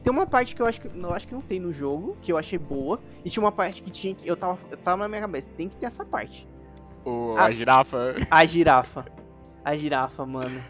[0.02, 0.88] Tem uma parte que eu acho que.
[0.88, 3.00] Eu acho que não tem no jogo, que eu achei boa.
[3.24, 4.28] E tinha uma parte que tinha que.
[4.28, 6.48] Eu tava, eu tava na minha cabeça, tem que ter essa parte.
[7.36, 7.44] Ah.
[7.46, 8.14] A girafa.
[8.30, 9.06] A girafa.
[9.64, 10.62] A girafa, mano.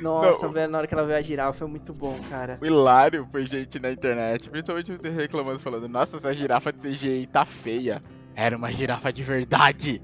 [0.00, 0.52] Nossa, Não.
[0.52, 2.58] velho, na hora que ela vê a girafa é muito bom, cara.
[2.60, 7.44] O hilário foi gente na internet, principalmente reclamando, falando: Nossa, essa girafa de CGI tá
[7.44, 8.02] feia.
[8.36, 10.02] Era uma girafa de verdade.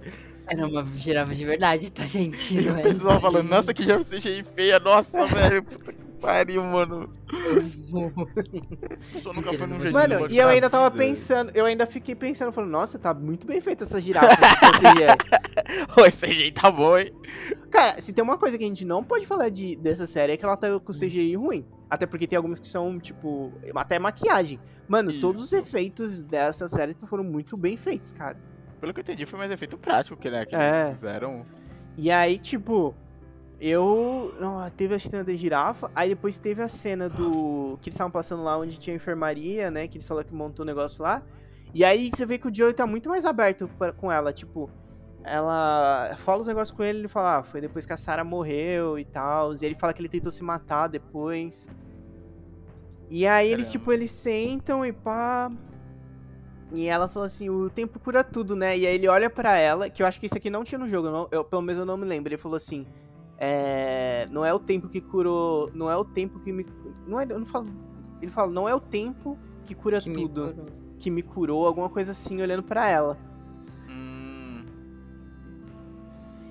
[0.51, 2.59] Era uma girafa de verdade, tá, gente?
[2.59, 4.81] E Não o é pessoal falando: Nossa, que girafa CGI feia.
[4.81, 5.63] Nossa, velho.
[5.63, 7.09] Puta que pariu, mano.
[9.23, 12.71] Só nunca foi num Mano, e eu ainda tava pensando, eu ainda fiquei pensando, falando,
[12.71, 14.37] nossa, tá muito bem feita essa girafa.
[14.37, 15.97] CGI.
[15.97, 17.13] Ô, esse CGI tá bom, hein?
[17.71, 20.37] Cara, se tem uma coisa que a gente não pode falar de, dessa série é
[20.37, 21.65] que ela tá com CGI ruim.
[21.89, 24.61] Até porque tem algumas que são, tipo, até maquiagem.
[24.89, 25.57] Mano, todos os Isso.
[25.57, 28.37] efeitos dessa série foram muito bem feitos, cara.
[28.81, 30.87] Pelo que eu entendi, foi mais efeito prático que, né, que É.
[30.87, 31.45] eles fizeram.
[31.99, 32.95] E aí, tipo,
[33.61, 34.35] eu.
[34.41, 37.79] Não, teve a cena da girafa, aí depois teve a cena do.
[37.83, 39.87] Que eles estavam passando lá onde tinha a enfermaria, né?
[39.87, 41.23] Que eles falaram que montou o negócio lá.
[41.75, 44.71] E aí você vê que o Joey tá muito mais aberto pra- com ela, tipo.
[45.23, 48.99] Ela fala os negócios com ele, ele fala, ah, foi depois que a Sarah morreu
[48.99, 49.53] e tal.
[49.53, 51.69] E ele fala que ele tentou se matar depois.
[53.11, 53.79] E aí eles, Caramba.
[53.79, 55.51] tipo, eles sentam e pá.
[56.73, 58.79] E ela falou assim, o tempo cura tudo, né?
[58.79, 60.87] E aí ele olha pra ela, que eu acho que isso aqui não tinha no
[60.87, 62.29] jogo, eu não- eu, pelo menos eu não me lembro.
[62.29, 62.87] Ele falou assim,
[63.37, 66.65] é, não é o tempo que curou, não é o tempo que me,
[67.07, 67.67] não é, eu não falo,
[68.23, 69.37] ele fala, não é o tempo
[69.67, 70.67] que cura Que me tudo, curou.
[71.01, 73.19] que me curou, alguma coisa assim, olhando pra ela.
[73.89, 74.63] Hum.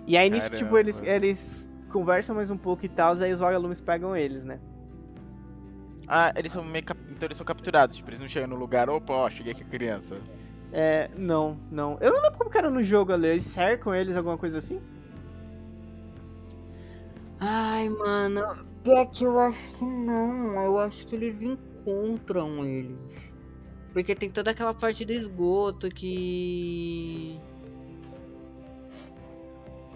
[0.05, 0.79] E aí nisso, tipo, Caramba.
[0.79, 4.59] eles, eles conversam mais um pouco e tal, aí os vagalumes pegam eles, né?
[6.07, 6.99] Ah, eles são meio cap...
[7.19, 9.65] Então eles são capturados, tipo, eles não chegam no lugar, opa, ó, cheguei aqui a
[9.65, 10.15] criança.
[10.71, 11.97] É, não, não.
[11.99, 14.79] Eu não lembro como que era no jogo ali, eles cercam eles, alguma coisa assim?
[17.37, 18.65] Ai, mano.
[18.85, 20.63] Pior que eu acho que não.
[20.63, 22.97] Eu acho que eles encontram eles.
[23.91, 27.37] Porque tem toda aquela parte do esgoto que.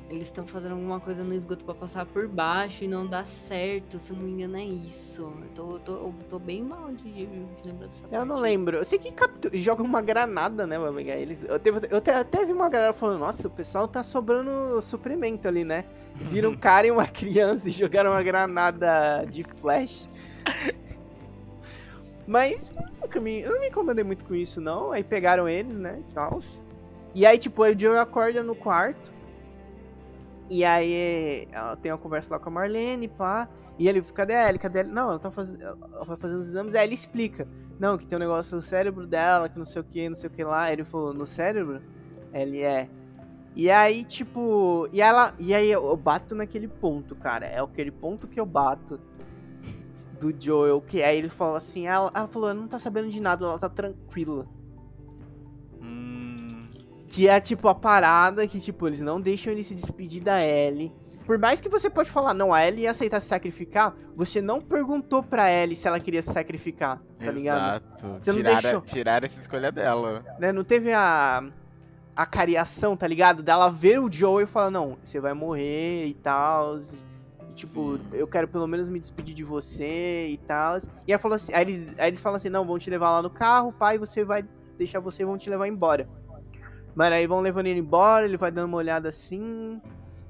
[0.10, 3.98] Eles estão fazendo alguma coisa no esgoto pra passar por baixo e não dá certo.
[3.98, 5.34] Se eu não me engano, é isso.
[5.42, 7.28] Eu tô, tô, eu tô bem mal de, de
[7.66, 8.16] lembrar dessa parte.
[8.16, 8.78] Eu não lembro.
[8.78, 11.44] Eu sei que captu- joga uma granada, né, pegar eles.
[11.44, 15.48] Eu, teve, eu até, até vi uma galera falando, nossa, o pessoal tá sobrando suprimento
[15.48, 15.86] ali, né?
[16.16, 20.08] Viram um cara e uma criança e jogaram uma granada de flash.
[22.28, 22.72] Mas,
[23.22, 24.92] me, eu não me incomodei muito com isso, não.
[24.92, 26.42] Aí pegaram eles, né, e tal.
[27.16, 29.12] E aí, tipo, o Joe acorda no quarto.
[30.50, 33.48] E aí ela tem uma conversa lá com a Marlene, pá.
[33.80, 34.60] E ele, cadê a Ellie?
[34.60, 34.94] Cadê a Ellie?
[34.94, 36.76] Não, ela tá ela vai fazendo os exames.
[36.76, 37.48] Aí ele explica.
[37.80, 40.30] Não, que tem um negócio no cérebro dela, que não sei o que, não sei
[40.30, 40.72] o que lá.
[40.72, 41.82] Ele falou, no cérebro?
[42.32, 42.88] Ele é.
[43.56, 44.88] E aí, tipo.
[44.92, 45.34] E ela.
[45.40, 47.46] E aí eu bato naquele ponto, cara.
[47.46, 49.00] É aquele ponto que eu bato
[50.20, 50.82] do Joel.
[50.82, 53.60] Que aí ele falou assim, ela, ela falou, ela não tá sabendo de nada, ela
[53.60, 54.48] tá tranquila.
[57.14, 60.92] Que é tipo a parada que, tipo, eles não deixam ele se despedir da Ellie.
[61.28, 64.60] Por mais que você pode falar, não, a Ellie ia aceitar se sacrificar, você não
[64.60, 67.84] perguntou pra Ellie se ela queria se sacrificar, tá ligado?
[67.84, 68.08] Exato.
[68.20, 68.82] Você não tiraram, deixou.
[68.82, 70.26] tiraram essa escolha dela.
[70.40, 70.52] Né?
[70.52, 71.44] Não teve a.
[72.16, 73.42] A cariação, tá ligado?
[73.42, 76.78] Dela ver o Joel e falar, não, você vai morrer e tal.
[76.80, 78.04] E, tipo, Sim.
[78.12, 80.78] eu quero pelo menos me despedir de você e tal.
[81.08, 83.22] E ela falou assim, aí eles, aí eles falam assim, não, vão te levar lá
[83.22, 84.44] no carro, pai, você vai
[84.78, 86.08] deixar você e vão te levar embora.
[86.96, 89.82] Mano, aí vão levando ele embora, ele vai dando uma olhada assim.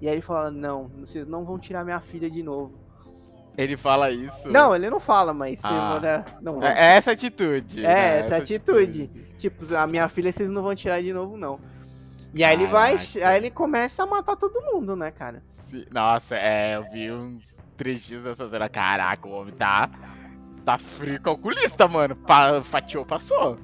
[0.02, 2.73] E aí ele fala, não, vocês não vão tirar minha filha de novo.
[3.57, 4.35] Ele fala isso.
[4.45, 5.95] Não, ele não fala, mas Ah.
[5.95, 7.81] olha, não É é essa atitude.
[7.81, 8.18] é, né?
[8.18, 9.07] essa atitude.
[9.38, 11.60] Tipo, a minha filha vocês não vão tirar de novo, não.
[12.34, 12.95] E aí ele vai.
[13.23, 15.44] Aí ele começa a matar todo mundo, né, cara?
[15.91, 17.44] Nossa, é, eu vi uns
[17.77, 18.68] trechos dessa cena.
[18.68, 19.88] Caraca, o homem tá.
[20.65, 22.15] Tá frio calculista, mano.
[22.15, 23.57] Pa, fatiou, passou.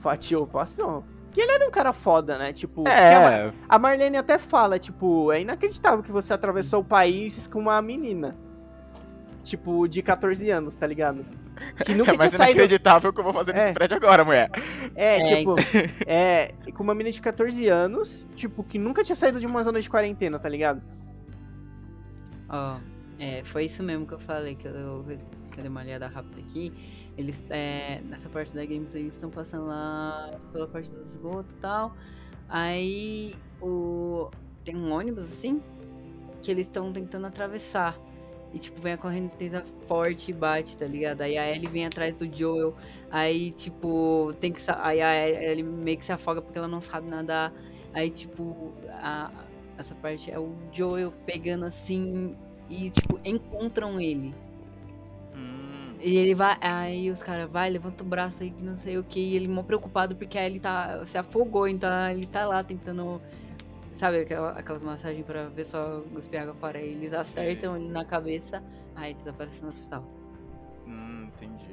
[0.00, 1.04] Fatiou, passou.
[1.38, 2.52] Que ele era um cara foda, né?
[2.52, 3.52] Tipo, a, É.
[3.68, 8.34] a Marlene até fala, tipo, é inacreditável que você atravessou o país com uma menina.
[9.44, 11.24] Tipo, de 14 anos, tá ligado?
[11.84, 12.58] Que nunca é tinha mais saído.
[12.58, 13.62] inacreditável que eu vou fazer É.
[13.62, 14.50] nesse prédio agora, mulher.
[14.96, 15.54] É, É, tipo,
[16.08, 19.80] é, com uma menina de 14 anos, tipo, que nunca tinha saído de uma zona
[19.80, 20.82] de quarentena, tá ligado?
[22.48, 22.78] Ó,
[23.20, 25.04] é, foi isso mesmo que eu falei, que eu,
[25.52, 26.72] que eu dei uma olhada rápida aqui.
[27.18, 31.58] Eles, é, nessa parte da gameplay, eles estão passando lá pela parte do esgoto e
[31.58, 31.96] tal.
[32.48, 34.30] Aí, o,
[34.64, 35.60] tem um ônibus, assim,
[36.40, 37.98] que eles estão tentando atravessar.
[38.54, 41.20] E, tipo, vem a correnteza forte e bate, tá ligado?
[41.22, 42.74] Aí a Ellie vem atrás do Joel.
[43.10, 44.62] Aí, tipo, tem que...
[44.78, 47.52] Aí a Ellie meio que se afoga porque ela não sabe nadar.
[47.92, 49.30] Aí, tipo, a,
[49.76, 52.36] essa parte é o Joel pegando assim
[52.70, 54.32] e, tipo, encontram ele.
[56.00, 59.04] E ele vai, aí os caras vai, levanta o braço aí que não sei o
[59.04, 62.62] que, e ele mó preocupado porque aí ele tá, se afogou, então ele tá lá
[62.62, 63.20] tentando,
[63.96, 68.04] sabe, aquela- aquelas massagens pra ver só cuspir água fora, aí eles acertam ele na
[68.04, 68.62] cabeça,
[68.94, 70.04] aí desaparece no hospital.
[70.86, 71.68] hum, entendi.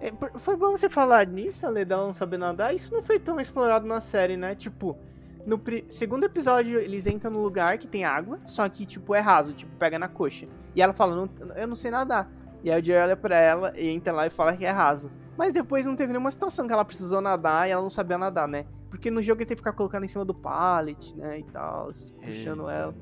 [0.00, 2.74] É, foi bom você falar nisso, Ale, dela não saber nadar.
[2.74, 4.54] Isso não foi tão explorado na série, né?
[4.56, 4.98] Tipo,
[5.46, 9.20] no pri- segundo episódio, eles entram no lugar que tem água, só que, tipo, é
[9.20, 10.48] raso, tipo, pega na coxa.
[10.74, 12.28] E ela fala, não, eu não sei nadar.
[12.62, 15.10] E aí o Joey olha pra ela e entra lá e fala que é raso.
[15.36, 18.46] Mas depois não teve nenhuma situação que ela precisou nadar e ela não sabia nadar,
[18.46, 18.64] né?
[18.90, 21.38] Porque no jogo ele tem que ficar colocando em cima do pallet, né?
[21.40, 21.90] E tal,
[22.22, 22.94] puxando ela.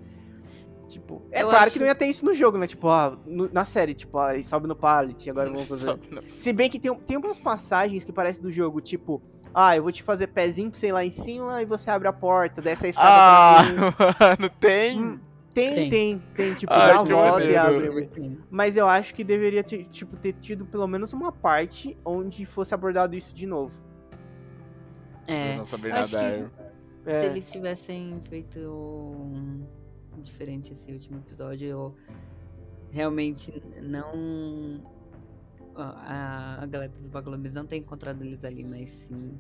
[0.88, 2.66] Tipo, é Eu claro acho- que não ia ter isso no jogo, né?
[2.66, 5.86] Tipo, ó, no- na série, tipo, ó, ele sobe no pallet, agora vamos fazer.
[6.10, 6.22] Não.
[6.36, 9.22] Se bem que tem, tem umas passagens que parecem do jogo, tipo,
[9.54, 12.08] ah, eu vou te fazer pezinho pra você ir lá em cima e você abre
[12.08, 13.76] a porta, desce a escada Ah, pra mim.
[14.40, 15.20] mano, tem.
[15.52, 16.18] Tem, tem, Tem.
[16.36, 18.08] tem, tipo, Ai, dá volta e abre.
[18.48, 22.72] Mas eu acho que deveria ter, tipo, ter tido pelo menos uma parte onde fosse
[22.72, 23.72] abordado isso de novo.
[25.26, 26.50] Eu É, não sabia acho que-.
[27.06, 29.64] É, se eles tivessem feito um
[30.20, 31.96] diferente esse último episódio, eu
[32.92, 34.82] realmente não.
[35.74, 39.38] A, a galera dos vagalumes não tem encontrado eles ali, mas sim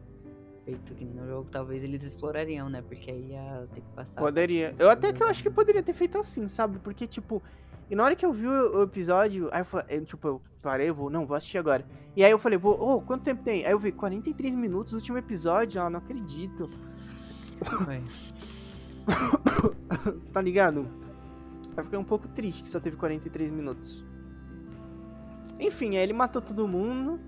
[0.64, 2.82] feito que no jogo, talvez eles explorariam, né?
[2.82, 4.20] Porque aí ia ter que passar.
[4.20, 4.74] Poderia.
[4.78, 6.78] Eu até que eu acho que poderia ter feito assim, sabe?
[6.78, 7.42] Porque, tipo,
[7.90, 10.94] e na hora que eu vi o, episódio, aí eu falei, tipo, eu parei, eu
[10.94, 11.84] vou, não, vou assistir agora.
[12.14, 13.66] E aí eu falei, vou, oh, quanto tempo tem?
[13.66, 16.70] Aí eu vi, 43 minutos, último episódio, ah, não acredito.
[20.32, 20.86] Tá ligado?
[21.76, 24.04] Eu fiquei um pouco triste que só teve 43 minutos.
[25.58, 27.18] Enfim, aí ele matou todo mundo.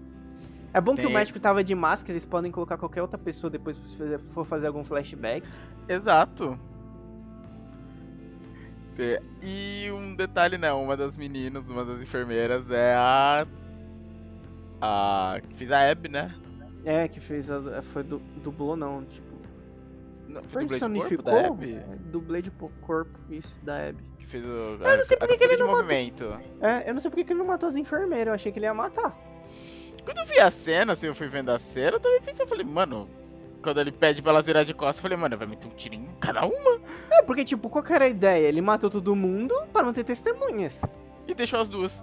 [0.74, 3.76] É bom que o médico tava de máscara, eles podem colocar qualquer outra pessoa depois
[3.76, 5.46] se for fazer algum flashback.
[5.88, 6.58] Exato.
[8.98, 10.72] É, E um detalhe, né?
[10.72, 13.46] Uma das meninas, uma das enfermeiras é a.
[14.80, 15.40] A.
[15.48, 16.34] que fez a Abby, né?
[16.84, 17.80] É, que fez a.
[17.82, 19.32] Foi du, dublou não, tipo.
[20.28, 21.58] Não, foi dublê de corpo Personificou?
[21.62, 24.02] É, dublê de po- corpo, isso, da Abby.
[24.18, 24.48] Que fez o.
[24.48, 26.38] Eu não sei por que ele não matou.
[26.60, 28.66] É, eu não sei porque que ele não matou as enfermeiras, eu achei que ele
[28.66, 29.16] ia matar.
[30.04, 32.48] Quando eu vi a cena, assim, eu fui vendo a cena, eu também pensei, eu
[32.48, 33.08] falei, mano.
[33.62, 36.10] Quando ele pede pra ela virar de costas, eu falei, mano, vai meter um tirinho
[36.10, 36.80] em cada uma.
[37.12, 38.48] É, porque, tipo, qual que era a ideia?
[38.48, 40.82] Ele matou todo mundo pra não ter testemunhas.
[41.28, 42.02] E deixou as duas.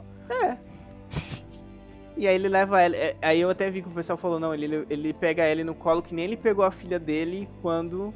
[2.16, 2.96] E aí ele leva ela.
[2.96, 5.76] é, Aí eu até vi que o pessoal falou, não, ele, ele pega ela no
[5.76, 8.14] colo que nem ele pegou a filha dele quando.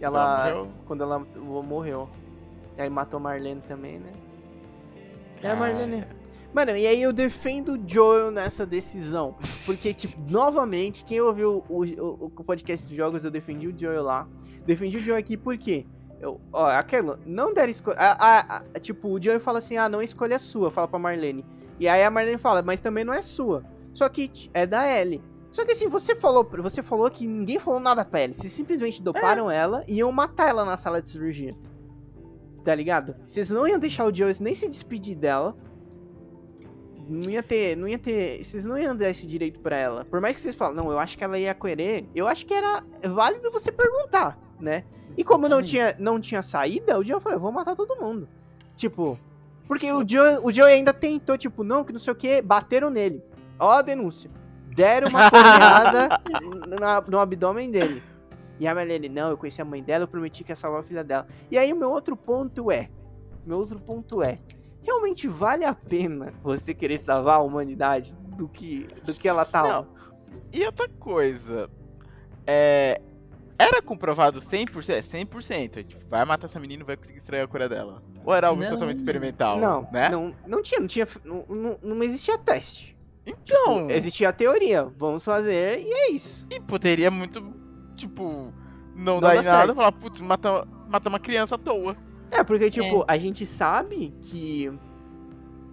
[0.00, 0.66] Ela.
[0.86, 2.08] Quando ela morreu.
[2.78, 4.10] Aí matou a Marlene também, né?
[5.42, 6.04] É a Ah, Marlene.
[6.52, 9.36] Mano, e aí eu defendo o Joel nessa decisão.
[9.64, 14.02] Porque, tipo, novamente, quem ouviu o, o, o podcast dos jogos, eu defendi o Joel
[14.02, 14.28] lá.
[14.66, 15.86] Defendi o Joel aqui por quê?
[16.20, 17.96] Eu, ó, aquela, não deram escolha.
[18.80, 21.44] Tipo, o Joel fala assim: ah, não escolha a sua, fala pra Marlene.
[21.80, 23.64] E aí a Marlene fala, mas também não é sua.
[23.92, 25.22] Só que é da Ellie.
[25.50, 28.34] Só que assim, você falou, você falou que ninguém falou nada pra Ellie.
[28.34, 31.56] Vocês simplesmente doparam ela e iam matar ela na sala de cirurgia.
[32.64, 33.16] Tá ligado?
[33.26, 35.56] Vocês não iam deixar o Joel nem se despedir dela.
[37.08, 40.04] Não ia ter, não ia ter, vocês não iam dar esse direito pra ela.
[40.04, 42.54] Por mais que vocês falem, não, eu acho que ela ia querer, eu acho que
[42.54, 44.84] era válido você perguntar, né?
[45.16, 48.28] E como não tinha, não tinha saída, o Joe falou, eu vou matar todo mundo.
[48.76, 49.18] Tipo,
[49.66, 52.88] porque o Joe, o Joe ainda tentou, tipo, não, que não sei o que, bateram
[52.88, 53.22] nele.
[53.58, 54.30] Ó a denúncia.
[54.74, 56.08] Deram uma porrada
[56.80, 58.02] na- no abdômen dele.
[58.58, 60.84] E a Marlene, não, eu conheci a mãe dela, eu prometi que ia salvar a
[60.84, 61.26] filha dela.
[61.50, 62.88] E aí o meu outro ponto é,
[63.44, 64.38] meu outro ponto é,
[64.82, 69.62] realmente vale a pena você querer salvar a humanidade do que, do que ela tá
[69.62, 69.82] lá?
[69.82, 69.86] Não.
[70.52, 71.70] E outra coisa,
[72.46, 73.00] é.
[73.58, 74.88] Era comprovado 100%?
[74.88, 75.76] É 100%.
[75.76, 78.02] É, tipo, vai matar essa menina e vai conseguir extrair a cura dela.
[78.24, 78.70] Ou era algo Não.
[78.70, 79.58] totalmente experimental?
[79.58, 80.08] Não, né?
[80.08, 82.96] não, não tinha, não tinha, não, não, não existia teste.
[83.24, 86.44] Então, Existia a teoria, vamos fazer e é isso.
[86.50, 87.54] e poderia muito,
[87.94, 88.52] tipo,
[88.96, 89.72] não, Não dar em nada certo.
[89.72, 91.96] e falar, putz, mata, mata uma criança à toa.
[92.32, 94.70] É, porque, tipo, a gente sabe que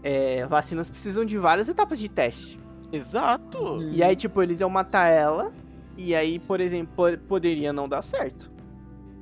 [0.04, 2.60] é, vacinas precisam de várias etapas de teste.
[2.92, 3.58] Exato.
[3.76, 3.90] Hum.
[3.92, 5.52] E aí, tipo, eles iam matar ela,
[5.98, 8.52] e aí, por exemplo, po- poderia não dar certo.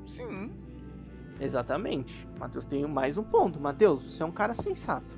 [0.07, 0.51] Sim.
[1.39, 2.27] Exatamente.
[2.39, 3.59] Matheus tem mais um ponto.
[3.59, 5.17] Matheus, você é um cara sensato.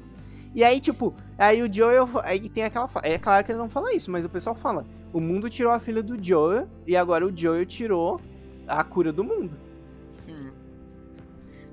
[0.54, 2.10] E aí, tipo, aí o Joel.
[2.24, 2.90] Aí tem aquela.
[3.04, 4.84] É claro que ele não fala isso, mas o pessoal fala:
[5.14, 8.20] o mundo tirou a filha do Joel, e agora o Joel tirou
[8.68, 9.52] a cura do mundo.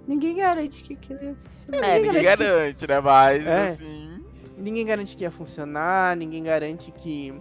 [0.07, 1.89] Ninguém garante que aquilo ia funcionar.
[1.89, 3.01] É, ninguém ninguém garante que- garante, né?
[3.01, 3.69] Mas, É.
[3.71, 4.25] assim.
[4.59, 7.35] Ninguém garante que ia funcionar, ninguém garante que.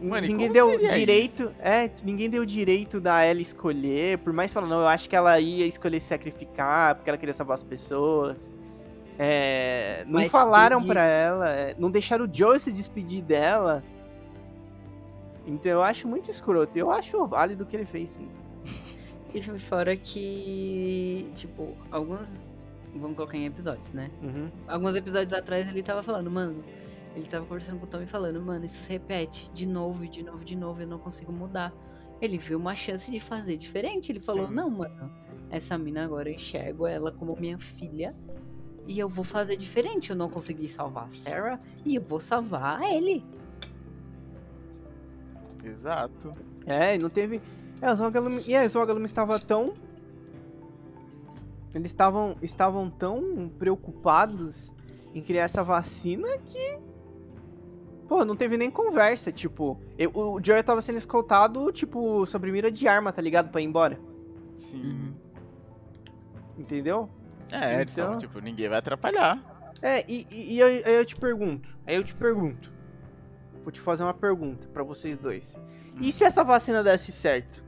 [0.00, 1.54] Mano, e ninguém deu direito.
[1.58, 4.18] É, ninguém deu direito da Ellie escolher.
[4.18, 7.16] Por mais que fala, não, eu acho que ela ia escolher se sacrificar, porque ela
[7.18, 8.54] queria salvar as pessoas.
[9.18, 13.82] É, não Mas falaram pra ela, é, não deixaram o Joe se despedir dela.
[15.46, 16.76] Então eu acho muito escroto.
[16.76, 18.28] Eu acho válido o que ele fez, sim.
[19.34, 22.44] E fora que, tipo, alguns.
[22.94, 24.10] Vamos colocar em episódios, né?
[24.22, 24.50] Uhum.
[24.66, 26.64] Alguns episódios atrás ele tava falando, mano.
[27.14, 30.08] Ele tava conversando com o Tom e falando, mano, isso se repete de novo, e
[30.08, 31.72] de novo, de novo, eu não consigo mudar.
[32.20, 34.12] Ele viu uma chance de fazer diferente.
[34.12, 34.54] Ele falou, Sim.
[34.54, 35.10] não, mano,
[35.50, 38.14] essa mina agora eu enxergo ela como minha filha.
[38.86, 40.10] E eu vou fazer diferente.
[40.10, 43.24] Eu não consegui salvar a Sarah e eu vou salvar ele.
[45.64, 46.34] Exato.
[46.64, 47.40] É, e não teve.
[47.80, 48.48] É.
[48.50, 49.74] E aí, os Rogalum estava tão.
[51.74, 54.72] Eles estavam estavam tão preocupados
[55.14, 56.78] em criar essa vacina que.
[58.08, 59.78] Pô, não teve nem conversa, tipo.
[59.98, 63.50] eu- o Joey tava sendo escoltado, tipo, sobre mira de arma, tá ligado?
[63.50, 63.98] Pra ir embora.
[64.56, 65.14] Sim.
[66.56, 67.10] Entendeu?
[67.50, 69.38] É, eles Então- falam, tipo, ninguém vai atrapalhar.
[69.82, 71.68] É, e, e, e eu, aí eu te pergunto.
[71.86, 72.72] Aí eu te pergunto.
[73.62, 75.60] Vou te fazer uma pergunta pra vocês dois.
[76.00, 77.62] E se essa vacina desse certo?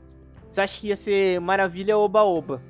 [0.49, 2.61] Você acha que ia ser maravilha oba-oba?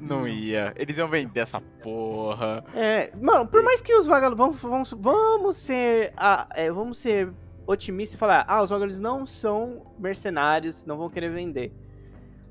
[0.00, 0.28] Não Não.
[0.28, 0.72] ia.
[0.76, 2.64] Eles iam vender essa porra.
[2.74, 4.38] É, mano, por mais que os vagalumes.
[4.38, 6.12] Vamos, vamos, vamos ser.
[6.16, 7.32] ah, é, vamos ser
[7.66, 11.72] otimistas e falar: ah, os vagalumes não são mercenários, não vão querer vender.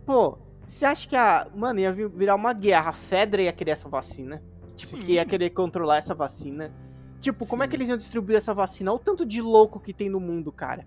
[0.06, 1.48] Pô, você acha que a.
[1.56, 2.90] Mano, ia vir- virar uma guerra.
[2.90, 4.42] A Fedra ia querer essa vacina.
[4.76, 5.12] Tipo, que Sim.
[5.14, 6.74] ia querer controlar essa vacina.
[7.22, 7.70] Tipo, como é Sim.
[7.70, 8.92] que eles iam distribuir essa vacina?
[8.92, 10.86] Olha o tanto de louco que tem no mundo, cara.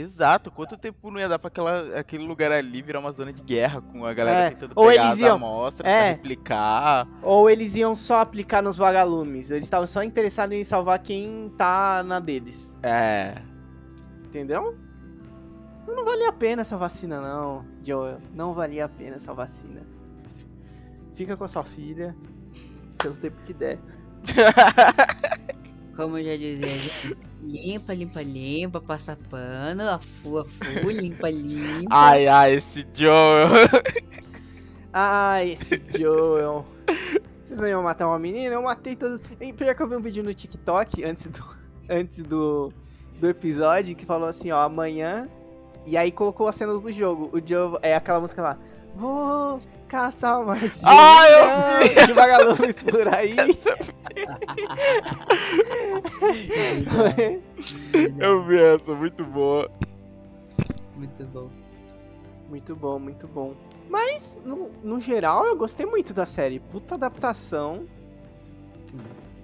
[0.00, 0.50] Exato.
[0.52, 3.80] Quanto tempo não ia dar pra aquela, aquele lugar ali virar uma zona de guerra
[3.80, 5.98] com a galera É, tentando ou pegar as iam- amostras é.
[6.00, 7.08] pra replicar.
[7.20, 9.50] Ou eles iam só aplicar nos vagalumes.
[9.50, 12.78] Eles estavam só interessados em salvar quem tá na deles.
[12.82, 13.42] É.
[14.24, 14.76] Entendeu?
[15.86, 18.18] Não valia a pena essa vacina, não, Joel.
[18.34, 19.80] Não valia a pena essa vacina.
[21.14, 22.14] Fica com a sua filha.
[22.98, 23.78] Pelo tempo que der.
[25.98, 31.88] Como eu já dizia, limpa, limpa, limpa, passa pano, afu, afu, limpa, limpa.
[31.90, 33.48] Ai, ai, esse Joe.
[34.92, 36.64] Ah, esse Joel.
[37.42, 38.54] Vocês não iam matar uma menina?
[38.54, 39.20] Eu matei todos.
[39.40, 41.44] E Pior que eu vi um vídeo no TikTok antes do,
[41.88, 42.72] antes do,
[43.20, 45.28] do episódio que falou assim: ó, amanhã.
[45.84, 47.28] E aí colocou as cenas do jogo.
[47.32, 47.76] O Joe.
[47.82, 48.58] É aquela música lá.
[48.94, 53.34] Vou caçar mais de, Ah, eu de vagalumes por aí.
[58.18, 59.70] Eu vi essa, muito boa.
[60.96, 61.48] Muito bom.
[62.48, 63.54] Muito bom, muito bom.
[63.88, 66.58] Mas, no, no geral, eu gostei muito da série.
[66.60, 67.86] Puta adaptação
[68.86, 68.98] Sim.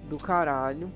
[0.09, 0.91] do caralho.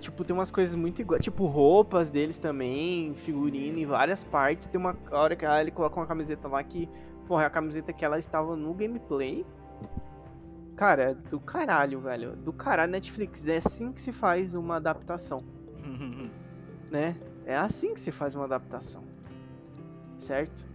[0.00, 1.22] Tipo, tem umas coisas muito iguais.
[1.22, 4.66] Tipo, roupas deles também, figurino em várias partes.
[4.66, 6.88] Tem uma hora que a Ellie coloca uma camiseta lá que,
[7.28, 9.44] porra, é a camiseta que ela estava no gameplay.
[10.74, 12.34] Cara, é do caralho, velho.
[12.34, 13.46] Do caralho, Netflix.
[13.46, 15.44] É assim que se faz uma adaptação,
[16.90, 17.14] né?
[17.44, 19.02] É assim que se faz uma adaptação.
[20.16, 20.66] Certo?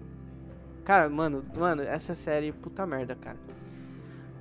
[0.86, 3.38] Cara, mano, mano, essa série, puta merda, cara.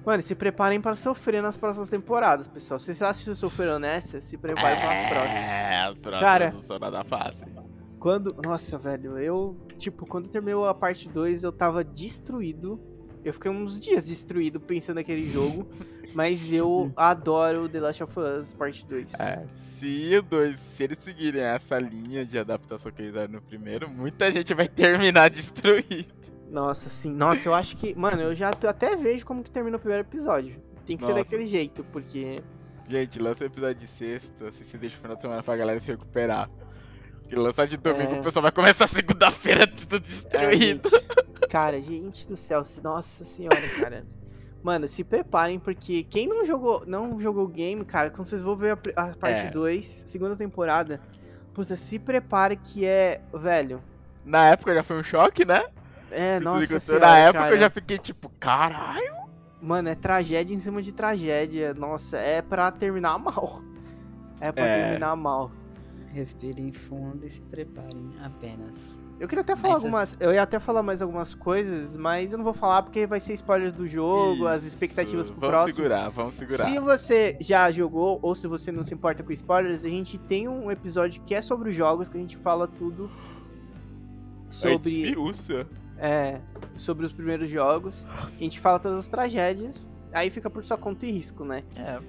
[0.05, 2.79] Mano, se preparem para sofrer nas próximas temporadas, pessoal.
[2.79, 5.49] Se vocês acham que sofreram nessa, se preparem para as próximas.
[5.49, 6.51] É, as próximas Cara.
[6.51, 7.72] não são nada fácil.
[8.03, 8.35] Quando.
[8.43, 9.57] Nossa, velho, eu.
[9.79, 12.81] Tipo, quando terminou a parte 2, eu tava destruído.
[13.25, 15.69] Eu fiquei uns dias destruído pensando naquele jogo.
[16.13, 19.15] Mas eu adoro The Last of Us Parte 2.
[19.21, 19.47] É,
[19.79, 23.89] se, o dois, se eles seguirem essa linha de adaptação que eles deram no primeiro,
[23.89, 26.13] muita gente vai terminar destruído.
[26.51, 27.13] Nossa, sim.
[27.13, 27.95] Nossa, eu acho que.
[27.95, 30.61] Mano, eu já até vejo como que termina o primeiro episódio.
[30.85, 31.23] Tem que ser Nossa.
[31.23, 32.41] daquele jeito, porque.
[32.89, 35.81] Gente, lança o episódio de sexta, assim, se deixa o final de semana pra galera
[35.81, 36.51] se recuperar.
[37.37, 38.21] Lançar de domingo É.
[38.21, 40.89] o pessoal vai começar segunda-feira tudo É, destruído.
[40.91, 44.05] gente, cara, gente do céu, nossa senhora, cara.
[44.63, 48.55] Mano, se preparem, porque quem não jogou não jogou o game, cara, quando vocês vão
[48.57, 49.51] ver a, a parte É.
[49.51, 51.01] 2, segunda temporada,
[51.53, 53.83] puta, se prepare que é, velho.
[54.25, 55.65] Na época já foi um choque, né?
[56.11, 57.55] É, Tudo nossa senhora, Na época cara.
[57.57, 59.23] eu já fiquei tipo, caralho.
[59.61, 61.73] Mano, é tragédia em cima de tragédia.
[61.75, 63.63] Nossa, é pra terminar mal.
[64.41, 64.83] É pra É.
[64.83, 65.51] terminar mal.
[66.13, 68.99] Respirem fundo e se preparem apenas.
[69.23, 70.17] Eu queria até falar Mas algumas.
[70.19, 73.35] Eu ia até falar mais algumas coisas, mas eu não vou falar porque vai ser
[73.35, 75.77] spoiler do jogo, as expectativas pro vamos próximo.
[75.77, 76.65] segurar, vamos segurar.
[76.65, 80.49] Se você já jogou ou se você não se importa com spoilers, a gente tem
[80.49, 83.09] um episódio que é sobre os jogos, que a gente fala tudo
[84.51, 85.15] sobre,
[85.99, 86.41] é,
[86.77, 88.05] sobre os primeiros jogos.
[88.07, 91.63] A gente fala todas as tragédias, aí fica por sua conta e risco, né?
[91.77, 92.01] É.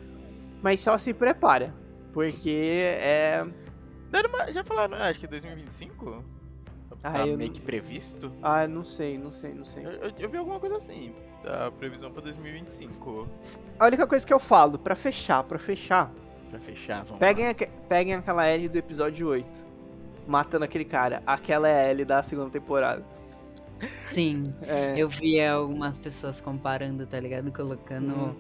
[0.64, 1.74] Mas só se prepara,
[2.12, 2.50] porque
[2.82, 3.46] é.
[4.14, 5.04] Uma- Já falaram, né?
[5.10, 6.24] acho que 2025?
[7.04, 8.32] Ah, tá eu meio não- que previsto.
[8.42, 9.86] Ah, não sei, não sei, não sei.
[9.86, 11.10] Eu, eu- eu vi alguma coisa assim.
[11.46, 13.28] A previsão pra 2025.
[13.80, 16.12] A única coisa que eu falo, pra fechar, pra fechar,
[16.50, 17.52] Pra fechar, vamos peguem, lá.
[17.52, 19.66] aque- peguem aquela L do episódio 8,
[20.28, 21.22] matando aquele cara.
[21.26, 23.04] Aquela é a L da segunda temporada.
[24.06, 27.52] Sim, É, eu vi algumas pessoas comparando, tá ligado?
[27.52, 28.36] Colocando Uhum.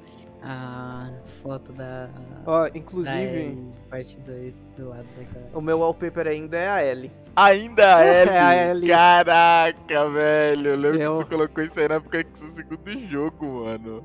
[0.48, 1.10] A
[1.42, 2.10] foto da,
[2.46, 5.50] Ó, da inclusive, Ellie, parte 2 do lado daquela.
[5.54, 7.12] o meu wallpaper ainda é a L.
[7.36, 8.90] Ainda é, É a Ellie.
[8.90, 10.68] Caraca, velho.
[10.70, 14.04] Eu lembro Eu- que tu colocou isso aí na época que do segundo jogo, mano.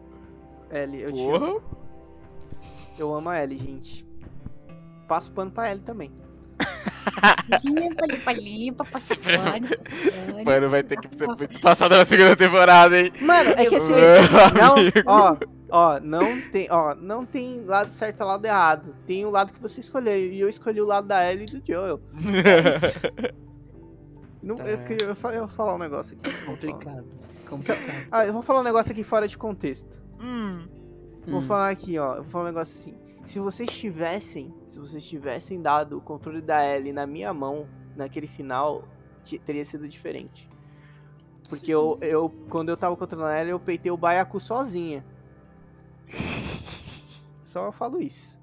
[0.70, 1.46] L, eu te Porra.
[1.46, 1.62] amo.
[2.98, 4.06] Eu amo a L, gente.
[5.08, 6.10] Passo pano pra L também.
[7.64, 10.44] Limpa, limpa, limpa, passa pano.
[10.44, 13.12] Mano, vai ter que ser muito passado na segunda temporada, hein?
[13.20, 14.74] Mano, é que assim, não,
[15.06, 15.36] ó,
[15.70, 18.94] ó, não tem, ó, não tem lado certo e lado errado.
[19.06, 21.66] Tem o lado que você escolheu e eu escolhi o lado da Ellie e do
[21.66, 22.00] Joel.
[22.44, 23.32] É.
[24.42, 24.68] Não, Tá.
[24.68, 26.44] eu, queria- eu, eu vou falar um negócio aqui.
[26.46, 27.06] Complicado.
[27.48, 28.06] Complicado.
[28.10, 30.00] Ah, eu vou falar um negócio aqui fora de contexto.
[30.20, 30.68] Hum.
[31.26, 31.42] Vou Hum.
[31.42, 32.14] falar aqui, ó.
[32.16, 32.98] Eu vou falar um negócio assim.
[33.24, 38.26] Se vocês tivessem, se vocês tivessem dado o controle da Ellie na minha mão naquele
[38.28, 38.88] final,
[39.44, 40.48] teria sido diferente.
[41.48, 45.04] Porque eu, eu quando eu tava controlando a Ellie, eu peitei o Baiacu sozinha.
[47.48, 48.37] Só eu falo isso.